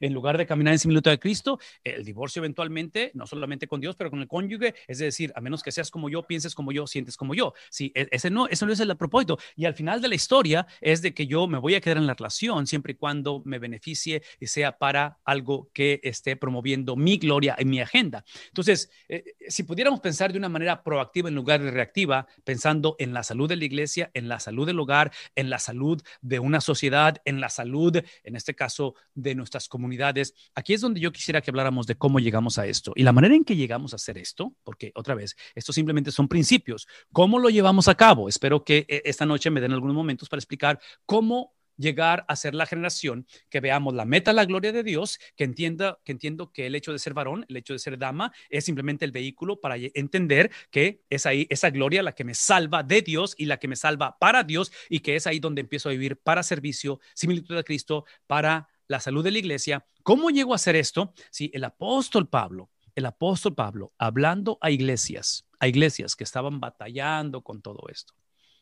En 0.00 0.12
lugar 0.12 0.38
de 0.38 0.46
caminar 0.46 0.72
en 0.72 0.78
similitud 0.78 1.10
de 1.10 1.18
Cristo, 1.18 1.58
el 1.84 2.04
divorcio 2.04 2.40
eventualmente, 2.40 3.10
no 3.14 3.26
solamente 3.26 3.66
con 3.66 3.80
Dios, 3.80 3.96
pero 3.96 4.10
con 4.10 4.20
el 4.20 4.28
cónyuge, 4.28 4.74
es 4.86 4.98
decir, 4.98 5.32
a 5.34 5.40
menos 5.40 5.62
que 5.62 5.72
seas 5.72 5.90
como 5.90 6.08
yo, 6.08 6.26
pienses 6.26 6.54
como 6.54 6.72
yo, 6.72 6.86
sientes 6.86 7.16
como 7.16 7.34
yo. 7.34 7.54
Sí, 7.70 7.92
e, 7.94 8.08
ese 8.10 8.30
no, 8.30 8.48
eso 8.48 8.66
no 8.66 8.72
es 8.72 8.80
el 8.80 8.96
propósito. 8.96 9.38
Y 9.56 9.64
al 9.64 9.74
final 9.74 10.00
de 10.00 10.08
la 10.08 10.14
historia 10.14 10.66
es 10.80 11.02
de 11.02 11.14
que 11.14 11.26
yo 11.26 11.46
me 11.46 11.58
voy 11.58 11.74
a 11.74 11.80
quedar 11.80 11.96
en 11.98 12.06
la 12.06 12.14
relación 12.14 12.66
siempre 12.66 12.92
y 12.92 12.96
cuando 12.96 13.42
me 13.44 13.58
beneficie 13.58 14.22
y 14.40 14.46
sea 14.46 14.78
para 14.78 15.18
algo 15.24 15.70
que 15.72 16.00
esté 16.02 16.36
promoviendo 16.36 16.96
mi 16.96 17.16
gloria 17.18 17.56
en 17.58 17.70
mi 17.70 17.80
agenda. 17.80 18.24
Entonces, 18.48 18.90
eh, 19.08 19.24
si 19.48 19.62
pudiéramos 19.62 20.00
pensar 20.00 20.32
de 20.32 20.38
una 20.38 20.48
manera 20.48 20.82
proactiva 20.82 21.28
en 21.28 21.34
lugar 21.34 21.62
de 21.62 21.70
reactiva, 21.70 22.26
pensando 22.44 22.96
en 22.98 23.12
la 23.12 23.22
salud 23.22 23.48
de 23.48 23.56
la 23.56 23.64
iglesia, 23.64 24.10
en 24.14 24.28
la 24.28 24.40
salud 24.40 24.66
del 24.66 24.80
hogar, 24.80 25.12
en 25.34 25.50
la 25.50 25.58
salud 25.58 26.02
de 26.20 26.38
una 26.38 26.60
sociedad, 26.60 27.20
en 27.24 27.40
la 27.40 27.48
salud, 27.48 27.96
en 28.24 28.36
este 28.36 28.54
caso, 28.54 28.94
de 29.14 29.34
nuestras 29.34 29.68
comunidades. 29.72 30.34
Aquí 30.54 30.74
es 30.74 30.82
donde 30.82 31.00
yo 31.00 31.10
quisiera 31.12 31.40
que 31.40 31.50
habláramos 31.50 31.86
de 31.86 31.96
cómo 31.96 32.20
llegamos 32.20 32.58
a 32.58 32.66
esto 32.66 32.92
y 32.94 33.04
la 33.04 33.12
manera 33.12 33.34
en 33.34 33.42
que 33.42 33.56
llegamos 33.56 33.94
a 33.94 33.96
hacer 33.96 34.18
esto, 34.18 34.54
porque 34.62 34.92
otra 34.94 35.14
vez, 35.14 35.34
esto 35.54 35.72
simplemente 35.72 36.12
son 36.12 36.28
principios. 36.28 36.86
¿Cómo 37.10 37.38
lo 37.38 37.48
llevamos 37.48 37.88
a 37.88 37.94
cabo? 37.94 38.28
Espero 38.28 38.64
que 38.64 38.84
eh, 38.86 39.00
esta 39.06 39.24
noche 39.24 39.50
me 39.50 39.62
den 39.62 39.72
algunos 39.72 39.96
momentos 39.96 40.28
para 40.28 40.40
explicar 40.40 40.78
cómo 41.06 41.54
llegar 41.76 42.24
a 42.28 42.36
ser 42.36 42.54
la 42.54 42.66
generación 42.66 43.26
que 43.48 43.60
veamos 43.60 43.94
la 43.94 44.04
meta, 44.04 44.32
la 44.32 44.44
gloria 44.44 44.72
de 44.72 44.82
Dios, 44.82 45.18
que 45.36 45.44
entienda, 45.44 45.98
que 46.04 46.12
entiendo 46.12 46.52
que 46.52 46.66
el 46.66 46.74
hecho 46.74 46.92
de 46.92 46.98
ser 46.98 47.14
varón, 47.14 47.46
el 47.48 47.56
hecho 47.56 47.72
de 47.72 47.78
ser 47.78 47.98
dama, 47.98 48.32
es 48.50 48.64
simplemente 48.64 49.04
el 49.04 49.12
vehículo 49.12 49.60
para 49.60 49.76
entender 49.76 50.50
que 50.70 51.02
es 51.10 51.26
ahí 51.26 51.46
esa 51.50 51.70
gloria 51.70 52.02
la 52.02 52.12
que 52.12 52.24
me 52.24 52.34
salva 52.34 52.82
de 52.82 53.02
Dios 53.02 53.34
y 53.38 53.46
la 53.46 53.58
que 53.58 53.68
me 53.68 53.76
salva 53.76 54.18
para 54.18 54.44
Dios 54.44 54.70
y 54.88 55.00
que 55.00 55.16
es 55.16 55.26
ahí 55.26 55.38
donde 55.38 55.62
empiezo 55.62 55.88
a 55.88 55.92
vivir 55.92 56.16
para 56.16 56.42
servicio, 56.42 57.00
similitud 57.14 57.56
a 57.56 57.62
Cristo, 57.62 58.04
para 58.26 58.68
la 58.92 59.00
salud 59.00 59.24
de 59.24 59.32
la 59.32 59.38
iglesia. 59.38 59.84
¿Cómo 60.04 60.30
llegó 60.30 60.52
a 60.52 60.56
hacer 60.56 60.76
esto? 60.76 61.14
Si 61.30 61.50
el 61.54 61.64
apóstol 61.64 62.28
Pablo, 62.28 62.70
el 62.94 63.06
apóstol 63.06 63.54
Pablo, 63.54 63.92
hablando 63.98 64.58
a 64.60 64.70
iglesias, 64.70 65.48
a 65.58 65.66
iglesias 65.66 66.14
que 66.14 66.24
estaban 66.24 66.60
batallando 66.60 67.42
con 67.42 67.62
todo 67.62 67.86
esto. 67.88 68.12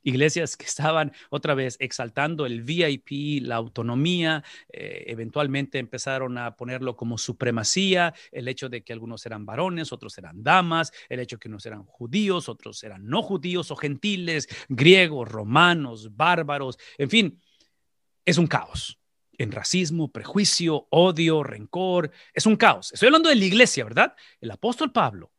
Iglesias 0.02 0.56
que 0.56 0.66
estaban 0.66 1.12
otra 1.30 1.54
vez 1.54 1.76
exaltando 1.80 2.46
el 2.46 2.62
VIP, 2.62 3.42
la 3.42 3.56
autonomía, 3.56 4.44
eh, 4.72 5.04
eventualmente 5.08 5.78
empezaron 5.78 6.38
a 6.38 6.56
ponerlo 6.56 6.96
como 6.96 7.18
supremacía, 7.18 8.14
el 8.30 8.46
hecho 8.46 8.68
de 8.68 8.82
que 8.82 8.92
algunos 8.92 9.26
eran 9.26 9.44
varones, 9.44 9.92
otros 9.92 10.16
eran 10.16 10.44
damas, 10.44 10.92
el 11.08 11.18
hecho 11.18 11.36
de 11.36 11.40
que 11.40 11.48
unos 11.48 11.66
eran 11.66 11.84
judíos, 11.84 12.48
otros 12.48 12.82
eran 12.84 13.04
no 13.04 13.20
judíos 13.20 13.72
o 13.72 13.76
gentiles, 13.76 14.48
griegos, 14.68 15.28
romanos, 15.28 16.16
bárbaros, 16.16 16.78
en 16.96 17.10
fin, 17.10 17.42
es 18.24 18.38
un 18.38 18.46
caos 18.46 18.99
en 19.42 19.52
racismo, 19.52 20.12
prejuicio, 20.12 20.86
odio, 20.90 21.42
rencor. 21.42 22.10
Es 22.34 22.46
un 22.46 22.56
caos. 22.56 22.92
Estoy 22.92 23.06
hablando 23.08 23.28
de 23.28 23.36
la 23.36 23.44
iglesia, 23.44 23.84
¿verdad? 23.84 24.14
El 24.40 24.50
apóstol 24.50 24.92
Pablo, 24.92 25.32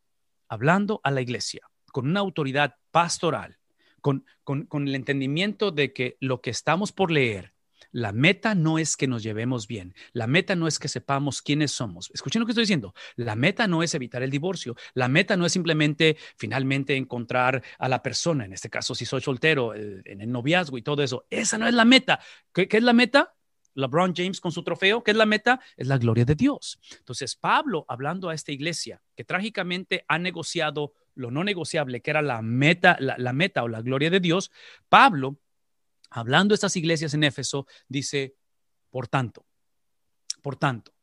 hablando 0.48 1.00
a 1.04 1.12
la 1.12 1.22
iglesia 1.22 1.62
con 1.92 2.08
una 2.08 2.22
autoridad 2.22 2.76
pastoral, 2.92 3.60
con, 4.02 4.26
con, 4.44 4.66
con 4.66 4.88
el 4.88 4.96
entendimiento 4.96 5.72
de 5.72 5.94
que 5.94 6.18
lo 6.20 6.42
que 6.42 6.50
estamos 6.50 6.92
por 6.92 7.12
leer 7.12 7.54
la 7.92 8.14
meta 8.14 8.56
no 8.56 8.80
es 8.80 8.96
que 8.96 9.08
nos 9.08 9.22
llevemos 9.22 9.68
bien. 9.68 9.94
La 10.14 10.26
meta 10.26 10.56
no 10.56 10.68
es 10.68 10.80
que 10.80 10.88
sepamos 10.88 11.42
quiénes 11.42 11.72
somos. 11.72 12.10
Escuchen 12.14 12.40
lo 12.40 12.46
que 12.46 12.54
estoy 12.54 12.64
diciendo. 12.64 12.94
La 13.18 13.36
meta 13.36 13.68
no 13.68 13.84
es 13.84 13.94
evitar 13.94 14.24
el 14.24 14.32
divorcio. 14.32 14.76
La 14.94 15.10
meta 15.10 15.36
no 15.36 15.46
es 15.46 15.52
simplemente 15.52 16.18
finalmente 16.38 16.96
encontrar 16.96 17.62
a 17.78 17.90
la 17.90 18.02
persona. 18.02 18.46
En 18.46 18.54
este 18.54 18.70
caso, 18.70 18.96
si 18.96 19.06
soy 19.06 19.22
soltero, 19.22 19.76
en 19.76 20.22
el 20.22 20.32
noviazgo 20.32 20.78
y 20.78 20.82
todo 20.82 21.04
eso. 21.04 21.26
Esa 21.30 21.58
no 21.58 21.68
es 21.68 21.74
la 21.74 21.86
meta. 21.86 22.22
¿Qué, 22.54 22.68
es 22.72 22.84
la 22.84 22.94
meta? 22.94 23.34
LeBron 23.74 24.14
James 24.16 24.40
con 24.40 24.52
su 24.52 24.64
trofeo, 24.64 25.04
¿qué 25.04 25.12
es 25.12 25.18
la 25.18 25.26
meta? 25.26 25.60
Es 25.78 25.88
la 25.88 25.98
gloria 25.98 26.26
de 26.26 26.36
Dios. 26.36 26.80
Entonces, 26.98 27.36
Pablo, 27.36 27.86
hablando 27.88 28.30
a 28.30 28.34
esta 28.34 28.52
iglesia 28.52 29.02
que 29.16 29.24
trágicamente 29.24 30.06
ha 30.08 30.20
negociado 30.20 30.94
lo 31.16 31.32
no 31.32 31.44
negociable, 31.44 32.02
que 32.02 32.12
era 32.12 32.22
la 32.22 32.42
meta, 32.42 32.98
la 33.00 33.34
meta 33.34 33.64
o 33.64 33.68
la 33.68 33.82
gloria 33.82 34.10
de 34.10 34.20
Dios, 34.20 34.52
Pablo 34.88 35.38
hablando 36.12 36.54
de 36.54 36.56
estas 36.56 36.76
iglesias 36.76 37.14
en 37.14 37.24
Éfeso, 37.24 37.66
dice, 37.88 38.36
por 38.90 39.08
tanto, 39.08 39.46
por 40.42 40.58
tanto, 40.58 40.94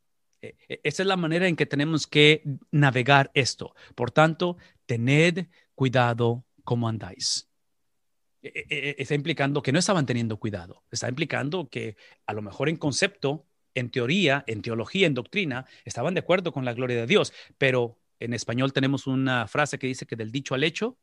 e, 0.40 0.56
e, 0.68 0.80
esa 0.84 1.02
es 1.02 1.06
la 1.06 1.16
manera 1.16 1.48
en 1.48 1.56
que 1.56 1.66
tenemos 1.66 2.06
que 2.06 2.42
navegar 2.70 3.30
esto. 3.34 3.74
Por 3.94 4.10
tanto, 4.10 4.58
tened 4.86 5.48
cuidado 5.74 6.44
cómo 6.62 6.88
andáis. 6.88 7.47
E, 8.42 8.96
está 8.98 9.14
implicando 9.14 9.62
que 9.62 9.72
no 9.72 9.78
estaban 9.78 10.06
teniendo 10.06 10.38
cuidado, 10.38 10.84
está 10.90 11.08
implicando 11.08 11.68
que 11.68 11.96
a 12.26 12.32
lo 12.32 12.42
mejor 12.42 12.68
en 12.68 12.76
concepto, 12.76 13.46
en 13.74 13.90
teoría, 13.90 14.44
en 14.46 14.62
teología, 14.62 15.06
en 15.06 15.14
doctrina, 15.14 15.66
estaban 15.84 16.14
de 16.14 16.20
acuerdo 16.20 16.52
con 16.52 16.64
la 16.64 16.72
gloria 16.72 16.96
de 16.96 17.06
Dios, 17.06 17.32
pero 17.58 17.98
en 18.20 18.34
español 18.34 18.72
tenemos 18.72 19.06
una 19.06 19.46
frase 19.46 19.78
que 19.78 19.86
dice 19.86 20.06
que 20.06 20.16
del 20.16 20.32
dicho 20.32 20.54
al 20.54 20.64
hecho 20.64 20.98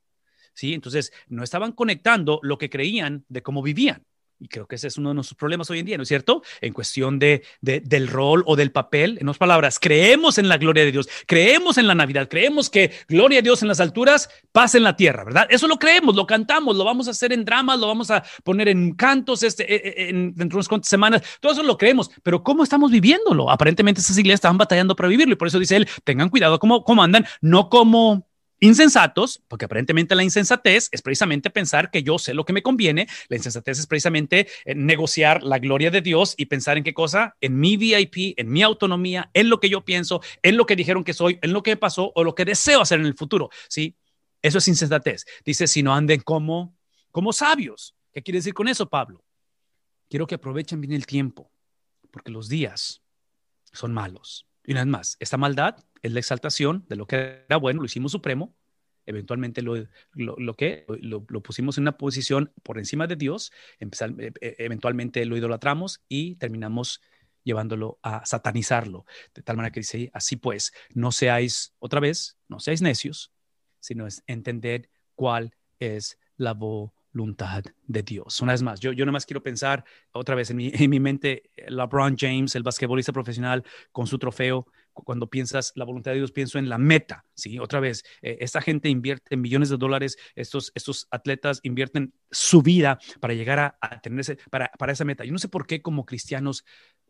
¿sí? 0.55 0.73
Entonces, 0.73 1.13
no 1.27 1.43
estaban 1.43 1.73
conectando 1.73 2.39
lo 2.41 2.57
que 2.57 2.69
creían 2.69 3.25
de 3.29 3.43
cómo 3.43 3.61
vivían. 3.61 4.03
Y 4.39 4.47
creo 4.47 4.67
que 4.67 4.75
ese 4.75 4.87
es 4.87 4.97
uno 4.97 5.09
de 5.09 5.15
nuestros 5.15 5.37
problemas 5.37 5.69
hoy 5.69 5.79
en 5.79 5.85
día, 5.85 5.97
¿no 5.97 6.03
es 6.03 6.09
cierto? 6.09 6.41
En 6.59 6.73
cuestión 6.73 7.19
de, 7.19 7.43
del 7.61 8.07
rol 8.07 8.43
o 8.45 8.55
del 8.55 8.71
papel. 8.71 9.17
En 9.21 9.29
otras 9.29 9.37
palabras, 9.37 9.79
creemos 9.79 10.37
en 10.37 10.49
la 10.49 10.57
gloria 10.57 10.83
de 10.83 10.91
Dios, 10.91 11.07
creemos 11.25 11.77
en 11.77 11.87
la 11.87 11.95
Navidad, 11.95 12.27
creemos 12.27 12.69
que 12.69 12.91
gloria 13.07 13.39
a 13.39 13.41
Dios 13.41 13.61
en 13.61 13.69
las 13.69 13.79
alturas, 13.79 14.29
paz 14.51 14.75
en 14.75 14.83
la 14.83 14.95
tierra, 14.95 15.23
¿verdad? 15.23 15.47
Eso 15.49 15.67
lo 15.67 15.77
creemos, 15.77 16.15
lo 16.15 16.25
cantamos, 16.27 16.75
lo 16.75 16.83
vamos 16.83 17.07
a 17.07 17.11
hacer 17.11 17.31
en 17.31 17.45
dramas, 17.45 17.79
lo 17.79 17.87
vamos 17.87 18.11
a 18.11 18.23
poner 18.43 18.67
en 18.67 18.93
cantos 18.93 19.43
este, 19.43 19.63
e, 19.73 19.75
e, 19.75 20.09
en, 20.09 20.33
dentro 20.35 20.55
de 20.55 20.57
unas 20.57 20.67
cuantas 20.67 20.89
semanas. 20.89 21.21
Todo 21.39 21.53
eso 21.53 21.63
lo 21.63 21.77
creemos, 21.77 22.11
pero 22.21 22.43
¿cómo 22.43 22.63
estamos 22.63 22.91
viviéndolo? 22.91 23.49
Aparentemente 23.49 24.01
esas 24.01 24.17
iglesias 24.17 24.39
estaban 24.39 24.57
batallando 24.57 24.95
para 24.95 25.07
vivirlo 25.07 25.33
y 25.33 25.37
por 25.37 25.47
eso 25.47 25.59
dice 25.59 25.77
él, 25.77 25.87
tengan 26.03 26.29
cuidado 26.29 26.59
cómo, 26.59 26.83
cómo 26.83 27.03
andan, 27.03 27.25
no 27.41 27.69
como 27.69 28.27
insensatos, 28.65 29.41
porque 29.47 29.65
aparentemente 29.65 30.15
la 30.15 30.23
insensatez 30.23 30.89
es 30.91 31.01
precisamente 31.01 31.49
pensar 31.49 31.91
que 31.91 32.03
yo 32.03 32.17
sé 32.17 32.33
lo 32.33 32.45
que 32.45 32.53
me 32.53 32.63
conviene, 32.63 33.07
la 33.29 33.37
insensatez 33.37 33.79
es 33.79 33.87
precisamente 33.87 34.47
eh, 34.65 34.75
negociar 34.75 35.43
la 35.43 35.59
gloria 35.59 35.91
de 35.91 36.01
Dios 36.01 36.33
y 36.37 36.47
pensar 36.47 36.77
en 36.77 36.83
qué 36.83 36.93
cosa, 36.93 37.35
en 37.41 37.59
mi 37.59 37.77
VIP, 37.77 38.33
en 38.37 38.51
mi 38.51 38.63
autonomía, 38.63 39.29
en 39.33 39.49
lo 39.49 39.59
que 39.59 39.69
yo 39.69 39.85
pienso, 39.85 40.21
en 40.41 40.57
lo 40.57 40.65
que 40.65 40.75
dijeron 40.75 41.03
que 41.03 41.13
soy, 41.13 41.39
en 41.41 41.53
lo 41.53 41.63
que 41.63 41.77
pasó 41.77 42.11
o 42.15 42.23
lo 42.23 42.35
que 42.35 42.45
deseo 42.45 42.81
hacer 42.81 42.99
en 42.99 43.05
el 43.05 43.15
futuro, 43.15 43.49
¿sí? 43.69 43.95
Eso 44.41 44.57
es 44.59 44.67
insensatez. 44.67 45.25
Dice, 45.43 45.67
si 45.67 45.81
no 45.81 45.93
anden 45.93 46.21
como, 46.21 46.77
como 47.11 47.33
sabios. 47.33 47.95
¿Qué 48.11 48.21
quiere 48.21 48.39
decir 48.39 48.53
con 48.53 48.67
eso, 48.67 48.87
Pablo? 48.87 49.25
Quiero 50.09 50.27
que 50.27 50.35
aprovechen 50.35 50.81
bien 50.81 50.93
el 50.93 51.05
tiempo, 51.05 51.51
porque 52.11 52.31
los 52.31 52.47
días 52.47 53.01
son 53.73 53.93
malos. 53.93 54.45
Y 54.65 54.71
una 54.71 54.81
vez 54.81 54.91
más, 54.91 55.17
esta 55.19 55.37
maldad 55.37 55.75
es 56.01 56.11
la 56.11 56.19
exaltación 56.19 56.85
de 56.89 56.95
lo 56.95 57.07
que 57.07 57.45
era 57.47 57.57
bueno, 57.57 57.81
lo 57.81 57.85
hicimos 57.85 58.11
supremo, 58.11 58.55
eventualmente 59.05 59.61
lo, 59.61 59.75
lo, 60.13 60.53
que 60.55 60.85
lo, 60.87 61.23
pusimos 61.41 61.77
en 61.77 61.83
una 61.83 61.97
posición 61.97 62.51
por 62.63 62.77
encima 62.77 63.07
de 63.07 63.15
Dios, 63.15 63.51
e, 63.79 63.87
e, 64.41 64.55
eventualmente 64.59 65.25
lo 65.25 65.37
idolatramos 65.37 66.01
y 66.09 66.35
terminamos 66.35 67.01
llevándolo 67.43 67.99
a 68.01 68.25
satanizarlo. 68.25 69.05
De 69.33 69.43
tal 69.43 69.55
manera 69.57 69.71
que 69.71 69.81
dice, 69.81 70.09
así 70.13 70.35
pues, 70.35 70.73
no 70.93 71.11
seáis, 71.11 71.73
otra 71.79 71.99
vez, 71.99 72.37
no 72.47 72.59
seáis 72.59 72.81
necios, 72.81 73.31
sino 73.79 74.07
es 74.07 74.23
entender 74.25 74.89
cuál 75.13 75.55
es 75.79 76.17
la 76.37 76.53
voluntad 77.15 77.63
de 77.87 78.03
Dios. 78.03 78.41
Una 78.41 78.51
vez 78.51 78.61
más, 78.61 78.79
yo, 78.79 78.91
yo 78.91 79.05
más 79.07 79.25
quiero 79.25 79.41
pensar 79.41 79.83
otra 80.11 80.35
vez 80.35 80.49
en 80.51 80.57
mi, 80.57 80.71
en 80.73 80.89
mi 80.89 80.99
mente, 80.99 81.49
LeBron 81.67 82.15
James, 82.17 82.55
el 82.55 82.63
basquetbolista 82.63 83.13
profesional, 83.13 83.63
con 83.91 84.05
su 84.05 84.19
trofeo, 84.19 84.67
cuando 84.93 85.29
piensas 85.29 85.73
la 85.75 85.83
voluntad 85.83 86.11
de 86.11 86.17
Dios, 86.17 86.31
pienso 86.31 86.57
en 86.57 86.69
la 86.69 86.77
meta, 86.77 87.25
¿sí? 87.33 87.59
Otra 87.59 87.79
vez, 87.81 88.03
eh, 88.21 88.37
esta 88.39 88.61
gente 88.61 88.87
invierte 88.87 89.35
millones 89.35 89.69
de 89.69 89.77
dólares, 89.77 90.17
estos, 90.35 90.71
estos 90.73 91.07
atletas 91.11 91.59
invierten 91.63 92.13
su 92.31 92.61
vida 92.61 92.99
para 93.19 93.33
llegar 93.33 93.59
a, 93.59 93.77
a 93.81 93.99
tener 93.99 94.21
ese, 94.21 94.37
para, 94.49 94.71
para 94.77 94.93
esa 94.93 95.03
meta. 95.03 95.25
Yo 95.25 95.33
no 95.33 95.39
sé 95.39 95.49
por 95.49 95.67
qué 95.67 95.81
como 95.81 96.05
cristianos 96.05 96.63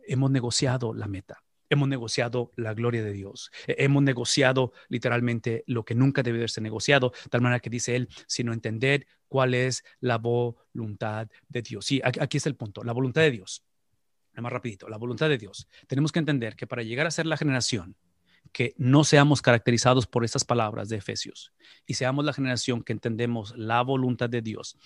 hemos 0.08 0.32
negociado 0.32 0.94
la 0.94 1.08
meta. 1.08 1.45
Hemos 1.70 1.88
negociado 1.88 2.52
la 2.56 2.74
gloria 2.74 3.04
de 3.04 3.12
Dios. 3.12 3.52
Hemos 3.68 4.04
negociado 4.04 4.74
literalmente 4.88 5.64
lo 5.68 5.84
que 5.84 5.96
nunca 5.96 6.24
debe 6.24 6.40
de 6.40 6.48
ser 6.48 6.64
negociado, 6.64 7.12
tal 7.30 7.42
manera 7.42 7.60
que 7.60 7.70
dice 7.70 7.96
él, 7.96 8.10
sino 8.28 8.54
entender 8.54 9.08
cuál 9.28 9.54
es 9.54 9.84
la 10.00 10.18
voluntad 10.18 11.28
de 11.50 11.62
Dios. 11.62 11.86
Sí, 11.86 12.02
aquí 12.04 12.38
es 12.38 12.46
el 12.46 12.56
punto, 12.56 12.84
la 12.84 12.94
voluntad 12.94 13.22
de 13.22 13.32
Dios 13.32 13.64
más 14.42 14.52
rapidito, 14.52 14.90
la 14.90 14.98
voluntad 14.98 15.30
de 15.30 15.38
Dios. 15.38 15.68
Tenemos 15.88 16.12
que 16.12 16.20
entender 16.20 16.56
que 16.56 16.68
para 16.68 16.84
llegar 16.84 17.08
a 17.08 17.12
ser 17.12 17.26
la 17.26 17.38
generación 17.38 17.96
que 18.52 18.74
no 18.78 19.04
seamos 19.04 19.42
caracterizados 19.42 20.08
por 20.08 20.24
estas 20.24 20.46
palabras 20.46 20.90
de 20.90 20.98
Efesios 20.98 21.54
y 21.86 21.96
seamos 21.96 22.24
la 22.26 22.34
generación 22.34 22.84
que 22.84 22.94
entendemos 22.94 23.54
la 23.58 23.82
voluntad 23.82 24.30
de 24.30 24.42
Dios, 24.42 24.78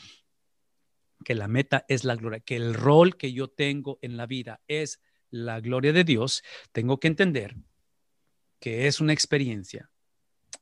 que 1.24 1.36
la 1.36 1.48
meta 1.48 1.86
es 1.88 2.04
la 2.04 2.16
gloria, 2.16 2.40
que 2.40 2.56
el 2.56 2.74
rol 2.74 3.18
que 3.18 3.34
yo 3.34 3.48
tengo 3.48 4.00
en 4.02 4.18
la 4.18 4.26
vida 4.26 4.62
es 4.68 5.02
la 5.30 5.60
gloria 5.60 5.94
de 5.94 6.04
Dios, 6.04 6.44
tengo 6.72 7.00
que 7.00 7.08
entender 7.08 7.56
que 8.60 8.88
es 8.88 9.00
una 9.00 9.14
experiencia 9.14 9.90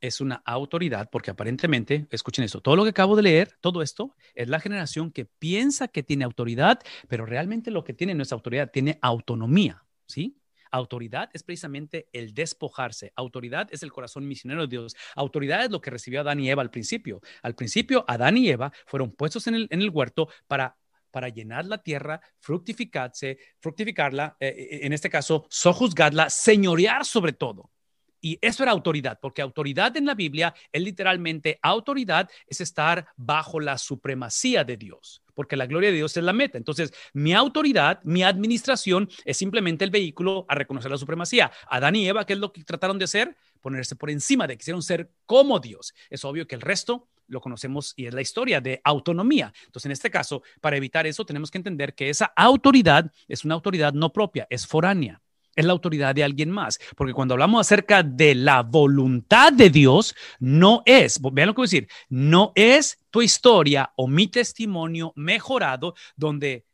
es 0.02 0.22
una 0.22 0.42
autoridad, 0.46 1.10
porque 1.12 1.32
aparentemente, 1.32 2.08
escuchen 2.12 2.46
esto, 2.46 2.62
todo 2.62 2.76
lo 2.76 2.84
que 2.84 2.92
acabo 2.92 3.16
de 3.16 3.24
leer, 3.24 3.58
todo 3.62 3.82
esto, 3.82 4.16
es 4.36 4.48
la 4.48 4.60
generación 4.60 5.12
que 5.12 5.26
piensa 5.26 5.88
que 5.88 6.04
tiene 6.04 6.26
autoridad, 6.26 6.80
pero 7.08 7.26
realmente 7.26 7.72
lo 7.72 7.84
que 7.84 7.94
tiene 7.94 8.14
no 8.14 8.24
es 8.24 8.32
autoridad, 8.32 8.72
tiene 8.72 9.00
autonomía, 9.02 9.84
¿sí? 10.06 10.38
Autoridad 10.70 11.30
es 11.34 11.44
precisamente 11.44 12.10
el 12.12 12.34
despojarse. 12.34 13.14
Autoridad 13.16 13.70
es 13.72 13.84
el 13.84 13.92
corazón 13.94 14.28
misionero 14.28 14.62
de 14.62 14.68
Dios. 14.68 14.98
Autoridad 15.16 15.64
es 15.64 15.72
lo 15.72 15.80
que 15.80 15.92
recibió 15.92 16.20
Adán 16.20 16.42
y 16.42 16.50
Eva 16.50 16.62
al 16.62 16.70
principio. 16.70 17.22
Al 17.42 17.56
principio, 17.56 18.04
Adán 18.06 18.36
y 18.36 18.50
Eva 18.50 18.74
fueron 18.86 19.14
puestos 19.14 19.48
en 19.48 19.56
el, 19.56 19.68
en 19.72 19.82
el 19.82 19.90
huerto 19.90 20.28
para 20.46 20.76
para 21.12 21.30
llenar 21.30 21.66
la 21.66 21.82
tierra, 21.82 22.22
fructificarse, 22.40 23.38
fructificarla, 23.60 24.38
eh, 24.40 24.48
eh, 24.48 24.80
en 24.84 24.94
este 24.94 25.10
caso, 25.10 25.46
sojuzgarla, 25.50 26.30
señorear 26.30 27.06
sobre 27.06 27.34
todo. 27.34 27.72
Y 28.20 28.40
eso 28.42 28.64
era 28.64 28.72
autoridad, 28.72 29.20
porque 29.22 29.42
autoridad 29.42 29.96
en 29.96 30.06
la 30.06 30.16
Biblia 30.16 30.54
es 30.72 30.82
literalmente 30.82 31.60
autoridad, 31.62 32.30
es 32.48 32.62
estar 32.62 33.08
bajo 33.16 33.60
la 33.60 33.78
supremacía 33.78 34.64
de 34.64 34.76
Dios, 34.76 35.22
porque 35.36 35.56
la 35.56 35.68
gloria 35.68 35.92
de 35.92 35.98
Dios 35.98 36.18
es 36.18 36.24
la 36.24 36.34
meta. 36.34 36.58
Entonces, 36.58 36.94
mi 37.14 37.34
autoridad, 37.34 38.02
mi 38.04 38.24
administración 38.24 39.08
es 39.24 39.38
simplemente 39.38 39.86
el 39.86 39.92
vehículo 39.92 40.46
a 40.50 40.56
reconocer 40.56 40.90
la 40.90 40.98
supremacía. 40.98 41.52
Adán 41.70 41.96
y 41.96 42.08
Eva, 42.08 42.26
¿qué 42.26 42.34
es 42.34 42.40
lo 42.40 42.52
que 42.52 42.64
trataron 42.64 42.98
de 42.98 43.06
hacer? 43.06 43.38
Ponerse 43.62 43.96
por 43.96 44.10
encima 44.10 44.48
de, 44.48 44.58
quisieron 44.58 44.82
ser 44.82 45.12
como 45.26 45.60
Dios. 45.60 45.94
Es 46.10 46.24
obvio 46.26 46.48
que 46.48 46.56
el 46.56 46.62
resto 46.62 47.08
lo 47.28 47.42
conocemos 47.42 47.94
y 47.96 48.06
es 48.06 48.14
la 48.14 48.22
historia 48.22 48.62
de 48.62 48.82
autonomía. 48.84 49.54
Entonces, 49.66 49.86
en 49.86 49.92
este 49.92 50.10
caso, 50.10 50.44
para 50.62 50.78
evitar 50.78 51.06
eso, 51.06 51.26
tenemos 51.26 51.52
que 51.52 51.58
entender 51.58 51.94
que 51.94 52.10
esa 52.10 52.26
autoridad 52.36 53.12
es 53.28 53.44
una 53.44 53.56
autoridad 53.56 53.94
no 53.94 54.14
propia, 54.14 54.48
es 54.50 54.66
foránea 54.66 55.22
es 55.58 55.66
la 55.66 55.74
autoridad 55.74 56.16
de 56.16 56.24
alguien 56.24 56.52
más. 56.52 56.80
Porque 56.96 57.14
cuando 57.14 57.34
hablamos 57.34 57.60
acerca 57.60 58.04
de 58.04 58.36
la 58.36 58.62
voluntad 58.62 59.52
de 59.52 59.70
Dios, 59.70 60.16
no 60.40 60.84
es, 60.86 61.20
vean 61.20 61.48
lo 61.48 61.54
que 61.54 61.62
voy 61.62 61.66
a 61.66 61.72
decir, 61.72 61.88
no 62.10 62.54
es 62.56 63.00
tu 63.10 63.22
historia 63.22 63.92
o 63.98 64.08
mi 64.08 64.28
testimonio 64.28 65.12
mejorado 65.16 65.96
donde 66.16 66.67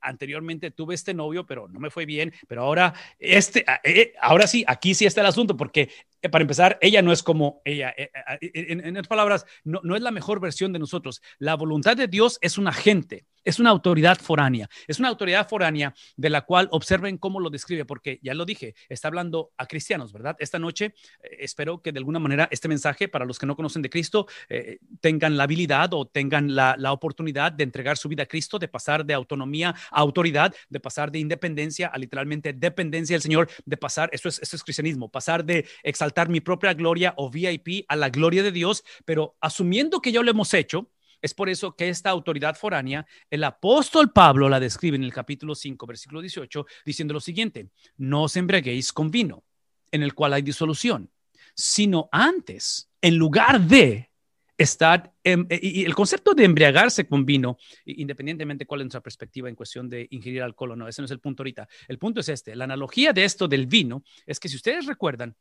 anteriormente 0.00 0.70
tuve 0.70 0.94
este 0.94 1.14
novio, 1.14 1.46
pero 1.46 1.68
no 1.68 1.80
me 1.80 1.90
fue 1.90 2.06
bien, 2.06 2.32
pero 2.48 2.62
ahora 2.62 2.94
este, 3.18 3.60
eh, 3.60 3.80
eh, 3.84 4.12
ahora 4.20 4.46
sí, 4.46 4.64
aquí 4.66 4.94
sí 4.94 5.06
está 5.06 5.20
el 5.20 5.26
asunto, 5.26 5.56
porque 5.56 5.90
para 6.30 6.42
empezar, 6.42 6.78
ella 6.82 7.00
no 7.00 7.12
es 7.12 7.22
como 7.22 7.62
ella. 7.64 7.94
En, 8.40 8.84
en 8.84 8.90
otras 8.90 9.08
palabras, 9.08 9.46
no, 9.64 9.80
no, 9.82 9.96
es 9.96 10.02
la 10.02 10.10
mejor 10.10 10.38
versión 10.38 10.72
de 10.72 10.78
nosotros. 10.78 11.22
La 11.38 11.54
voluntad 11.54 11.96
de 11.96 12.08
Dios 12.08 12.38
es 12.42 12.58
un 12.58 12.68
agente 12.68 13.24
es 13.44 13.58
una 13.58 13.70
autoridad 13.70 14.18
foránea, 14.18 14.68
es 14.86 14.98
una 14.98 15.08
autoridad 15.08 15.48
foránea 15.48 15.94
de 16.16 16.30
la 16.30 16.42
cual 16.42 16.68
observen 16.72 17.18
cómo 17.18 17.40
lo 17.40 17.50
describe, 17.50 17.84
porque 17.84 18.18
ya 18.22 18.34
lo 18.34 18.44
dije, 18.44 18.74
está 18.88 19.08
hablando 19.08 19.52
a 19.56 19.66
cristianos, 19.66 20.12
¿verdad? 20.12 20.36
Esta 20.38 20.58
noche 20.58 20.94
eh, 21.22 21.36
espero 21.40 21.82
que 21.82 21.92
de 21.92 21.98
alguna 21.98 22.18
manera 22.18 22.48
este 22.50 22.68
mensaje 22.68 23.08
para 23.08 23.24
los 23.24 23.38
que 23.38 23.46
no 23.46 23.56
conocen 23.56 23.82
de 23.82 23.90
Cristo 23.90 24.26
eh, 24.48 24.78
tengan 25.00 25.36
la 25.36 25.44
habilidad 25.44 25.92
o 25.94 26.06
tengan 26.06 26.54
la, 26.54 26.76
oportunidad 26.90 27.52
de 27.52 27.62
entregar 27.62 27.96
su 27.96 28.08
vida 28.08 28.24
a 28.24 28.26
Cristo, 28.26 28.58
de 28.58 28.66
pasar 28.66 29.04
de 29.04 29.14
autonomía 29.14 29.74
a 29.90 30.00
autoridad, 30.00 30.52
de 30.68 30.80
pasar 30.80 31.12
de 31.12 31.20
independencia 31.20 31.86
a 31.86 31.98
literalmente 31.98 32.52
dependencia 32.52 33.14
del 33.14 33.22
Señor, 33.22 33.48
de 33.64 33.76
pasar, 33.76 34.10
esto 34.12 34.28
es, 34.28 34.40
esto 34.40 34.56
es 34.56 34.64
cristianismo, 34.64 35.08
pasar 35.08 35.44
de 35.44 35.66
exaltar 35.84 36.28
mi 36.28 36.40
propia 36.40 36.74
gloria 36.74 37.14
o 37.16 37.30
VIP 37.30 37.84
a 37.86 37.94
la 37.94 38.10
gloria 38.10 38.42
de 38.42 38.50
Dios, 38.50 38.82
pero 39.04 39.36
asumiendo 39.40 40.00
que 40.00 40.10
ya 40.10 40.20
lo 40.20 40.30
hemos 40.30 40.52
hecho, 40.52 40.90
Es 41.22 41.34
por 41.34 41.48
eso 41.48 41.76
que 41.76 41.88
esta 41.88 42.10
autoridad 42.10 42.56
foránea, 42.56 43.06
el 43.28 43.44
apóstol 43.44 44.12
Pablo 44.12 44.48
la 44.48 44.60
describe 44.60 44.96
en 44.96 45.04
el 45.04 45.12
capítulo 45.12 45.54
5, 45.54 45.86
versículo 45.86 46.20
18, 46.20 46.66
diciendo 46.84 47.14
lo 47.14 47.20
siguiente, 47.20 47.68
no 47.96 48.24
os 48.24 48.36
embriaguéis 48.36 48.92
con 48.92 49.10
vino, 49.10 49.44
en 49.90 50.02
el 50.02 50.14
cual 50.14 50.32
hay 50.32 50.42
disolución, 50.42 51.10
sino 51.54 52.08
antes, 52.10 52.90
en 53.02 53.16
lugar 53.16 53.60
de 53.60 54.10
estar, 54.56 55.12
y 55.24 55.84
el 55.84 55.94
concepto 55.94 56.34
de 56.34 56.44
embriagarse 56.44 57.06
con 57.06 57.24
vino, 57.24 57.58
independientemente 57.86 58.66
cuál 58.66 58.82
es 58.82 58.84
nuestra 58.86 59.00
perspectiva 59.00 59.48
en 59.48 59.54
cuestión 59.54 59.88
de 59.88 60.06
ingerir 60.10 60.42
alcohol 60.42 60.72
o 60.72 60.76
no, 60.76 60.88
ese 60.88 61.00
no 61.00 61.06
es 61.06 61.10
el 61.10 61.20
punto 61.20 61.42
ahorita. 61.42 61.66
El 61.88 61.98
punto 61.98 62.20
es 62.20 62.28
este, 62.28 62.54
la 62.54 62.64
analogía 62.64 63.12
de 63.12 63.24
esto 63.24 63.48
del 63.48 63.66
vino 63.66 64.04
es 64.26 64.38
que 64.38 64.48
si 64.48 64.56
ustedes 64.56 64.84
recuerdan, 64.86 65.34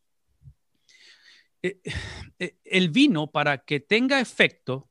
eh, 1.61 1.82
eh, 2.39 2.55
el 2.63 2.89
vino 2.89 3.30
para 3.30 3.57
que 3.57 3.82
tenga 3.82 4.21
efecto 4.21 4.88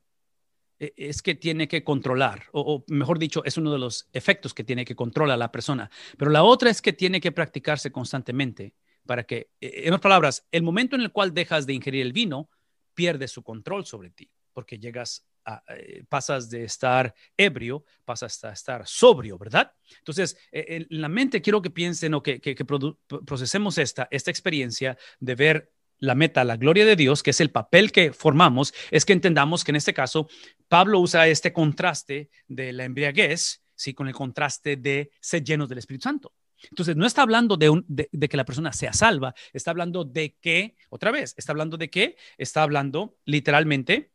es 0.79 1.23
que 1.23 1.35
tiene 1.35 1.67
que 1.69 1.83
controlar, 1.83 2.45
o, 2.53 2.85
mejor 2.89 3.19
dicho, 3.19 3.45
es 3.45 3.57
uno 3.57 3.73
de 3.73 3.79
los 3.79 4.09
efectos 4.13 4.55
que 4.55 4.65
tiene 4.65 4.85
que 4.85 4.95
controlar 4.95 5.39
la 5.39 5.51
persona, 5.51 5.91
pero 6.17 6.31
la 6.31 6.45
otra 6.45 6.71
es 6.71 6.81
que 6.81 6.93
tiene 6.93 7.21
que 7.21 7.33
practicarse 7.33 7.91
constantemente 7.91 8.75
para 9.07 9.25
que, 9.25 9.51
en 9.61 9.89
otras 9.89 10.03
palabras, 10.03 10.47
el 10.53 10.63
momento 10.63 10.95
en 10.95 11.03
el 11.03 11.13
cual 11.13 11.33
dejas 11.33 11.67
de 11.67 11.73
ingerir 11.73 12.03
el 12.03 12.13
vino, 12.13 12.51
pierde 12.95 13.27
su 13.27 13.43
control 13.43 13.87
sobre 13.87 14.11
ti, 14.11 14.31
porque 14.53 14.79
llegas 14.79 15.27
a, 15.45 15.63
eh, 15.69 16.05
pasas 16.09 16.51
de 16.51 16.65
estar 16.65 17.15
ebrio, 17.37 17.85
pasas 18.05 18.45
a 18.45 18.53
estar 18.53 18.87
sobrio, 18.87 19.39
¿verdad? 19.39 19.73
Entonces, 19.99 20.37
eh, 20.53 20.85
en 20.91 21.01
la 21.01 21.09
mente 21.09 21.41
quiero 21.41 21.63
que 21.63 21.71
piensen 21.71 22.13
o 22.15 22.23
que, 22.23 22.41
que, 22.41 22.65
procesemos 22.65 23.79
esta, 23.79 24.09
esta 24.11 24.31
experiencia 24.31 24.99
de 25.21 25.35
ver 25.35 25.73
la 25.99 26.15
meta, 26.15 26.45
la 26.45 26.57
gloria 26.57 26.85
de 26.85 26.97
Dios, 26.97 27.23
que 27.23 27.31
es 27.31 27.41
el 27.41 27.51
papel 27.51 27.93
que 27.93 28.13
formamos, 28.13 28.75
es 28.91 29.05
que 29.05 29.13
entendamos 29.13 29.65
que 29.65 29.73
en 29.73 29.77
este 29.77 29.95
caso 29.95 30.29
Pablo 30.69 31.01
usa 31.01 31.29
este 31.29 31.53
contraste 31.53 32.31
de 32.47 32.73
la 32.73 32.85
embriaguez, 32.85 33.63
¿sí? 33.75 33.95
con 33.95 34.09
el 34.09 34.15
contraste 34.15 34.77
de 34.77 35.11
ser 35.21 35.45
llenos 35.45 35.69
del 35.69 35.79
Espíritu 35.79 36.05
Santo. 36.05 36.33
Entonces, 36.71 36.97
no 36.97 37.07
está 37.07 37.23
hablando 37.23 37.57
de, 37.57 38.29
que 38.29 38.37
la 38.37 38.45
persona 38.45 38.73
sea 38.73 38.93
salva, 38.93 39.35
está 39.53 39.71
hablando 39.71 40.05
de 40.05 40.37
que, 40.41 40.77
otra 40.91 41.11
vez, 41.11 41.35
está 41.37 41.53
hablando 41.53 41.77
de 41.77 41.89
que, 41.89 42.17
está 42.37 42.63
hablando 42.63 43.17
literalmente 43.25 44.11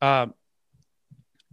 uh, 0.00 0.32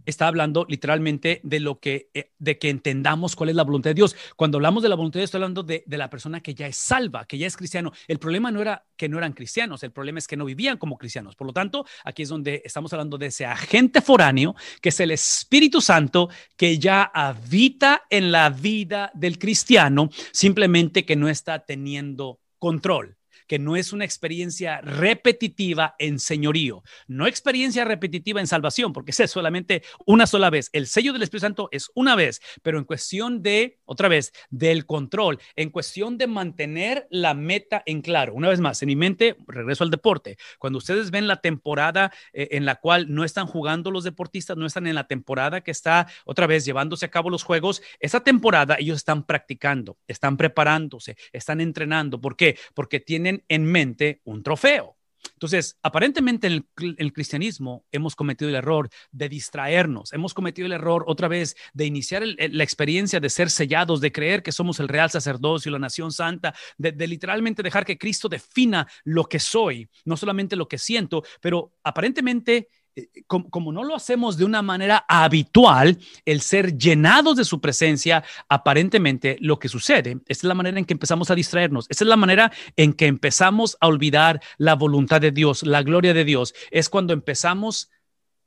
está 0.06 0.28
hablando 0.28 0.64
literalmente 0.68 1.40
de 1.42 1.60
lo 1.60 1.78
que, 1.78 2.10
eh, 2.14 2.32
de 2.38 2.58
que 2.58 2.70
entendamos 2.70 3.36
cuál 3.36 3.50
es 3.50 3.56
la 3.56 3.64
voluntad 3.64 3.90
de 3.90 3.94
Dios. 3.94 4.16
Cuando 4.36 4.58
hablamos 4.58 4.82
de 4.82 4.88
la 4.88 4.94
voluntad 4.94 5.18
de 5.18 5.22
Dios, 5.22 5.28
estoy 5.28 5.38
hablando 5.38 5.62
de, 5.62 5.84
de, 5.86 5.98
la 5.98 6.08
persona 6.08 6.40
que 6.40 6.54
ya 6.54 6.66
es 6.66 6.76
salva, 6.76 7.26
que 7.26 7.36
ya 7.36 7.46
es 7.46 7.56
cristiano. 7.56 7.92
El 8.08 8.18
problema 8.18 8.50
no 8.50 8.62
era 8.62 8.86
que 8.96 9.08
no 9.08 9.18
eran 9.18 9.32
cristianos, 9.32 9.82
el 9.82 9.92
problema 9.92 10.18
es 10.18 10.26
que 10.26 10.36
no 10.36 10.44
vivían 10.44 10.78
como 10.78 10.96
cristianos. 10.96 11.36
Por 11.36 11.46
lo 11.46 11.52
tanto, 11.52 11.84
aquí 12.04 12.22
es 12.22 12.28
donde 12.28 12.62
estamos 12.64 12.92
hablando 12.92 13.18
de 13.18 13.26
ese 13.26 13.44
agente 13.44 14.00
foráneo, 14.00 14.54
que 14.80 14.88
es 14.88 15.00
el 15.00 15.10
Espíritu 15.10 15.80
Santo, 15.80 16.30
que 16.56 16.78
ya 16.78 17.02
habita 17.02 18.04
en 18.08 18.32
la 18.32 18.50
vida 18.50 19.10
del 19.14 19.38
cristiano, 19.38 20.08
simplemente 20.32 21.04
que 21.04 21.16
no 21.16 21.28
está 21.28 21.58
teniendo 21.58 22.40
control 22.58 23.16
que 23.46 23.58
no 23.58 23.76
es 23.76 23.92
una 23.92 24.04
experiencia 24.04 24.80
repetitiva 24.80 25.94
en 25.98 26.18
señorío, 26.18 26.82
no 27.06 27.26
experiencia 27.26 27.84
repetitiva 27.84 28.40
en 28.40 28.46
salvación, 28.46 28.92
porque 28.92 29.10
es 29.10 29.30
solamente 29.30 29.82
una 30.04 30.26
sola 30.26 30.50
vez. 30.50 30.70
El 30.72 30.86
sello 30.86 31.12
del 31.12 31.22
Espíritu 31.22 31.46
Santo 31.46 31.68
es 31.72 31.90
una 31.94 32.16
vez, 32.16 32.40
pero 32.62 32.78
en 32.78 32.84
cuestión 32.84 33.42
de, 33.42 33.78
otra 33.84 34.08
vez, 34.08 34.32
del 34.50 34.86
control, 34.86 35.38
en 35.56 35.70
cuestión 35.70 36.18
de 36.18 36.26
mantener 36.26 37.06
la 37.10 37.34
meta 37.34 37.82
en 37.86 38.02
claro. 38.02 38.34
Una 38.34 38.48
vez 38.48 38.60
más, 38.60 38.82
en 38.82 38.88
mi 38.88 38.96
mente, 38.96 39.36
regreso 39.46 39.84
al 39.84 39.90
deporte. 39.90 40.36
Cuando 40.58 40.78
ustedes 40.78 41.10
ven 41.10 41.26
la 41.26 41.40
temporada 41.40 42.12
eh, 42.32 42.48
en 42.52 42.64
la 42.64 42.76
cual 42.76 43.12
no 43.12 43.24
están 43.24 43.46
jugando 43.46 43.90
los 43.90 44.04
deportistas, 44.04 44.56
no 44.56 44.66
están 44.66 44.86
en 44.86 44.94
la 44.94 45.06
temporada 45.06 45.60
que 45.62 45.70
está 45.70 46.06
otra 46.24 46.46
vez 46.46 46.64
llevándose 46.64 47.06
a 47.06 47.10
cabo 47.10 47.30
los 47.30 47.42
juegos, 47.42 47.82
esa 48.00 48.20
temporada 48.20 48.76
ellos 48.78 48.96
están 48.96 49.24
practicando, 49.24 49.98
están 50.06 50.36
preparándose, 50.36 51.16
están 51.32 51.60
entrenando. 51.60 52.20
¿Por 52.20 52.36
qué? 52.36 52.58
Porque 52.74 53.00
tienen 53.00 53.35
en 53.48 53.64
mente 53.64 54.20
un 54.24 54.42
trofeo. 54.42 54.96
Entonces, 55.32 55.78
aparentemente 55.82 56.46
en 56.46 56.64
el, 56.98 57.12
cristianismo 57.12 57.84
hemos 57.92 58.14
cometido 58.14 58.48
el 58.48 58.54
error 58.54 58.88
de 59.10 59.28
distraernos, 59.28 60.12
hemos 60.12 60.34
cometido 60.34 60.66
el 60.66 60.72
error 60.72 61.04
otra 61.06 61.28
vez 61.28 61.56
de 61.74 61.84
iniciar 61.84 62.22
la 62.24 62.64
experiencia 62.64 63.20
de 63.20 63.28
ser 63.28 63.50
sellados, 63.50 64.00
de 64.00 64.12
creer 64.12 64.42
que 64.42 64.52
somos 64.52 64.80
el 64.80 64.88
real 64.88 65.10
sacerdocio, 65.10 65.72
la 65.72 65.78
nación 65.78 66.12
santa, 66.12 66.54
de, 66.78 66.92
de 66.92 67.06
literalmente 67.06 67.62
dejar 67.62 67.84
que 67.84 67.98
Cristo 67.98 68.28
defina 68.28 68.86
lo 69.04 69.24
que 69.24 69.38
soy, 69.38 69.88
no 70.04 70.16
solamente 70.16 70.56
lo 70.56 70.68
que 70.68 70.78
siento, 70.78 71.22
pero 71.40 71.72
aparentemente 71.82 72.68
eh, 72.96 73.08
como, 73.26 73.72
no 73.72 73.84
lo 73.84 73.94
hacemos 73.94 74.38
de 74.38 74.46
una 74.46 74.62
manera 74.62 75.04
habitual, 75.06 75.98
el 76.24 76.40
ser 76.40 76.78
llenados 76.78 77.36
de 77.36 77.44
su 77.44 77.60
presencia, 77.60 78.24
aparentemente 78.48 79.36
lo 79.40 79.58
que 79.58 79.68
sucede, 79.68 80.18
esta 80.26 80.46
es 80.46 80.48
la 80.48 80.54
manera 80.54 80.78
en 80.78 80.86
que 80.86 80.94
empezamos 80.94 81.30
a 81.30 81.34
distraernos, 81.34 81.86
esta 81.90 82.04
es 82.04 82.08
la 82.08 82.16
manera 82.16 82.50
en 82.76 82.94
que 82.94 83.06
empezamos 83.06 83.76
a 83.80 83.86
olvidar 83.86 84.40
la 84.56 84.74
voluntad 84.74 85.20
de 85.20 85.30
Dios, 85.30 85.62
la 85.62 85.82
gloria 85.82 86.14
de 86.14 86.24
Dios, 86.24 86.54
es 86.70 86.88
cuando 86.88 87.12
empezamos 87.12 87.90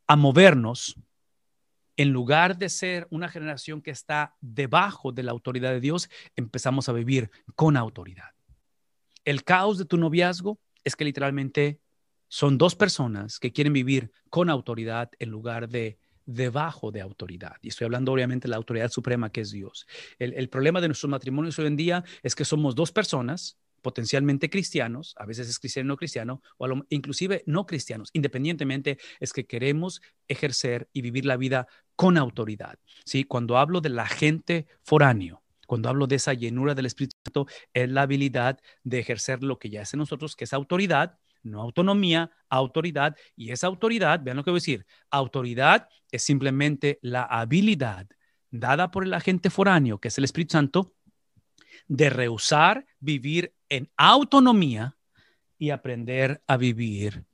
a 0.08 0.16
movernos 0.16 0.96
en 1.96 2.10
lugar 2.10 2.58
de 2.58 2.70
ser 2.70 3.08
una 3.12 3.30
generación 3.30 3.82
que 3.82 3.92
está 3.92 4.36
debajo 4.42 5.12
de 5.12 5.22
la 5.22 5.32
autoridad 5.32 5.72
de 5.72 5.82
Dios, 5.82 6.10
empezamos 6.36 6.90
a 6.90 6.94
vivir 6.94 7.30
con 7.56 7.78
autoridad. 7.78 8.32
El 9.26 9.44
caos 9.44 9.78
de 9.78 9.86
tu 9.86 9.98
noviazgo 9.98 10.60
es 10.84 10.96
que 10.96 11.06
literalmente 11.06 11.82
son 12.30 12.58
dos 12.58 12.76
personas 12.76 13.40
que 13.40 13.52
quieren 13.52 13.74
vivir 13.74 14.12
con 14.30 14.50
autoridad 14.50 15.12
en 15.20 15.30
lugar 15.30 15.68
de 15.68 16.00
debajo 16.26 16.92
de 16.92 17.02
autoridad. 17.02 17.58
Y 17.62 17.70
estoy 17.70 17.86
hablando 17.86 18.14
obviamente 18.14 18.48
de 18.48 18.52
la 18.52 18.58
autoridad 18.58 18.92
suprema 18.92 19.32
que 19.32 19.42
es 19.42 19.52
Dios. 19.52 19.88
El, 20.20 20.48
problema 20.48 20.80
de 20.80 20.88
nuestros 20.88 21.10
matrimonios 21.10 21.58
hoy 21.58 21.66
en 21.66 21.76
día 21.76 22.04
es 22.22 22.36
que 22.36 22.46
somos 22.46 22.76
dos 22.76 22.92
personas 22.92 23.58
potencialmente 23.82 24.50
cristianos, 24.50 25.16
a 25.18 25.26
veces 25.26 25.48
es 25.50 25.58
cristiano 25.58 25.88
no 25.88 25.98
cristiano, 25.98 26.42
o 26.58 26.68
inclusive 26.90 27.44
no 27.46 27.66
cristianos, 27.66 28.10
independientemente 28.12 28.98
es 29.22 29.32
que 29.32 29.46
queremos 29.46 30.02
ejercer 30.28 30.90
y 30.92 31.02
vivir 31.02 31.26
la 31.26 31.38
vida 31.38 31.68
con 31.96 32.18
autoridad. 32.18 32.78
¿sí? 33.06 33.24
Cuando 33.24 33.58
hablo 33.58 33.80
de 33.80 33.90
la 33.90 34.06
gente 34.06 34.68
foráneo, 34.84 35.44
cuando 35.66 35.88
hablo 35.88 36.08
de 36.08 36.16
esa 36.16 36.34
llenura 36.34 36.76
del 36.76 36.88
Espíritu 36.88 37.16
Santo, 37.24 37.46
es 37.74 37.90
la 37.90 38.02
habilidad 38.02 38.60
de 38.84 39.00
ejercer 39.00 39.44
lo 39.44 39.60
que 39.60 39.70
ya 39.70 39.84
es 39.84 39.94
en 39.94 40.00
nosotros, 40.00 40.36
que 40.36 40.46
es 40.46 40.54
autoridad, 40.54 41.19
no 41.44 41.62
autonomía, 41.62 42.32
autoridad. 42.50 43.16
Y 43.36 43.52
esa 43.52 43.68
autoridad, 43.68 44.22
vean 44.24 44.38
lo 44.38 44.44
que 44.44 44.52
voy 44.52 44.58
a 44.58 44.62
decir, 44.62 44.86
autoridad 45.10 45.88
es 46.12 46.24
simplemente 46.24 47.00
la 47.02 47.24
habilidad 47.24 48.08
dada 48.52 48.92
por 48.92 49.04
el 49.04 49.14
agente 49.14 49.50
foráneo, 49.50 50.00
que 50.00 50.08
es 50.08 50.18
el 50.18 50.24
Espíritu 50.24 50.54
Santo, 50.54 50.94
de 51.88 52.10
rehusar 52.10 52.86
vivir 53.00 53.54
en 53.70 53.90
autonomía 53.98 54.98
y 55.58 55.70
aprender 55.72 56.42
a 56.48 56.58
vivir 56.58 57.26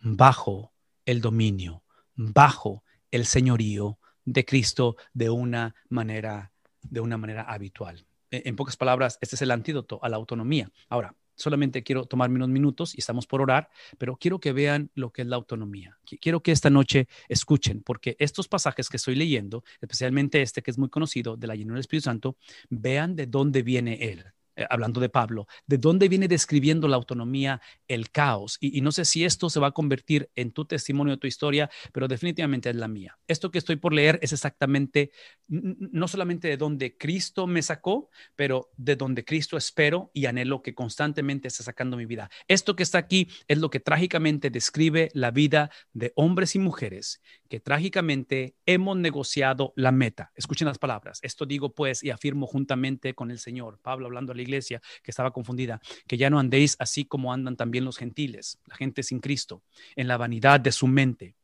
bajo 0.00 0.72
el 1.04 1.20
dominio, 1.20 1.84
bajo 2.14 2.84
el 3.10 3.26
señorío 3.26 3.98
de 4.24 4.44
Cristo 4.44 4.96
de 5.12 5.30
una 5.30 5.74
manera, 5.88 6.52
de 6.82 7.00
una 7.00 7.16
manera 7.16 7.42
habitual. 7.42 8.06
En 8.30 8.56
pocas 8.56 8.76
palabras, 8.76 9.18
este 9.22 9.36
es 9.36 9.42
el 9.42 9.50
antídoto 9.50 10.00
a 10.02 10.08
la 10.08 10.16
autonomía. 10.16 10.70
Ahora, 10.88 11.14
solamente 11.38 11.82
quiero 11.82 12.04
tomarme 12.04 12.36
unos 12.36 12.48
minutos 12.50 12.94
y 12.94 13.00
estamos 13.00 13.26
por 13.26 13.40
orar, 13.40 13.70
pero 13.96 14.16
quiero 14.16 14.40
que 14.40 14.52
vean 14.52 14.90
lo 14.94 15.10
que 15.12 15.22
es 15.22 15.28
la 15.28 15.36
autonomía. 15.36 15.98
Quiero 16.20 16.42
que 16.42 16.52
esta 16.52 16.68
noche 16.70 17.08
escuchen, 17.28 17.82
porque 17.82 18.16
estos 18.18 18.48
pasajes 18.48 18.88
que 18.88 18.98
estoy 18.98 19.14
leyendo, 19.14 19.64
especialmente 19.80 20.42
este 20.42 20.62
que 20.62 20.70
es 20.70 20.78
muy 20.78 20.90
conocido 20.90 21.36
de 21.36 21.46
la 21.46 21.54
llenura 21.54 21.74
del 21.76 21.80
Espíritu 21.80 22.04
Santo, 22.04 22.36
vean 22.68 23.16
de 23.16 23.26
dónde 23.26 23.62
viene 23.62 24.10
él. 24.10 24.24
Eh, 24.58 24.66
hablando 24.70 25.00
de 25.00 25.08
Pablo, 25.08 25.46
de 25.68 25.78
dónde 25.78 26.08
viene 26.08 26.26
describiendo 26.26 26.88
la 26.88 26.96
autonomía, 26.96 27.60
el 27.86 28.10
caos. 28.10 28.58
Y, 28.60 28.80
no 28.80 28.90
sé 28.90 29.04
si 29.04 29.24
esto 29.24 29.50
se 29.50 29.60
va 29.60 29.68
a 29.68 29.70
convertir 29.70 30.30
en 30.34 30.50
tu 30.50 30.64
testimonio, 30.64 31.14
de 31.14 31.20
tu 31.20 31.28
historia, 31.28 31.70
pero 31.92 32.08
definitivamente 32.08 32.68
es 32.68 32.74
la 32.74 32.88
mía. 32.88 33.16
Esto 33.28 33.52
que 33.52 33.58
estoy 33.58 33.76
por 33.76 33.92
leer 33.92 34.18
es 34.20 34.32
exactamente, 34.32 35.12
no 35.46 36.08
solamente 36.08 36.48
de 36.48 36.56
donde 36.56 36.96
Cristo 36.96 37.46
me 37.46 37.62
sacó, 37.62 38.10
pero 38.34 38.68
de 38.76 38.96
donde 38.96 39.24
Cristo 39.24 39.56
espero 39.56 40.10
y 40.12 40.26
anhelo 40.26 40.60
que 40.60 40.74
constantemente 40.74 41.46
esté 41.46 41.62
sacando 41.62 41.96
mi 41.96 42.06
vida. 42.06 42.28
Esto 42.48 42.74
que 42.74 42.82
está 42.82 42.98
aquí 42.98 43.28
es 43.46 43.58
lo 43.58 43.70
que 43.70 43.78
trágicamente 43.78 44.50
describe 44.50 45.10
la 45.14 45.30
vida 45.30 45.70
de 45.92 46.12
hombres 46.16 46.56
y 46.56 46.58
mujeres 46.58 47.20
que 47.48 47.60
trágicamente 47.60 48.54
hemos 48.66 48.96
negociado 48.96 49.72
la 49.76 49.92
meta. 49.92 50.32
Escuchen 50.34 50.68
las 50.68 50.78
palabras. 50.78 51.18
Esto 51.22 51.46
digo 51.46 51.74
pues 51.74 52.04
y 52.04 52.10
afirmo 52.10 52.46
juntamente 52.46 53.14
con 53.14 53.30
el 53.30 53.38
Señor. 53.38 53.78
Pablo 53.80 54.06
hablando 54.06 54.32
a 54.32 54.36
la 54.36 54.42
iglesia 54.42 54.80
que 55.02 55.10
estaba 55.10 55.32
confundida, 55.32 55.80
que 56.06 56.16
ya 56.16 56.30
no 56.30 56.38
andéis 56.38 56.76
así 56.78 57.04
como 57.04 57.32
andan 57.32 57.56
también 57.56 57.84
los 57.84 57.96
gentiles, 57.96 58.58
la 58.66 58.76
gente 58.76 59.02
sin 59.02 59.20
Cristo, 59.20 59.62
en 59.96 60.08
la 60.08 60.16
vanidad 60.16 60.60
de 60.60 60.72
su 60.72 60.86
mente. 60.86 61.34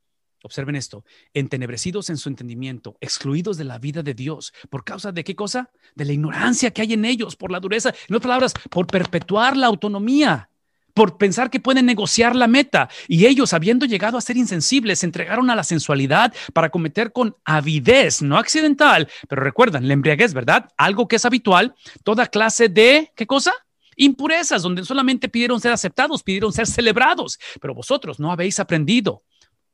Observen 0.43 0.77
esto, 0.77 1.07
entenebrecidos 1.33 2.11
en 2.11 2.19
su 2.19 2.29
entendimiento, 2.29 2.99
excluidos 3.01 3.57
de 3.57 3.65
la 3.65 3.79
vida 3.79 4.03
de 4.03 4.13
Dios. 4.13 4.53
¿Por 4.69 4.85
causa 4.85 5.11
de 5.11 5.25
qué 5.25 5.35
cosa? 5.35 5.71
De 5.95 6.05
la 6.05 6.13
ignorancia 6.13 6.71
que 6.71 6.83
hay 6.83 6.93
en 6.93 7.07
ellos, 7.07 7.35
por 7.35 7.51
la 7.51 7.61
dureza, 7.61 7.95
en 8.09 8.15
otras 8.15 8.29
palabras, 8.29 8.55
por 8.69 8.87
perpetuar 8.87 9.57
la 9.57 9.69
autonomía 9.69 10.51
por 10.95 11.19
pensar 11.19 11.51
que 11.51 11.61
pueden 11.61 11.87
negociar 11.87 12.35
la 12.35 12.47
meta. 12.47 12.89
Y 13.09 13.27
ellos, 13.27 13.53
habiendo 13.53 13.85
llegado 13.85 14.17
a 14.17 14.21
ser 14.21 14.37
insensibles, 14.37 15.01
se 15.01 15.07
entregaron 15.07 15.51
a 15.51 15.57
la 15.57 15.65
sensualidad 15.65 16.33
para 16.53 16.71
cometer 16.71 17.13
con 17.13 17.37
avidez, 17.45 18.23
no 18.23 18.39
accidental, 18.39 19.09
pero 19.29 19.43
recuerdan, 19.43 19.87
la 19.87 19.95
embriaguez, 19.95 20.33
¿verdad? 20.33 20.71
Algo 20.77 21.09
que 21.09 21.17
es 21.17 21.25
habitual, 21.25 21.75
toda 22.05 22.27
clase 22.27 22.69
de, 22.69 23.13
¿qué 23.17 23.27
cosa? 23.27 23.53
Impurezas, 23.97 24.63
donde 24.63 24.85
solamente 24.85 25.29
pidieron 25.29 25.61
ser 25.61 25.73
aceptados, 25.73 26.23
pidieron 26.23 26.53
ser 26.53 26.67
celebrados, 26.67 27.39
pero 27.61 27.75
vosotros 27.75 28.19
no 28.19 28.33
habéis 28.33 28.59
aprendido, 28.61 29.23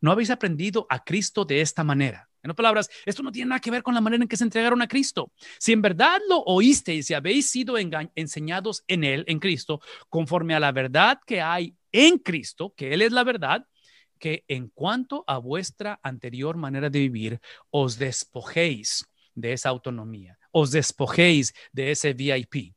no 0.00 0.10
habéis 0.10 0.30
aprendido 0.30 0.86
a 0.88 1.04
Cristo 1.04 1.44
de 1.44 1.60
esta 1.60 1.84
manera. 1.84 2.29
En 2.42 2.50
otras 2.50 2.56
palabras, 2.56 2.90
esto 3.04 3.22
no 3.22 3.32
tiene 3.32 3.50
nada 3.50 3.60
que 3.60 3.70
ver 3.70 3.82
con 3.82 3.94
la 3.94 4.00
manera 4.00 4.22
en 4.22 4.28
que 4.28 4.36
se 4.36 4.44
entregaron 4.44 4.80
a 4.80 4.88
Cristo. 4.88 5.30
Si 5.58 5.72
en 5.72 5.82
verdad 5.82 6.20
lo 6.28 6.38
oísteis 6.40 7.10
y 7.10 7.14
habéis 7.14 7.50
sido 7.50 7.76
enseñados 7.78 8.82
en 8.88 9.04
Él, 9.04 9.24
en 9.26 9.38
Cristo, 9.38 9.80
conforme 10.08 10.54
a 10.54 10.60
la 10.60 10.72
verdad 10.72 11.20
que 11.26 11.40
hay 11.40 11.76
en 11.92 12.18
Cristo, 12.18 12.72
que 12.76 12.94
Él 12.94 13.02
es 13.02 13.12
la 13.12 13.24
verdad, 13.24 13.66
que 14.18 14.44
en 14.48 14.68
cuanto 14.68 15.24
a 15.26 15.38
vuestra 15.38 15.98
anterior 16.02 16.56
manera 16.56 16.90
de 16.90 16.98
vivir, 16.98 17.40
os 17.70 17.98
despojéis 17.98 19.06
de 19.34 19.52
esa 19.52 19.68
autonomía, 19.70 20.38
os 20.52 20.70
despojéis 20.70 21.54
de 21.72 21.90
ese 21.90 22.12
VIP 22.12 22.74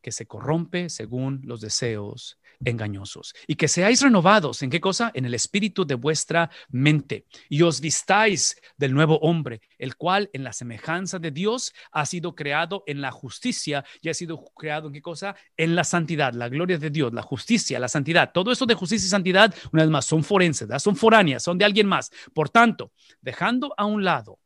que 0.00 0.12
se 0.12 0.26
corrompe 0.26 0.88
según 0.88 1.40
los 1.44 1.60
deseos 1.60 2.38
engañosos 2.64 3.34
y 3.46 3.54
que 3.54 3.68
seáis 3.68 4.02
renovados 4.02 4.62
en 4.62 4.70
qué 4.70 4.80
cosa? 4.80 5.10
En 5.14 5.24
el 5.24 5.34
espíritu 5.34 5.84
de 5.84 5.94
vuestra 5.94 6.50
mente 6.68 7.26
y 7.48 7.62
os 7.62 7.80
vistáis 7.80 8.60
del 8.76 8.94
nuevo 8.94 9.18
hombre, 9.20 9.60
el 9.78 9.96
cual 9.96 10.30
en 10.32 10.44
la 10.44 10.52
semejanza 10.52 11.18
de 11.18 11.30
Dios 11.30 11.72
ha 11.92 12.06
sido 12.06 12.34
creado 12.34 12.84
en 12.86 13.00
la 13.00 13.10
justicia 13.10 13.84
y 14.00 14.08
ha 14.08 14.14
sido 14.14 14.44
creado 14.56 14.88
en 14.88 14.94
qué 14.94 15.02
cosa? 15.02 15.36
En 15.56 15.74
la 15.74 15.84
santidad, 15.84 16.32
la 16.32 16.48
gloria 16.48 16.78
de 16.78 16.90
Dios, 16.90 17.12
la 17.12 17.22
justicia, 17.22 17.78
la 17.78 17.88
santidad. 17.88 18.30
Todo 18.32 18.52
eso 18.52 18.66
de 18.66 18.74
justicia 18.74 19.06
y 19.06 19.10
santidad, 19.10 19.54
una 19.72 19.82
vez 19.82 19.90
más, 19.90 20.04
son 20.04 20.24
forenses, 20.24 20.68
son 20.82 20.96
foráneas, 20.96 21.42
son 21.42 21.58
de 21.58 21.64
alguien 21.64 21.86
más. 21.86 22.10
Por 22.34 22.50
tanto, 22.50 22.92
dejando 23.20 23.74
a 23.76 23.84
un 23.84 24.04
lado 24.04 24.38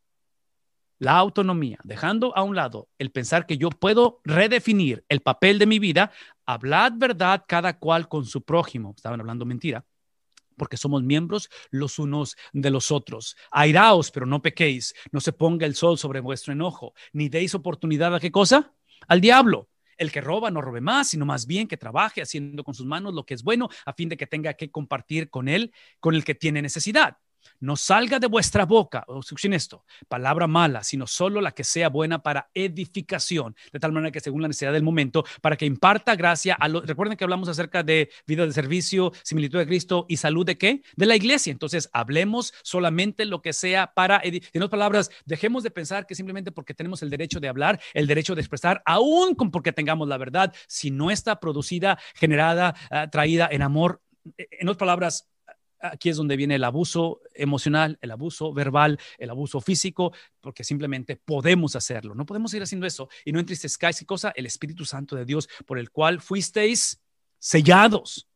la 1.03 1.17
autonomía, 1.17 1.79
dejando 1.83 2.37
a 2.37 2.45
un 2.45 2.55
lado 2.55 2.89
el 2.97 3.11
pensar 3.11 3.45
que 3.47 3.59
yo 3.59 3.71
puedo 3.71 4.21
redefinir 4.23 5.05
el 5.09 5.19
papel 5.19 5.59
de 5.59 5.67
mi 5.67 5.81
vida, 5.81 6.13
hablad 6.47 6.93
verdad 6.97 7.45
cada 7.47 7.79
cual 7.79 8.09
con 8.09 8.25
su 8.25 8.43
prójimo. 8.43 8.95
Estaban 8.97 9.21
hablando 9.21 9.45
mentira 9.45 9.85
porque 10.57 10.77
somos 10.77 11.03
miembros 11.03 11.49
los 11.71 11.99
unos 11.99 12.37
de 12.53 12.71
los 12.71 12.91
otros. 12.91 13.37
Airaos, 13.51 14.11
pero 14.11 14.27
no 14.27 14.43
pequéis, 14.43 14.95
no 15.11 15.21
se 15.21 15.33
ponga 15.33 15.67
el 15.67 15.75
sol 15.75 15.99
sobre 15.99 16.21
vuestro 16.21 16.53
enojo, 16.53 16.95
ni 17.13 17.29
deis 17.29 17.55
oportunidad 17.55 18.15
a 18.15 18.21
qué 18.21 18.31
cosa? 18.31 18.73
Al 19.09 19.21
diablo. 19.21 19.69
El 19.97 20.11
que 20.11 20.21
roba 20.21 20.51
no 20.51 20.61
robe 20.61 20.81
más, 20.81 21.09
sino 21.09 21.27
más 21.27 21.47
bien 21.47 21.69
que 21.69 21.77
trabaje 21.77 22.23
haciendo 22.23 22.65
con 22.65 22.75
sus 22.75 22.87
manos 22.87 23.15
lo 23.15 23.25
que 23.25 23.35
es 23.35 23.43
bueno, 23.43 23.69
a 23.85 23.93
fin 23.93 24.09
de 24.09 24.17
que 24.17 24.27
tenga 24.27 24.55
que 24.55 24.71
compartir 24.71 25.31
con 25.31 25.49
él, 25.49 25.73
con 26.01 26.15
el 26.15 26.25
que 26.25 26.35
tiene 26.35 26.63
necesidad 26.63 27.17
no 27.61 27.77
salga 27.77 28.19
de 28.19 28.27
vuestra 28.27 28.65
boca, 28.67 29.05
escuchen 29.21 29.53
esto, 29.53 29.85
palabra 30.09 30.47
mala, 30.47 30.83
sino 30.83 31.07
solo 31.07 31.41
la 31.41 31.53
que 31.53 31.65
sea 31.65 31.89
buena 31.89 32.23
para 32.23 32.51
edificación, 32.55 33.57
de 33.73 33.79
tal 33.79 33.93
manera 33.93 34.11
que 34.11 34.21
según 34.21 34.43
la 34.43 34.49
necesidad 34.49 34.73
del 34.73 34.83
momento, 34.83 35.25
para 35.41 35.57
que 35.57 35.67
imparta 35.67 36.17
gracia 36.17 36.55
a 36.55 36.69
los... 36.69 36.87
Recuerden 36.87 37.17
que 37.17 37.25
hablamos 37.25 37.49
acerca 37.49 37.83
de 37.83 38.11
vida 38.27 38.47
de 38.47 38.53
servicio, 38.53 39.13
similitud 39.23 39.59
de 39.59 39.67
Cristo 39.67 40.07
y 40.09 40.17
salud 40.17 40.45
de 40.47 40.59
qué? 40.59 40.83
De 40.97 41.07
la 41.07 41.17
iglesia. 41.17 41.51
Entonces, 41.51 41.89
hablemos 41.93 42.53
solamente 42.63 43.25
lo 43.25 43.43
que 43.43 43.53
sea 43.53 43.93
para... 43.95 44.21
En 44.25 44.63
otras 44.63 44.71
palabras, 44.71 45.11
dejemos 45.25 45.63
de 45.63 45.71
pensar 45.71 46.07
que 46.07 46.15
simplemente 46.15 46.53
porque 46.53 46.75
tenemos 46.75 47.03
el 47.03 47.11
derecho 47.11 47.41
de 47.41 47.49
hablar, 47.49 47.81
el 47.95 48.07
derecho 48.07 48.35
de 48.35 48.41
expresar, 48.41 48.83
aún 48.87 49.37
porque 49.37 49.73
tengamos 49.73 50.09
la 50.09 50.19
verdad, 50.19 50.55
si 50.67 50.91
no 50.91 51.11
está 51.11 51.41
producida, 51.41 51.99
generada, 52.15 52.75
ah, 52.91 53.09
traída 53.11 53.49
en 53.51 53.63
amor, 53.63 54.01
en 54.37 54.69
otras 54.69 54.79
palabras, 54.79 55.32
aquí 55.83 56.09
es 56.09 56.17
donde 56.17 56.37
viene 56.37 56.55
el 56.55 56.65
abuso 56.65 57.21
emocional, 57.35 57.99
el 58.01 58.11
abuso 58.11 58.53
verbal, 58.53 58.99
el 59.19 59.31
abuso 59.31 59.61
físico, 59.61 60.13
porque 60.41 60.65
simplemente 60.65 61.17
podemos 61.17 61.77
hacerlo. 61.77 62.15
No 62.15 62.25
podemos 62.25 62.55
ir 62.55 62.63
haciendo 62.63 62.87
eso 62.87 63.09
y 63.25 63.33
no 63.33 63.41
entristezcáis 63.41 63.99
qué 63.99 64.07
cosa, 64.07 64.33
el 64.37 64.47
Espíritu 64.47 64.85
Santo 64.85 65.17
de 65.17 65.25
Dios 65.25 65.49
por 65.67 65.79
el 65.79 65.91
cual 65.91 66.21
fuisteis 66.21 67.01
sellados 67.39 68.29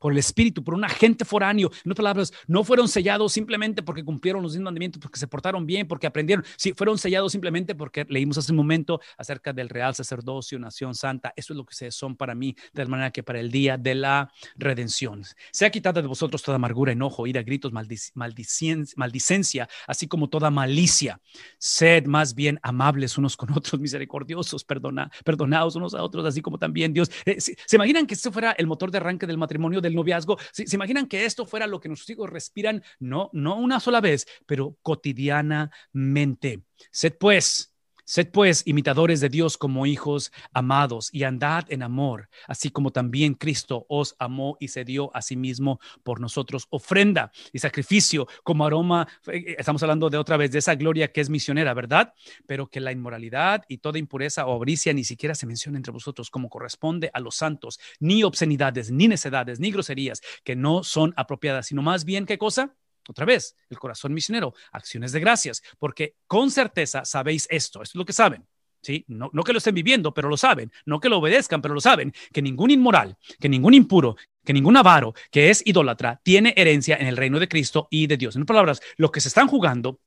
por 0.00 0.12
el 0.12 0.18
Espíritu, 0.18 0.64
por 0.64 0.74
un 0.74 0.84
agente 0.84 1.24
foráneo. 1.24 1.70
En 1.84 1.92
otras 1.92 2.02
palabras, 2.02 2.32
no 2.48 2.64
fueron 2.64 2.88
sellados 2.88 3.32
simplemente 3.32 3.82
porque 3.82 4.04
cumplieron 4.04 4.42
los 4.42 4.58
mandamientos, 4.58 5.00
porque 5.00 5.18
se 5.18 5.28
portaron 5.28 5.66
bien, 5.66 5.86
porque 5.86 6.06
aprendieron. 6.08 6.44
Sí, 6.56 6.72
fueron 6.72 6.98
sellados 6.98 7.32
simplemente 7.32 7.74
porque 7.74 8.06
leímos 8.08 8.38
hace 8.38 8.50
un 8.52 8.56
momento 8.56 9.00
acerca 9.16 9.52
del 9.52 9.68
real 9.68 9.94
sacerdocio, 9.94 10.58
nación 10.58 10.94
santa. 10.94 11.32
Eso 11.36 11.52
es 11.52 11.56
lo 11.56 11.64
que 11.64 11.90
son 11.90 12.16
para 12.16 12.34
mí, 12.34 12.56
de 12.72 12.86
manera 12.86 13.10
que 13.10 13.22
para 13.22 13.40
el 13.40 13.50
día 13.50 13.76
de 13.76 13.94
la 13.94 14.32
redención. 14.56 15.22
Sea 15.52 15.70
quitada 15.70 16.00
de 16.00 16.08
vosotros 16.08 16.42
toda 16.42 16.56
amargura, 16.56 16.92
enojo, 16.92 17.26
ira, 17.26 17.42
gritos, 17.42 17.72
maldicencia, 18.14 19.68
así 19.86 20.08
como 20.08 20.28
toda 20.28 20.50
malicia. 20.50 21.20
Sed 21.58 22.06
más 22.06 22.34
bien 22.34 22.58
amables 22.62 23.18
unos 23.18 23.36
con 23.36 23.52
otros, 23.52 23.80
misericordiosos, 23.80 24.64
perdona, 24.64 25.10
perdonados 25.24 25.76
unos 25.76 25.94
a 25.94 26.02
otros, 26.02 26.24
así 26.26 26.40
como 26.40 26.58
también 26.58 26.92
Dios. 26.92 27.10
Eh, 27.24 27.40
¿Se, 27.40 27.56
imaginan 27.76 28.06
que 28.06 28.14
esto 28.14 28.32
fuera 28.32 28.52
el 28.52 28.66
motor 28.66 28.90
de 28.90 28.98
arranque 28.98 29.26
del 29.26 29.38
matrimonio? 29.38 29.80
Noviazgo. 29.94 30.38
¿Se, 30.52 30.64
imaginan 30.74 31.06
que 31.06 31.24
esto 31.24 31.46
fuera 31.46 31.66
lo 31.66 31.80
que 31.80 31.88
nuestros 31.88 32.10
hijos 32.10 32.30
respiran? 32.30 32.82
No, 32.98 33.30
no 33.32 33.56
una 33.56 33.80
sola 33.80 34.00
vez, 34.00 34.26
pero 34.46 34.76
cotidianamente. 34.82 36.62
Sed 36.90 37.14
pues 37.18 37.69
Sed 38.10 38.32
pues 38.32 38.64
imitadores 38.66 39.20
de 39.20 39.28
Dios 39.28 39.56
como 39.56 39.86
hijos 39.86 40.32
amados 40.52 41.10
y 41.12 41.22
andad 41.22 41.66
en 41.68 41.84
amor, 41.84 42.28
así 42.48 42.68
como 42.68 42.90
también 42.90 43.34
Cristo 43.34 43.86
os 43.88 44.16
amó 44.18 44.56
y 44.58 44.66
se 44.66 44.84
dio 44.84 45.14
a 45.14 45.22
sí 45.22 45.36
mismo 45.36 45.78
por 46.02 46.18
nosotros 46.20 46.66
ofrenda 46.70 47.30
y 47.52 47.60
sacrificio 47.60 48.26
como 48.42 48.66
aroma. 48.66 49.06
Eh, 49.28 49.54
estamos 49.56 49.84
hablando 49.84 50.10
de 50.10 50.18
otra 50.18 50.36
vez 50.36 50.50
de 50.50 50.58
esa 50.58 50.74
gloria 50.74 51.12
que 51.12 51.20
es 51.20 51.30
misionera, 51.30 51.72
¿verdad? 51.72 52.12
Pero 52.46 52.66
que 52.66 52.80
la 52.80 52.90
inmoralidad 52.90 53.62
y 53.68 53.78
toda 53.78 54.00
impureza 54.00 54.44
o 54.44 54.56
avaricia 54.56 54.92
ni 54.92 55.04
siquiera 55.04 55.36
se 55.36 55.46
menciona 55.46 55.78
entre 55.78 55.92
vosotros 55.92 56.30
como 56.30 56.48
corresponde 56.48 57.12
a 57.14 57.20
los 57.20 57.36
santos, 57.36 57.78
ni 58.00 58.24
obscenidades, 58.24 58.90
ni 58.90 59.06
necedades, 59.06 59.60
ni 59.60 59.70
groserías 59.70 60.20
que 60.42 60.56
no 60.56 60.82
son 60.82 61.14
apropiadas, 61.16 61.68
sino 61.68 61.80
más 61.80 62.04
bien, 62.04 62.26
¿qué 62.26 62.38
cosa? 62.38 62.74
Otra 63.10 63.26
vez, 63.26 63.56
el 63.68 63.78
corazón 63.78 64.14
misionero, 64.14 64.54
acciones 64.70 65.10
de 65.10 65.18
gracias, 65.18 65.62
porque 65.78 66.14
con 66.28 66.50
certeza 66.50 67.04
sabéis 67.04 67.48
esto, 67.50 67.82
esto 67.82 67.92
es 67.92 67.94
lo 67.96 68.04
que 68.04 68.12
saben. 68.12 68.46
¿Sí? 68.82 69.04
No, 69.08 69.28
no 69.34 69.42
que 69.42 69.52
lo 69.52 69.58
estén 69.58 69.74
viviendo, 69.74 70.14
pero 70.14 70.30
lo 70.30 70.38
saben, 70.38 70.72
no 70.86 71.00
que 71.00 71.10
lo 71.10 71.18
obedezcan, 71.18 71.60
pero 71.60 71.74
lo 71.74 71.82
saben, 71.82 72.14
que 72.32 72.40
ningún 72.40 72.70
inmoral, 72.70 73.18
que 73.38 73.48
ningún 73.48 73.74
impuro, 73.74 74.16
que 74.42 74.54
ningún 74.54 74.74
avaro, 74.74 75.12
que 75.30 75.50
es 75.50 75.62
idólatra, 75.66 76.18
tiene 76.22 76.54
herencia 76.56 76.96
en 76.96 77.06
el 77.06 77.18
reino 77.18 77.38
de 77.38 77.48
Cristo 77.48 77.88
y 77.90 78.06
de 78.06 78.16
Dios. 78.16 78.36
En 78.36 78.46
palabras, 78.46 78.80
lo 78.96 79.10
que 79.10 79.20
se 79.20 79.28
están 79.28 79.48
jugando 79.48 80.00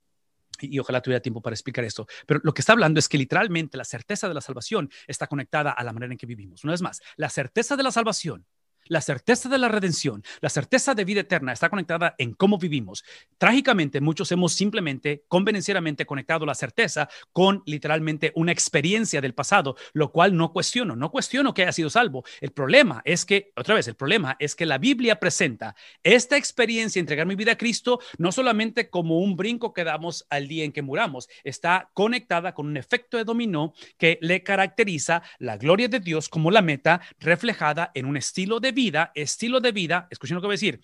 y 0.60 0.78
ojalá 0.78 1.00
tuviera 1.00 1.20
tiempo 1.20 1.40
para 1.40 1.54
explicar 1.54 1.84
esto, 1.84 2.06
pero 2.26 2.40
lo 2.42 2.54
que 2.54 2.62
está 2.62 2.72
hablando 2.72 2.98
es 2.98 3.08
que 3.08 3.18
literalmente 3.18 3.76
la 3.76 3.84
certeza 3.84 4.28
de 4.28 4.34
la 4.34 4.40
salvación 4.40 4.90
está 5.06 5.26
conectada 5.26 5.70
a 5.70 5.84
la 5.84 5.92
manera 5.92 6.12
en 6.12 6.18
que 6.18 6.26
vivimos. 6.26 6.64
Una 6.64 6.72
vez 6.72 6.82
más, 6.82 7.00
la 7.16 7.28
certeza 7.28 7.76
de 7.76 7.82
la 7.82 7.90
salvación 7.90 8.46
la 8.86 9.00
certeza 9.00 9.48
de 9.48 9.58
la 9.58 9.68
redención, 9.68 10.22
la 10.40 10.48
certeza 10.48 10.94
de 10.94 11.04
vida 11.04 11.20
eterna 11.20 11.52
está 11.52 11.68
conectada 11.68 12.14
en 12.18 12.34
cómo 12.34 12.58
vivimos. 12.58 13.04
Trágicamente, 13.38 14.00
muchos 14.00 14.30
hemos 14.32 14.52
simplemente, 14.52 15.24
convenencieramente 15.28 16.06
conectado 16.06 16.46
la 16.46 16.54
certeza 16.54 17.08
con 17.32 17.62
literalmente 17.66 18.32
una 18.34 18.52
experiencia 18.52 19.20
del 19.20 19.34
pasado, 19.34 19.76
lo 19.92 20.12
cual 20.12 20.36
no 20.36 20.52
cuestiono, 20.52 20.96
no 20.96 21.10
cuestiono 21.10 21.54
que 21.54 21.62
haya 21.62 21.72
sido 21.72 21.90
salvo. 21.90 22.24
El 22.40 22.50
problema 22.52 23.02
es 23.04 23.24
que, 23.24 23.52
otra 23.56 23.74
vez, 23.74 23.88
el 23.88 23.96
problema 23.96 24.36
es 24.38 24.54
que 24.54 24.66
la 24.66 24.78
Biblia 24.78 25.18
presenta 25.18 25.74
esta 26.02 26.36
experiencia, 26.36 27.00
entregar 27.00 27.26
mi 27.26 27.34
vida 27.34 27.52
a 27.52 27.58
Cristo, 27.58 28.00
no 28.18 28.32
solamente 28.32 28.90
como 28.90 29.18
un 29.18 29.36
brinco 29.36 29.72
que 29.72 29.84
damos 29.84 30.26
al 30.30 30.48
día 30.48 30.64
en 30.64 30.72
que 30.72 30.82
muramos, 30.82 31.28
está 31.42 31.90
conectada 31.94 32.54
con 32.54 32.66
un 32.66 32.76
efecto 32.76 33.16
de 33.16 33.24
dominó 33.24 33.72
que 33.98 34.18
le 34.20 34.42
caracteriza 34.42 35.22
la 35.38 35.56
gloria 35.56 35.88
de 35.88 36.00
Dios 36.00 36.28
como 36.28 36.50
la 36.50 36.62
meta 36.62 37.00
reflejada 37.18 37.90
en 37.94 38.06
un 38.06 38.16
estilo 38.16 38.60
de 38.60 38.72
vida, 38.74 39.12
estilo 39.14 39.60
de 39.60 39.72
vida, 39.72 40.08
escuchen 40.10 40.34
lo 40.34 40.40
que 40.40 40.46
voy 40.46 40.54
a 40.54 40.60
decir, 40.60 40.80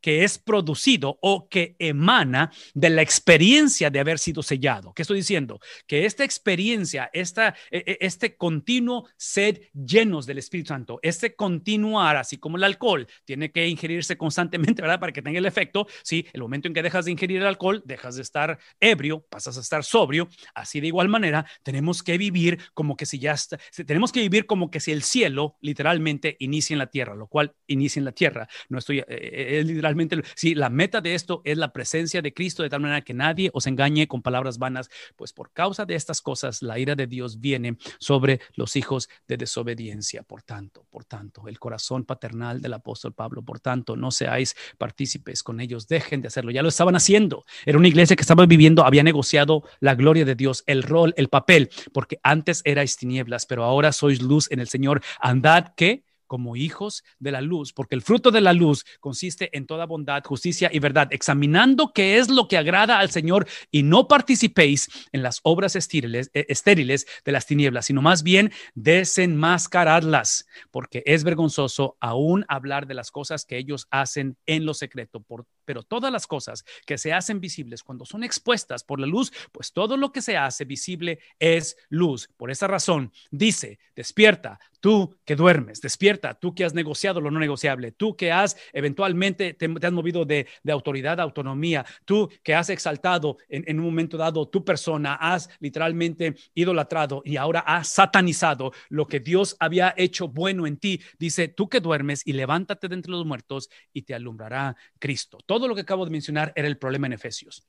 que 0.00 0.24
es 0.24 0.38
producido 0.38 1.18
o 1.20 1.48
que 1.48 1.76
emana 1.78 2.50
de 2.74 2.90
la 2.90 3.02
experiencia 3.02 3.90
de 3.90 4.00
haber 4.00 4.18
sido 4.18 4.42
sellado. 4.42 4.92
¿Qué 4.94 5.02
estoy 5.02 5.18
diciendo? 5.18 5.60
Que 5.86 6.06
esta 6.06 6.24
experiencia, 6.24 7.10
esta, 7.12 7.54
e, 7.70 7.78
e, 7.86 7.98
este 8.00 8.36
continuo 8.36 9.08
sed 9.16 9.60
llenos 9.72 10.26
del 10.26 10.38
Espíritu 10.38 10.68
Santo, 10.68 10.98
este 11.02 11.34
continuar, 11.34 12.16
así 12.16 12.38
como 12.38 12.56
el 12.56 12.64
alcohol, 12.64 13.06
tiene 13.24 13.50
que 13.50 13.66
ingerirse 13.66 14.16
constantemente, 14.16 14.82
¿verdad? 14.82 15.00
Para 15.00 15.12
que 15.12 15.22
tenga 15.22 15.38
el 15.38 15.46
efecto. 15.46 15.86
Sí, 16.02 16.26
el 16.32 16.40
momento 16.40 16.68
en 16.68 16.74
que 16.74 16.82
dejas 16.82 17.04
de 17.04 17.12
ingerir 17.12 17.38
el 17.38 17.46
alcohol, 17.46 17.82
dejas 17.84 18.16
de 18.16 18.22
estar 18.22 18.58
ebrio, 18.80 19.24
pasas 19.28 19.56
a 19.56 19.60
estar 19.60 19.84
sobrio. 19.84 20.28
Así 20.54 20.80
de 20.80 20.86
igual 20.86 21.08
manera, 21.08 21.46
tenemos 21.62 22.02
que 22.02 22.18
vivir 22.18 22.58
como 22.74 22.96
que 22.96 23.06
si 23.06 23.18
ya 23.18 23.32
está, 23.32 23.58
tenemos 23.86 24.12
que 24.12 24.20
vivir 24.20 24.46
como 24.46 24.70
que 24.70 24.80
si 24.80 24.92
el 24.92 25.02
cielo 25.02 25.56
literalmente 25.60 26.36
inicia 26.38 26.74
en 26.74 26.78
la 26.78 26.86
tierra, 26.86 27.14
lo 27.14 27.26
cual 27.26 27.54
inicia 27.66 28.00
en 28.00 28.04
la 28.04 28.12
tierra. 28.12 28.48
No 28.68 28.78
estoy, 28.78 28.98
eh, 29.00 29.04
eh, 29.08 29.64
literalmente, 29.90 30.28
si 30.34 30.54
la 30.54 30.70
meta 30.70 31.00
de 31.00 31.14
esto 31.14 31.42
es 31.44 31.58
la 31.58 31.72
presencia 31.72 32.22
de 32.22 32.32
Cristo, 32.32 32.62
de 32.62 32.68
tal 32.68 32.80
manera 32.80 33.02
que 33.02 33.14
nadie 33.14 33.50
os 33.52 33.66
engañe 33.66 34.06
con 34.08 34.22
palabras 34.22 34.58
vanas, 34.58 34.88
pues 35.16 35.32
por 35.32 35.52
causa 35.52 35.84
de 35.84 35.94
estas 35.94 36.20
cosas, 36.20 36.62
la 36.62 36.78
ira 36.78 36.94
de 36.94 37.06
Dios 37.06 37.40
viene 37.40 37.76
sobre 37.98 38.40
los 38.54 38.76
hijos 38.76 39.08
de 39.28 39.36
desobediencia. 39.36 40.22
Por 40.22 40.42
tanto, 40.42 40.86
por 40.90 41.04
tanto, 41.04 41.48
el 41.48 41.58
corazón 41.58 42.04
paternal 42.04 42.60
del 42.60 42.74
apóstol 42.74 43.12
Pablo, 43.12 43.42
por 43.42 43.60
tanto, 43.60 43.96
no 43.96 44.10
seáis 44.10 44.56
partícipes 44.78 45.42
con 45.42 45.60
ellos, 45.60 45.88
dejen 45.88 46.22
de 46.22 46.28
hacerlo. 46.28 46.50
Ya 46.50 46.62
lo 46.62 46.68
estaban 46.68 46.96
haciendo. 46.96 47.44
Era 47.64 47.78
una 47.78 47.88
iglesia 47.88 48.16
que 48.16 48.22
estaba 48.22 48.46
viviendo, 48.46 48.84
había 48.84 49.02
negociado 49.02 49.64
la 49.80 49.94
gloria 49.94 50.24
de 50.24 50.34
Dios, 50.34 50.64
el 50.66 50.82
rol, 50.82 51.14
el 51.16 51.28
papel, 51.28 51.70
porque 51.92 52.18
antes 52.22 52.62
erais 52.64 52.96
tinieblas, 52.96 53.46
pero 53.46 53.64
ahora 53.64 53.92
sois 53.92 54.22
luz 54.22 54.50
en 54.50 54.60
el 54.60 54.68
Señor. 54.68 55.02
Andad 55.20 55.74
que 55.76 56.04
como 56.30 56.54
hijos 56.54 57.02
de 57.18 57.32
la 57.32 57.40
luz, 57.40 57.72
porque 57.72 57.96
el 57.96 58.02
fruto 58.02 58.30
de 58.30 58.40
la 58.40 58.52
luz 58.52 58.84
consiste 59.00 59.50
en 59.56 59.66
toda 59.66 59.84
bondad, 59.84 60.22
justicia 60.22 60.70
y 60.72 60.78
verdad, 60.78 61.08
examinando 61.10 61.90
qué 61.92 62.18
es 62.18 62.30
lo 62.30 62.46
que 62.46 62.56
agrada 62.56 63.00
al 63.00 63.10
Señor 63.10 63.48
y 63.72 63.82
no 63.82 64.06
participéis 64.06 64.88
en 65.10 65.24
las 65.24 65.40
obras 65.42 65.74
estériles, 65.74 66.30
eh, 66.32 66.46
estériles 66.48 67.04
de 67.24 67.32
las 67.32 67.46
tinieblas, 67.46 67.86
sino 67.86 68.00
más 68.00 68.22
bien 68.22 68.52
desenmascaradlas, 68.74 70.46
porque 70.70 71.02
es 71.04 71.24
vergonzoso 71.24 71.96
aún 71.98 72.44
hablar 72.46 72.86
de 72.86 72.94
las 72.94 73.10
cosas 73.10 73.44
que 73.44 73.58
ellos 73.58 73.88
hacen 73.90 74.36
en 74.46 74.64
lo 74.64 74.74
secreto, 74.74 75.18
por, 75.18 75.46
pero 75.70 75.84
todas 75.84 76.10
las 76.10 76.26
cosas 76.26 76.64
que 76.84 76.98
se 76.98 77.12
hacen 77.12 77.38
visibles 77.38 77.84
cuando 77.84 78.04
son 78.04 78.24
expuestas 78.24 78.82
por 78.82 78.98
la 78.98 79.06
luz, 79.06 79.32
pues 79.52 79.72
todo 79.72 79.96
lo 79.96 80.10
que 80.10 80.20
se 80.20 80.36
hace 80.36 80.64
visible 80.64 81.20
es 81.38 81.76
luz. 81.90 82.28
Por 82.36 82.50
esa 82.50 82.66
razón, 82.66 83.12
dice, 83.30 83.78
despierta, 83.94 84.58
tú 84.80 85.16
que 85.24 85.36
duermes, 85.36 85.80
despierta, 85.80 86.34
tú 86.34 86.54
que 86.54 86.64
has 86.64 86.74
negociado 86.74 87.20
lo 87.20 87.30
no 87.30 87.38
negociable, 87.38 87.92
tú 87.92 88.16
que 88.16 88.32
has 88.32 88.56
eventualmente 88.72 89.54
te, 89.54 89.68
has 89.82 89.92
movido 89.92 90.24
de, 90.24 90.48
autoridad 90.68 91.20
a 91.20 91.22
autonomía, 91.22 91.84
tú 92.04 92.28
que 92.42 92.54
has 92.54 92.70
exaltado 92.70 93.36
en, 93.48 93.78
un 93.78 93.84
momento 93.84 94.16
dado 94.16 94.48
tu 94.48 94.64
persona, 94.64 95.14
has 95.14 95.50
literalmente 95.60 96.34
idolatrado 96.54 97.22
y 97.24 97.36
ahora 97.36 97.60
has 97.60 97.88
satanizado 97.88 98.72
lo 98.88 99.06
que 99.06 99.20
Dios 99.20 99.56
había 99.60 99.94
hecho 99.96 100.28
bueno 100.28 100.66
en 100.66 100.78
ti. 100.78 101.00
Dice, 101.18 101.48
tú 101.48 101.68
que 101.68 101.80
duermes 101.80 102.26
y 102.26 102.32
levántate 102.32 102.88
de 102.88 102.94
entre 102.94 103.12
los 103.12 103.26
muertos 103.26 103.68
y 103.92 104.02
te 104.02 104.14
alumbrará 104.14 104.76
Cristo. 104.98 105.38
Todo 105.44 105.59
lo 105.68 105.74
que 105.74 105.82
acabo 105.82 106.04
de 106.04 106.10
mencionar 106.10 106.52
era 106.56 106.68
el 106.68 106.78
problema 106.78 107.06
en 107.06 107.14
Efesios. 107.14 107.66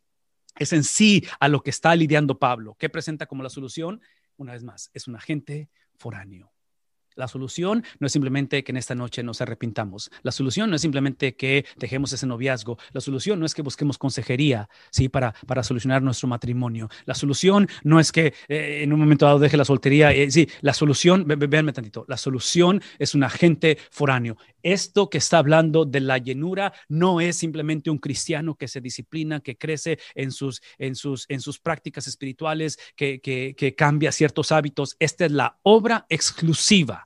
Es 0.57 0.73
en 0.73 0.83
sí 0.83 1.25
a 1.39 1.47
lo 1.47 1.63
que 1.63 1.69
está 1.69 1.95
lidiando 1.95 2.39
Pablo. 2.39 2.75
¿Qué 2.77 2.89
presenta 2.89 3.25
como 3.25 3.43
la 3.43 3.49
solución? 3.49 4.01
Una 4.37 4.53
vez 4.53 4.63
más, 4.63 4.91
es 4.93 5.07
un 5.07 5.15
agente 5.15 5.69
foráneo 5.95 6.51
la 7.15 7.27
solución 7.27 7.83
no 7.99 8.07
es 8.07 8.13
simplemente 8.13 8.63
que 8.63 8.71
en 8.71 8.77
esta 8.77 8.95
noche 8.95 9.23
nos 9.23 9.41
arrepintamos. 9.41 10.11
La 10.23 10.31
solución 10.31 10.69
no 10.69 10.75
es 10.75 10.81
simplemente 10.81 11.35
que 11.35 11.65
dejemos 11.77 12.13
ese 12.13 12.25
noviazgo. 12.25 12.77
La 12.93 13.01
solución 13.01 13.39
no 13.39 13.45
es 13.45 13.53
que 13.53 13.61
busquemos 13.61 13.97
consejería, 13.97 14.69
¿sí? 14.89 15.09
Para, 15.09 15.33
para 15.45 15.63
solucionar 15.63 16.01
nuestro 16.01 16.27
matrimonio. 16.27 16.89
La 17.05 17.15
solución 17.15 17.67
no 17.83 17.99
es 17.99 18.11
que 18.11 18.33
eh, 18.47 18.81
en 18.83 18.93
un 18.93 18.99
momento 18.99 19.25
dado 19.25 19.39
deje 19.39 19.57
la 19.57 19.65
soltería. 19.65 20.11
Eh, 20.11 20.31
sí, 20.31 20.47
la 20.61 20.73
solución, 20.73 21.25
véanme 21.27 21.73
tantito, 21.73 22.05
la 22.07 22.17
solución 22.17 22.81
es 22.99 23.15
un 23.15 23.23
agente 23.23 23.77
foráneo. 23.89 24.37
Esto 24.63 25.09
que 25.09 25.17
está 25.17 25.39
hablando 25.39 25.85
de 25.85 26.01
la 26.01 26.17
llenura 26.19 26.73
no 26.87 27.19
es 27.19 27.37
simplemente 27.37 27.89
un 27.89 27.97
cristiano 27.97 28.55
que 28.55 28.67
se 28.67 28.79
disciplina, 28.79 29.39
que 29.39 29.57
crece 29.57 29.99
en 30.13 30.31
sus, 30.31 30.61
en 30.77 30.95
sus, 30.95 31.25
en 31.29 31.41
sus 31.41 31.59
prácticas 31.59 32.07
espirituales, 32.07 32.77
que, 32.95 33.19
que 33.21 33.75
cambia 33.75 34.11
ciertos 34.11 34.51
hábitos. 34.51 34.95
Esta 34.99 35.25
es 35.25 35.31
la 35.31 35.57
obra 35.63 36.05
exclusiva 36.09 37.00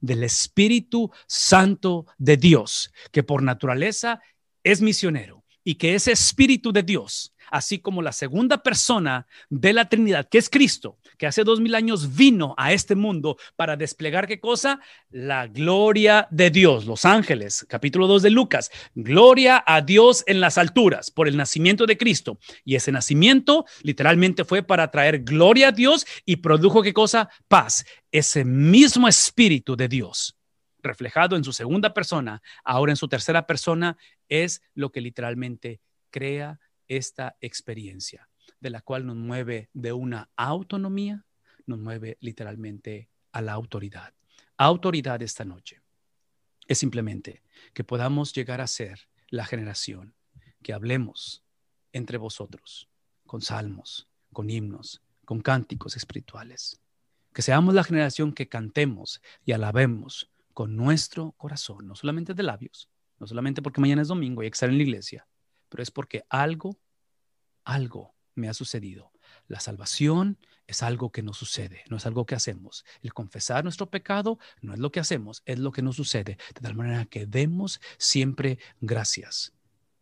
del 0.00 0.24
Espíritu 0.24 1.10
Santo 1.26 2.06
de 2.18 2.36
Dios, 2.36 2.92
que 3.12 3.22
por 3.22 3.42
naturaleza 3.42 4.20
es 4.62 4.80
misionero 4.80 5.44
y 5.62 5.76
que 5.76 5.94
ese 5.94 6.12
Espíritu 6.12 6.72
de 6.72 6.82
Dios 6.82 7.33
así 7.50 7.78
como 7.78 8.02
la 8.02 8.12
segunda 8.12 8.62
persona 8.62 9.26
de 9.50 9.72
la 9.72 9.88
Trinidad, 9.88 10.28
que 10.28 10.38
es 10.38 10.48
Cristo, 10.48 10.98
que 11.18 11.26
hace 11.26 11.44
dos 11.44 11.60
mil 11.60 11.74
años 11.74 12.16
vino 12.16 12.54
a 12.56 12.72
este 12.72 12.94
mundo 12.94 13.36
para 13.56 13.76
desplegar 13.76 14.26
qué 14.26 14.40
cosa? 14.40 14.80
La 15.10 15.46
gloria 15.46 16.28
de 16.30 16.50
Dios. 16.50 16.86
Los 16.86 17.04
ángeles, 17.04 17.66
capítulo 17.68 18.06
2 18.06 18.22
de 18.22 18.30
Lucas, 18.30 18.70
gloria 18.94 19.62
a 19.66 19.80
Dios 19.80 20.24
en 20.26 20.40
las 20.40 20.58
alturas 20.58 21.10
por 21.10 21.28
el 21.28 21.36
nacimiento 21.36 21.86
de 21.86 21.98
Cristo. 21.98 22.38
Y 22.64 22.74
ese 22.74 22.92
nacimiento 22.92 23.64
literalmente 23.82 24.44
fue 24.44 24.62
para 24.62 24.90
traer 24.90 25.20
gloria 25.20 25.68
a 25.68 25.72
Dios 25.72 26.06
y 26.24 26.36
produjo 26.36 26.82
qué 26.82 26.92
cosa? 26.92 27.28
Paz. 27.48 27.84
Ese 28.10 28.44
mismo 28.44 29.08
espíritu 29.08 29.76
de 29.76 29.88
Dios 29.88 30.36
reflejado 30.84 31.34
en 31.34 31.42
su 31.42 31.52
segunda 31.52 31.92
persona, 31.92 32.42
ahora 32.62 32.92
en 32.92 32.96
su 32.96 33.08
tercera 33.08 33.46
persona, 33.46 33.96
es 34.28 34.62
lo 34.74 34.92
que 34.92 35.00
literalmente 35.00 35.80
crea 36.10 36.60
esta 36.88 37.36
experiencia, 37.40 38.28
de 38.60 38.70
la 38.70 38.80
cual 38.80 39.06
nos 39.06 39.16
mueve 39.16 39.70
de 39.72 39.92
una 39.92 40.30
autonomía, 40.36 41.24
nos 41.66 41.78
mueve 41.78 42.18
literalmente 42.20 43.08
a 43.32 43.40
la 43.42 43.52
autoridad. 43.52 44.14
Autoridad 44.56 45.22
esta 45.22 45.44
noche 45.44 45.80
es 46.66 46.78
simplemente 46.78 47.42
que 47.72 47.84
podamos 47.84 48.32
llegar 48.32 48.60
a 48.60 48.66
ser 48.66 49.08
la 49.28 49.44
generación 49.44 50.14
que 50.62 50.72
hablemos 50.72 51.44
entre 51.92 52.18
vosotros 52.18 52.88
con 53.26 53.42
salmos, 53.42 54.08
con 54.32 54.50
himnos, 54.50 55.02
con 55.24 55.40
cánticos 55.40 55.96
espirituales. 55.96 56.80
Que 57.32 57.42
seamos 57.42 57.74
la 57.74 57.84
generación 57.84 58.32
que 58.32 58.48
cantemos 58.48 59.20
y 59.44 59.52
alabemos 59.52 60.30
con 60.52 60.76
nuestro 60.76 61.32
corazón, 61.32 61.88
no 61.88 61.96
solamente 61.96 62.34
de 62.34 62.42
labios, 62.42 62.88
no 63.18 63.26
solamente 63.26 63.60
porque 63.60 63.80
mañana 63.80 64.02
es 64.02 64.08
domingo 64.08 64.42
y 64.42 64.46
hay 64.46 64.50
que 64.50 64.54
estar 64.56 64.70
en 64.70 64.76
la 64.76 64.84
iglesia, 64.84 65.26
pero 65.74 65.82
es 65.82 65.90
porque 65.90 66.24
algo, 66.28 66.78
algo 67.64 68.14
me 68.36 68.48
ha 68.48 68.54
sucedido. 68.54 69.10
La 69.48 69.58
salvación 69.58 70.38
es 70.68 70.84
algo 70.84 71.10
que 71.10 71.24
nos 71.24 71.36
sucede, 71.36 71.82
no 71.90 71.96
es 71.96 72.06
algo 72.06 72.26
que 72.26 72.36
hacemos. 72.36 72.84
El 73.02 73.12
confesar 73.12 73.64
nuestro 73.64 73.90
pecado 73.90 74.38
no 74.60 74.72
es 74.72 74.78
lo 74.78 74.92
que 74.92 75.00
hacemos, 75.00 75.42
es 75.46 75.58
lo 75.58 75.72
que 75.72 75.82
nos 75.82 75.96
sucede. 75.96 76.38
De 76.54 76.60
tal 76.60 76.76
manera 76.76 77.06
que 77.06 77.26
demos 77.26 77.80
siempre 77.98 78.60
gracias 78.80 79.52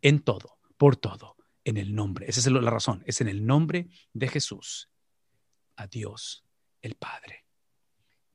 en 0.03 0.20
todo, 0.20 0.59
por 0.77 0.97
todo, 0.97 1.39
en 1.64 1.79
el 1.79 1.95
nombre. 1.95 2.27
Esa 2.29 2.41
es 2.41 2.47
la 2.49 2.70
razón, 2.70 3.03
es 3.07 3.23
en 3.23 3.29
el 3.29 3.47
nombre 3.47 3.89
de 4.12 4.29
Jesús. 4.29 4.91
A 5.77 5.87
Dios 5.87 6.45
el 6.83 6.97
Padre. 6.97 7.47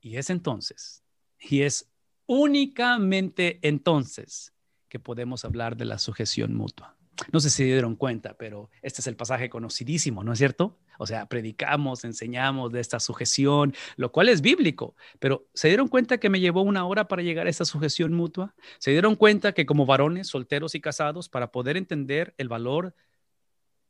Y 0.01 0.17
es 0.17 0.31
entonces, 0.31 1.03
y 1.39 1.61
es 1.61 1.87
únicamente 2.25 3.59
entonces 3.61 4.55
que 4.89 4.99
podemos 4.99 5.45
hablar 5.45 5.77
de 5.77 5.85
la 5.85 5.99
sujeción 5.99 6.55
mutua. 6.55 6.96
No 7.31 7.39
sé 7.39 7.49
si 7.49 7.63
dieron 7.63 7.95
cuenta, 7.95 8.35
pero 8.35 8.69
este 8.81 9.01
es 9.01 9.07
el 9.07 9.15
pasaje 9.15 9.49
conocidísimo, 9.49 10.23
¿no 10.23 10.33
es 10.33 10.39
cierto? 10.39 10.77
O 10.99 11.07
sea, 11.07 11.25
predicamos, 11.27 12.03
enseñamos 12.03 12.71
de 12.71 12.79
esta 12.79 12.99
sujeción, 12.99 13.73
lo 13.95 14.11
cual 14.11 14.29
es 14.29 14.41
bíblico, 14.41 14.95
pero 15.19 15.47
¿se 15.53 15.67
dieron 15.67 15.87
cuenta 15.87 16.19
que 16.19 16.29
me 16.29 16.39
llevó 16.39 16.61
una 16.61 16.85
hora 16.85 17.07
para 17.07 17.21
llegar 17.21 17.47
a 17.47 17.49
esta 17.49 17.65
sujeción 17.65 18.13
mutua? 18.13 18.55
¿Se 18.79 18.91
dieron 18.91 19.15
cuenta 19.15 19.53
que 19.53 19.65
como 19.65 19.85
varones 19.85 20.27
solteros 20.27 20.75
y 20.75 20.81
casados, 20.81 21.29
para 21.29 21.51
poder 21.51 21.77
entender 21.77 22.33
el 22.37 22.49
valor 22.49 22.93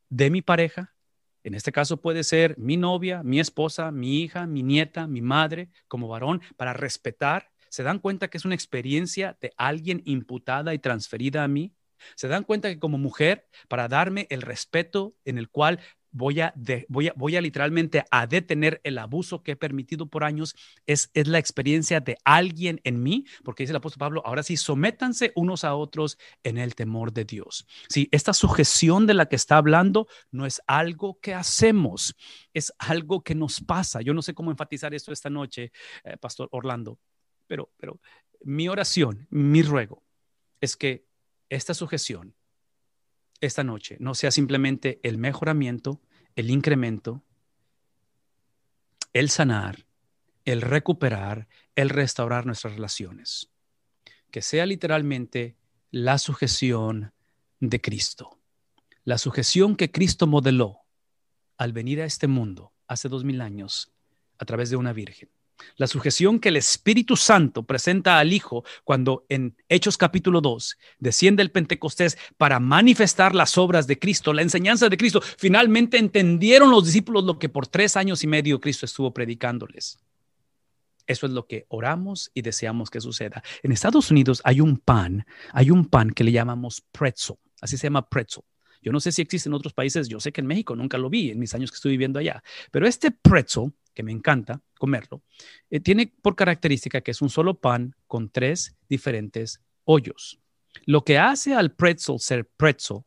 de 0.08 0.30
mi 0.30 0.42
pareja, 0.42 0.94
en 1.44 1.54
este 1.54 1.72
caso 1.72 1.98
puede 1.98 2.24
ser 2.24 2.58
mi 2.58 2.76
novia, 2.76 3.22
mi 3.22 3.40
esposa, 3.40 3.90
mi 3.90 4.22
hija, 4.22 4.46
mi 4.46 4.62
nieta, 4.62 5.06
mi 5.06 5.22
madre, 5.22 5.70
como 5.86 6.08
varón, 6.08 6.42
para 6.56 6.72
respetar, 6.72 7.50
¿se 7.68 7.82
dan 7.82 8.00
cuenta 8.00 8.28
que 8.28 8.38
es 8.38 8.44
una 8.44 8.54
experiencia 8.54 9.36
de 9.40 9.52
alguien 9.56 10.02
imputada 10.04 10.74
y 10.74 10.78
transferida 10.78 11.44
a 11.44 11.48
mí? 11.48 11.74
Se 12.14 12.28
dan 12.28 12.44
cuenta 12.44 12.68
que 12.68 12.78
como 12.78 12.98
mujer, 12.98 13.46
para 13.68 13.88
darme 13.88 14.26
el 14.30 14.42
respeto 14.42 15.14
en 15.24 15.38
el 15.38 15.48
cual 15.48 15.80
voy 16.10 16.40
a, 16.40 16.54
voy 16.88 17.08
a, 17.08 17.12
voy 17.16 17.36
a 17.36 17.40
literalmente 17.40 18.04
a 18.10 18.26
detener 18.26 18.80
el 18.84 18.98
abuso 18.98 19.42
que 19.42 19.52
he 19.52 19.56
permitido 19.56 20.06
por 20.06 20.24
años, 20.24 20.54
es, 20.86 21.10
es 21.14 21.28
la 21.28 21.38
experiencia 21.38 22.00
de 22.00 22.16
alguien 22.24 22.80
en 22.84 23.02
mí, 23.02 23.24
porque 23.44 23.62
dice 23.62 23.72
el 23.72 23.76
apóstol 23.76 24.00
Pablo, 24.00 24.22
ahora 24.24 24.42
sí, 24.42 24.56
sométanse 24.56 25.32
unos 25.34 25.64
a 25.64 25.74
otros 25.74 26.18
en 26.42 26.58
el 26.58 26.74
temor 26.74 27.12
de 27.12 27.24
Dios. 27.24 27.66
Sí, 27.88 28.08
esta 28.10 28.32
sujeción 28.32 29.06
de 29.06 29.14
la 29.14 29.26
que 29.26 29.36
está 29.36 29.56
hablando 29.56 30.08
no 30.30 30.46
es 30.46 30.60
algo 30.66 31.18
que 31.20 31.34
hacemos, 31.34 32.16
es 32.54 32.72
algo 32.78 33.22
que 33.22 33.34
nos 33.34 33.60
pasa. 33.60 34.00
Yo 34.00 34.14
no 34.14 34.22
sé 34.22 34.34
cómo 34.34 34.50
enfatizar 34.50 34.94
esto 34.94 35.12
esta 35.12 35.30
noche, 35.30 35.72
eh, 36.04 36.16
Pastor 36.16 36.48
Orlando, 36.52 36.98
pero, 37.46 37.70
pero 37.76 38.00
mi 38.42 38.68
oración, 38.68 39.26
mi 39.30 39.62
ruego 39.62 40.04
es 40.60 40.76
que 40.76 41.07
esta 41.48 41.74
sujeción 41.74 42.34
esta 43.40 43.62
noche 43.64 43.96
no 44.00 44.14
sea 44.14 44.30
simplemente 44.30 45.00
el 45.02 45.18
mejoramiento, 45.18 46.00
el 46.34 46.50
incremento, 46.50 47.22
el 49.12 49.30
sanar, 49.30 49.86
el 50.44 50.60
recuperar, 50.60 51.48
el 51.76 51.90
restaurar 51.90 52.46
nuestras 52.46 52.74
relaciones. 52.74 53.50
Que 54.30 54.42
sea 54.42 54.66
literalmente 54.66 55.56
la 55.90 56.18
sujeción 56.18 57.12
de 57.60 57.80
Cristo. 57.80 58.38
La 59.04 59.18
sujeción 59.18 59.76
que 59.76 59.90
Cristo 59.90 60.26
modeló 60.26 60.80
al 61.56 61.72
venir 61.72 62.02
a 62.02 62.04
este 62.04 62.26
mundo 62.26 62.72
hace 62.88 63.08
dos 63.08 63.24
mil 63.24 63.40
años 63.40 63.92
a 64.38 64.44
través 64.44 64.70
de 64.70 64.76
una 64.76 64.92
virgen. 64.92 65.30
La 65.76 65.86
sujeción 65.86 66.40
que 66.40 66.48
el 66.50 66.56
Espíritu 66.56 67.16
Santo 67.16 67.62
presenta 67.62 68.18
al 68.18 68.32
Hijo 68.32 68.64
cuando 68.84 69.24
en 69.28 69.56
Hechos 69.68 69.96
capítulo 69.96 70.40
2 70.40 70.76
desciende 70.98 71.42
el 71.42 71.50
Pentecostés 71.50 72.18
para 72.36 72.60
manifestar 72.60 73.34
las 73.34 73.58
obras 73.58 73.86
de 73.86 73.98
Cristo, 73.98 74.32
la 74.32 74.42
enseñanza 74.42 74.88
de 74.88 74.96
Cristo. 74.96 75.20
Finalmente 75.20 75.98
entendieron 75.98 76.70
los 76.70 76.84
discípulos 76.86 77.24
lo 77.24 77.38
que 77.38 77.48
por 77.48 77.66
tres 77.66 77.96
años 77.96 78.22
y 78.24 78.26
medio 78.26 78.60
Cristo 78.60 78.86
estuvo 78.86 79.12
predicándoles. 79.12 79.98
Eso 81.06 81.26
es 81.26 81.32
lo 81.32 81.46
que 81.46 81.64
oramos 81.68 82.30
y 82.34 82.42
deseamos 82.42 82.90
que 82.90 83.00
suceda. 83.00 83.42
En 83.62 83.72
Estados 83.72 84.10
Unidos 84.10 84.42
hay 84.44 84.60
un 84.60 84.76
pan, 84.76 85.26
hay 85.52 85.70
un 85.70 85.86
pan 85.86 86.10
que 86.10 86.22
le 86.22 86.32
llamamos 86.32 86.82
pretzel, 86.92 87.36
así 87.62 87.78
se 87.78 87.86
llama 87.86 88.08
pretzel. 88.08 88.44
Yo 88.82 88.92
no 88.92 89.00
sé 89.00 89.10
si 89.10 89.22
existe 89.22 89.48
en 89.48 89.54
otros 89.54 89.72
países, 89.72 90.08
yo 90.08 90.20
sé 90.20 90.32
que 90.32 90.40
en 90.40 90.46
México 90.46 90.76
nunca 90.76 90.98
lo 90.98 91.10
vi 91.10 91.30
en 91.30 91.38
mis 91.38 91.54
años 91.54 91.70
que 91.70 91.76
estoy 91.76 91.92
viviendo 91.92 92.18
allá, 92.18 92.42
pero 92.70 92.86
este 92.86 93.10
pretzel 93.10 93.72
que 93.98 94.04
me 94.04 94.12
encanta 94.12 94.62
comerlo, 94.78 95.24
eh, 95.70 95.80
tiene 95.80 96.06
por 96.22 96.36
característica 96.36 97.00
que 97.00 97.10
es 97.10 97.20
un 97.20 97.30
solo 97.30 97.58
pan 97.58 97.96
con 98.06 98.30
tres 98.30 98.76
diferentes 98.88 99.60
hoyos. 99.82 100.38
Lo 100.86 101.02
que 101.02 101.18
hace 101.18 101.52
al 101.52 101.74
pretzel 101.74 102.20
ser 102.20 102.48
pretzel 102.48 102.98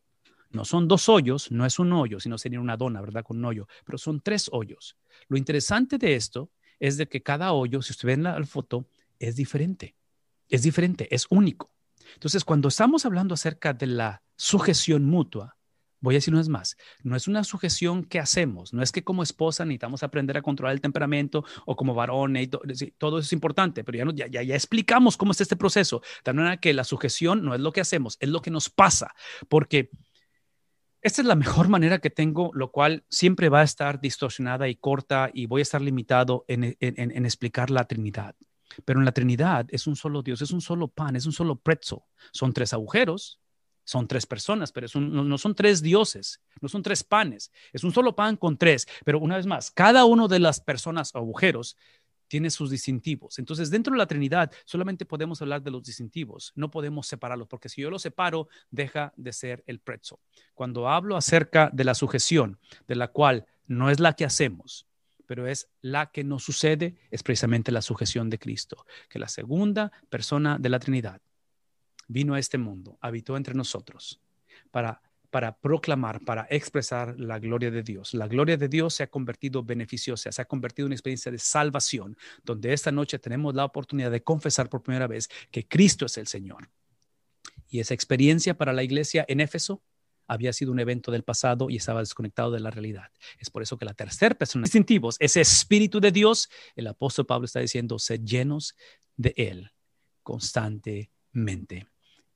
no 0.50 0.66
son 0.66 0.90
dos 0.90 1.08
hoyos, 1.08 1.50
no 1.50 1.66
es 1.66 1.80
un 1.80 1.94
hoyo, 1.94 2.20
sino 2.20 2.38
sería 2.38 2.60
una 2.60 2.76
dona, 2.76 3.00
¿verdad? 3.00 3.24
Con 3.24 3.38
un 3.38 3.46
hoyo, 3.46 3.70
pero 3.86 3.98
son 3.98 4.20
tres 4.20 4.50
hoyos. 4.52 4.98
Lo 5.30 5.38
interesante 5.38 5.98
de 5.98 6.16
esto 6.16 6.52
es 6.78 6.98
de 6.98 7.08
que 7.08 7.24
cada 7.24 7.54
hoyo, 7.54 7.82
si 7.82 7.94
usted 7.94 8.08
ve 8.08 8.14
en 8.16 8.24
la 8.24 8.44
foto, 8.44 8.90
es 9.18 9.38
diferente. 9.38 9.96
Es 10.50 10.64
diferente, 10.64 11.08
es 11.16 11.26
único. 11.30 11.72
Entonces, 12.16 12.44
cuando 12.44 12.68
estamos 12.68 13.06
hablando 13.06 13.34
acerca 13.34 13.72
de 13.72 13.88
la 13.88 14.24
sujeción 14.36 15.06
mutua, 15.06 15.56
Voy 16.02 16.16
a 16.16 16.18
decir 16.18 16.34
una 16.34 16.42
vez 16.42 16.50
más, 16.50 16.78
no 17.04 17.16
es 17.16 17.28
una 17.28 17.44
sujeción 17.44 18.04
que 18.04 18.20
hacemos, 18.20 18.74
no 18.74 18.82
es 18.82 18.92
que 18.92 19.04
como 19.04 19.22
esposa 19.22 19.64
necesitamos 19.66 20.02
aprender 20.02 20.36
a 20.36 20.42
controlar 20.42 20.74
el 20.74 20.82
temperamento 20.82 21.46
o 21.66 21.76
como 21.76 21.94
varón, 21.94 22.36
todo 22.98 23.20
eso 23.20 23.26
es 23.26 23.34
importante, 23.34 23.84
pero 23.84 24.12
ya, 24.12 24.28
ya, 24.28 24.42
ya, 24.42 24.56
explicamos 24.56 25.16
cómo 25.16 25.32
es 25.32 25.42
este 25.42 25.56
proceso, 25.56 26.02
de 26.26 26.34
manera 26.34 26.58
que 26.58 26.74
la 26.74 26.84
sujeción 26.84 27.44
no 27.44 27.54
es 27.54 27.62
lo 27.62 27.72
que 27.72 27.82
hacemos, 27.82 28.18
es 28.20 28.30
lo 28.30 28.42
que 28.42 28.50
nos 28.50 28.70
pasa, 28.70 29.14
porque 29.48 29.92
esta 31.04 31.22
es 31.22 31.28
la 31.28 31.36
mejor 31.36 31.70
manera 31.70 32.00
que 32.00 32.10
tengo, 32.10 32.52
lo 32.54 32.72
cual 32.72 33.06
siempre 33.10 33.50
va 33.50 33.62
a 33.62 33.64
estar 33.64 34.02
distorsionada 34.02 34.68
y 34.70 34.76
corta 34.76 35.30
y 35.34 35.46
voy 35.46 35.62
a 35.62 35.64
estar 35.64 35.82
limitado 35.82 36.46
en, 36.48 36.76
en 36.80 37.26
explicar 37.26 37.70
la 37.70 37.86
Trinidad. 37.86 38.36
Pero 38.86 39.00
en 39.00 39.06
la 39.06 39.12
Trinidad 39.12 39.66
es 39.70 39.88
un 39.88 39.96
solo 39.96 40.22
Dios, 40.22 40.42
es 40.42 40.52
un 40.52 40.62
solo 40.62 40.88
pan, 40.88 41.16
es 41.16 41.26
un 41.26 41.32
solo 41.32 41.56
pretzel. 41.58 42.00
Son 42.32 42.54
tres 42.54 42.74
agujeros, 42.74 43.41
son 43.92 44.08
tres 44.08 44.26
personas, 44.26 44.72
pero 44.72 44.88
no, 44.98 45.38
son 45.38 45.54
tres 45.54 45.82
dioses, 45.82 46.40
no 46.62 46.70
son 46.70 46.82
tres 46.82 47.04
panes, 47.04 47.52
es 47.74 47.84
un 47.84 47.92
solo 47.92 48.16
pan 48.16 48.38
con 48.38 48.58
tres. 48.58 48.88
Pero 49.04 49.20
una 49.20 49.36
vez 49.36 49.46
más, 49.46 49.70
cada 49.70 50.06
uno 50.06 50.30
de 50.30 50.40
las 50.40 50.62
personas 50.62 51.14
o 51.14 51.18
agujeros 51.18 51.76
tiene 52.30 52.50
sus 52.52 52.70
distintivos. 52.70 53.38
Entonces, 53.38 53.70
dentro 53.70 53.92
de 53.92 53.98
la 53.98 54.06
Trinidad 54.06 54.50
solamente 54.64 55.04
podemos 55.04 55.42
hablar 55.42 55.62
de 55.62 55.72
los 55.72 55.84
distintivos, 55.84 56.54
no 56.56 56.72
podemos 56.72 57.06
separarlos, 57.06 57.50
porque 57.50 57.68
si 57.68 57.82
yo 57.82 57.90
los 57.90 58.04
separo, 58.04 58.48
deja 58.70 59.12
de 59.18 59.34
ser 59.34 59.62
el 59.68 59.80
pretzel. 59.80 60.20
Cuando 60.54 60.88
hablo 60.88 61.18
acerca 61.18 61.70
de 61.74 61.84
la 61.84 61.94
sujeción, 61.94 62.60
de 62.88 62.96
la 62.96 63.10
cual 63.10 63.46
no 63.68 63.90
es 63.90 64.00
la 64.00 64.14
que 64.14 64.24
hacemos, 64.24 64.88
pero 65.26 65.48
es 65.48 65.68
la 65.82 66.12
que 66.12 66.24
nos 66.24 66.46
sucede, 66.46 66.96
es 67.10 67.24
precisamente 67.24 67.74
la 67.74 67.82
sujeción 67.82 68.30
de 68.30 68.40
Cristo, 68.40 68.86
que 69.10 69.20
la 69.20 69.28
segunda 69.28 69.92
persona 70.10 70.58
de 70.58 70.70
la 70.70 70.80
Trinidad 70.80 71.22
vino 72.12 72.34
a 72.34 72.40
este 72.40 72.58
mundo, 72.58 72.98
habitó 73.02 73.38
entre 73.38 73.54
nosotros 73.54 74.22
para, 74.70 75.02
proclamar, 75.62 76.24
para 76.24 76.46
expresar 76.50 77.20
la 77.20 77.40
gloria 77.40 77.72
de 77.72 77.84
Dios. 77.84 78.14
La 78.14 78.28
gloria 78.28 78.58
de 78.58 78.68
Dios 78.68 78.96
se 78.96 79.04
ha 79.04 79.08
convertido 79.08 79.64
beneficiosa, 79.64 80.32
se 80.32 80.42
ha 80.42 80.46
convertido 80.46 80.86
en 80.86 80.90
una 80.90 80.96
experiencia 80.96 81.32
de 81.32 81.40
salvación, 81.40 82.18
donde 82.44 82.74
esta 82.74 82.92
noche 82.92 83.20
tenemos 83.20 83.56
la 83.56 83.66
oportunidad 83.66 84.12
de 84.12 84.24
confesar 84.24 84.70
por 84.70 84.84
primera 84.84 85.08
vez 85.08 85.30
que 85.52 85.68
Cristo 85.68 86.06
es 86.06 86.18
el 86.18 86.28
Señor. 86.28 86.70
Y 87.70 87.80
esa 87.80 87.94
experiencia 87.94 88.58
para 88.58 88.74
la 88.74 88.84
iglesia 88.84 89.26
en 89.28 89.40
Éfeso 89.40 89.82
había 90.28 90.54
sido 90.54 90.72
un 90.72 90.80
evento 90.80 91.12
del 91.12 91.24
pasado 91.24 91.70
y 91.70 91.78
estaba 91.78 92.00
desconectado 92.00 92.52
de 92.52 92.60
la 92.60 92.72
realidad. 92.72 93.12
Es 93.40 93.50
por 93.50 93.64
eso 93.64 93.78
que 93.78 93.86
la 93.86 93.94
tercera 93.94 94.36
persona 94.36 94.64
distintivos, 94.64 95.16
ese 95.20 95.42
Espíritu 95.42 96.00
de 96.00 96.12
Dios, 96.12 96.50
el 96.76 96.88
apóstol 96.88 97.26
Pablo 97.26 97.46
está 97.46 97.60
diciendo, 97.60 98.00
sed 98.00 98.22
llenos 98.24 98.76
de 99.18 99.34
Él 99.36 99.72
constantemente 100.24 101.91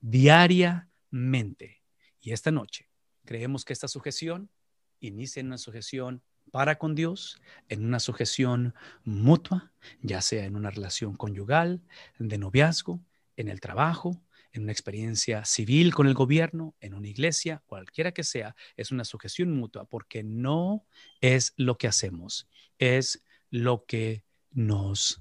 diariamente. 0.05 1.81
Y 2.21 2.31
esta 2.31 2.51
noche 2.51 2.89
creemos 3.25 3.65
que 3.65 3.73
esta 3.73 3.87
sujeción 3.87 4.51
inicia 4.99 5.39
en 5.39 5.47
una 5.47 5.57
sujeción 5.57 6.21
para 6.51 6.77
con 6.77 6.93
Dios, 6.93 7.41
en 7.69 7.83
una 7.83 7.99
sujeción 7.99 8.75
mutua, 9.03 9.73
ya 10.01 10.21
sea 10.21 10.45
en 10.45 10.55
una 10.55 10.69
relación 10.69 11.15
conyugal, 11.15 11.81
de 12.19 12.37
noviazgo, 12.37 13.03
en 13.35 13.49
el 13.49 13.59
trabajo, 13.59 14.21
en 14.53 14.63
una 14.63 14.71
experiencia 14.71 15.43
civil 15.43 15.93
con 15.93 16.07
el 16.07 16.13
gobierno, 16.13 16.75
en 16.79 16.93
una 16.93 17.07
iglesia, 17.07 17.63
cualquiera 17.65 18.11
que 18.11 18.23
sea, 18.23 18.55
es 18.77 18.91
una 18.91 19.05
sujeción 19.05 19.51
mutua 19.51 19.85
porque 19.85 20.23
no 20.23 20.85
es 21.19 21.53
lo 21.57 21.79
que 21.79 21.87
hacemos, 21.87 22.47
es 22.77 23.23
lo 23.49 23.85
que 23.85 24.23
nos 24.51 25.19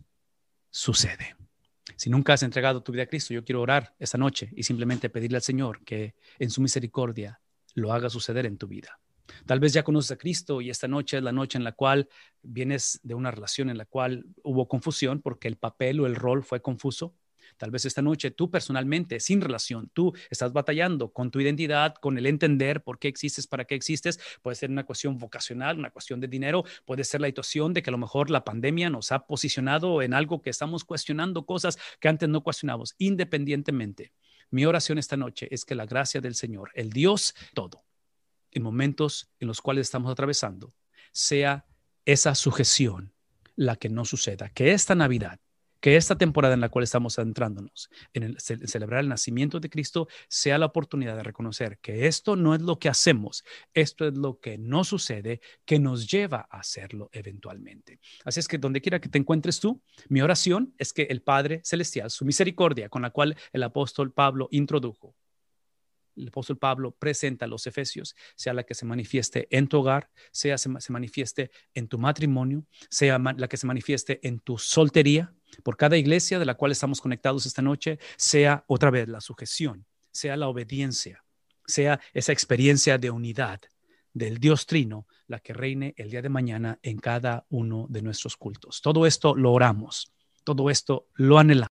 sucede. 0.70 1.34
Si 1.96 2.10
nunca 2.10 2.32
has 2.32 2.42
entregado 2.42 2.82
tu 2.82 2.92
vida 2.92 3.02
a 3.02 3.06
Cristo, 3.06 3.34
yo 3.34 3.44
quiero 3.44 3.60
orar 3.60 3.94
esta 3.98 4.18
noche 4.18 4.50
y 4.56 4.62
simplemente 4.62 5.10
pedirle 5.10 5.36
al 5.36 5.42
Señor 5.42 5.84
que 5.84 6.14
en 6.38 6.50
su 6.50 6.60
misericordia 6.60 7.40
lo 7.74 7.92
haga 7.92 8.08
suceder 8.08 8.46
en 8.46 8.58
tu 8.58 8.66
vida. 8.66 9.00
Tal 9.46 9.60
vez 9.60 9.72
ya 9.72 9.82
conoces 9.82 10.12
a 10.12 10.16
Cristo 10.16 10.60
y 10.60 10.70
esta 10.70 10.88
noche 10.88 11.18
es 11.18 11.22
la 11.22 11.32
noche 11.32 11.58
en 11.58 11.64
la 11.64 11.72
cual 11.72 12.08
vienes 12.42 13.00
de 13.02 13.14
una 13.14 13.30
relación 13.30 13.70
en 13.70 13.78
la 13.78 13.86
cual 13.86 14.26
hubo 14.42 14.68
confusión 14.68 15.20
porque 15.20 15.48
el 15.48 15.56
papel 15.56 16.00
o 16.00 16.06
el 16.06 16.14
rol 16.14 16.42
fue 16.42 16.60
confuso. 16.60 17.14
Tal 17.56 17.70
vez 17.70 17.84
esta 17.84 18.02
noche 18.02 18.30
tú 18.30 18.50
personalmente, 18.50 19.20
sin 19.20 19.40
relación, 19.40 19.90
tú 19.92 20.12
estás 20.30 20.52
batallando 20.52 21.12
con 21.12 21.30
tu 21.30 21.40
identidad, 21.40 21.94
con 21.94 22.18
el 22.18 22.26
entender 22.26 22.82
por 22.82 22.98
qué 22.98 23.08
existes, 23.08 23.46
para 23.46 23.64
qué 23.64 23.74
existes. 23.74 24.18
Puede 24.42 24.56
ser 24.56 24.70
una 24.70 24.84
cuestión 24.84 25.18
vocacional, 25.18 25.78
una 25.78 25.90
cuestión 25.90 26.20
de 26.20 26.28
dinero, 26.28 26.64
puede 26.84 27.04
ser 27.04 27.20
la 27.20 27.28
situación 27.28 27.72
de 27.72 27.82
que 27.82 27.90
a 27.90 27.92
lo 27.92 27.98
mejor 27.98 28.30
la 28.30 28.44
pandemia 28.44 28.90
nos 28.90 29.12
ha 29.12 29.26
posicionado 29.26 30.02
en 30.02 30.14
algo 30.14 30.42
que 30.42 30.50
estamos 30.50 30.84
cuestionando 30.84 31.46
cosas 31.46 31.78
que 32.00 32.08
antes 32.08 32.28
no 32.28 32.42
cuestionamos, 32.42 32.94
independientemente. 32.98 34.12
Mi 34.50 34.66
oración 34.66 34.98
esta 34.98 35.16
noche 35.16 35.48
es 35.50 35.64
que 35.64 35.74
la 35.74 35.86
gracia 35.86 36.20
del 36.20 36.34
Señor, 36.34 36.70
el 36.74 36.90
Dios 36.90 37.34
todo, 37.54 37.84
en 38.50 38.62
momentos 38.62 39.30
en 39.40 39.48
los 39.48 39.60
cuales 39.60 39.86
estamos 39.86 40.10
atravesando, 40.12 40.72
sea 41.12 41.66
esa 42.04 42.34
sujeción 42.34 43.14
la 43.56 43.76
que 43.76 43.88
no 43.88 44.04
suceda, 44.04 44.48
que 44.50 44.72
esta 44.72 44.94
Navidad 44.94 45.40
que 45.84 45.96
esta 45.96 46.16
temporada 46.16 46.54
en 46.54 46.62
la 46.62 46.70
cual 46.70 46.82
estamos 46.82 47.18
adentrándonos, 47.18 47.90
en, 48.14 48.40
celebrar 48.40 49.00
el 49.00 49.08
nacimiento 49.10 49.60
de 49.60 49.68
Cristo, 49.68 50.08
sea 50.28 50.56
la 50.56 50.64
oportunidad 50.64 51.14
de 51.14 51.22
reconocer 51.22 51.76
que 51.76 52.06
esto 52.06 52.36
no 52.36 52.54
es 52.54 52.62
lo 52.62 52.78
que 52.78 52.88
hacemos, 52.88 53.44
esto 53.74 54.08
es 54.08 54.16
lo 54.16 54.40
que 54.40 54.56
no 54.56 54.84
sucede, 54.84 55.42
que 55.66 55.78
nos 55.78 56.10
lleva 56.10 56.48
a 56.50 56.60
hacerlo 56.60 57.10
eventualmente. 57.12 58.00
Así 58.24 58.40
es 58.40 58.48
que 58.48 58.56
donde 58.56 58.80
quiera 58.80 58.98
que 58.98 59.10
te 59.10 59.18
encuentres 59.18 59.60
tú, 59.60 59.82
mi 60.08 60.22
oración 60.22 60.72
es 60.78 60.94
que 60.94 61.02
el 61.02 61.20
Padre 61.20 61.60
Celestial, 61.64 62.10
su 62.10 62.24
misericordia 62.24 62.88
con 62.88 63.02
la 63.02 63.10
cual 63.10 63.36
el 63.52 63.62
apóstol 63.62 64.10
Pablo 64.10 64.48
introdujo 64.52 65.14
el 66.16 66.28
apóstol 66.28 66.58
Pablo 66.58 66.92
presenta 66.92 67.44
a 67.44 67.48
los 67.48 67.66
efesios, 67.66 68.14
sea 68.36 68.54
la 68.54 68.64
que 68.64 68.74
se 68.74 68.86
manifieste 68.86 69.48
en 69.50 69.68
tu 69.68 69.78
hogar, 69.78 70.10
sea 70.30 70.58
se, 70.58 70.70
se 70.78 70.92
manifieste 70.92 71.50
en 71.74 71.88
tu 71.88 71.98
matrimonio, 71.98 72.64
sea 72.88 73.18
la 73.18 73.48
que 73.48 73.56
se 73.56 73.66
manifieste 73.66 74.20
en 74.26 74.40
tu 74.40 74.58
soltería, 74.58 75.34
por 75.62 75.76
cada 75.76 75.96
iglesia 75.96 76.38
de 76.38 76.44
la 76.44 76.54
cual 76.54 76.72
estamos 76.72 77.00
conectados 77.00 77.46
esta 77.46 77.62
noche, 77.62 77.98
sea 78.16 78.64
otra 78.66 78.90
vez 78.90 79.08
la 79.08 79.20
sujeción, 79.20 79.86
sea 80.10 80.36
la 80.36 80.48
obediencia, 80.48 81.24
sea 81.66 82.00
esa 82.12 82.32
experiencia 82.32 82.98
de 82.98 83.10
unidad 83.10 83.60
del 84.12 84.38
Dios 84.38 84.66
Trino, 84.66 85.06
la 85.26 85.40
que 85.40 85.52
reine 85.52 85.94
el 85.96 86.10
día 86.10 86.22
de 86.22 86.28
mañana 86.28 86.78
en 86.82 86.98
cada 86.98 87.46
uno 87.50 87.86
de 87.88 88.02
nuestros 88.02 88.36
cultos. 88.36 88.80
Todo 88.80 89.06
esto 89.06 89.34
lo 89.34 89.52
oramos, 89.52 90.12
todo 90.44 90.70
esto 90.70 91.08
lo 91.14 91.38
anhelamos. 91.38 91.62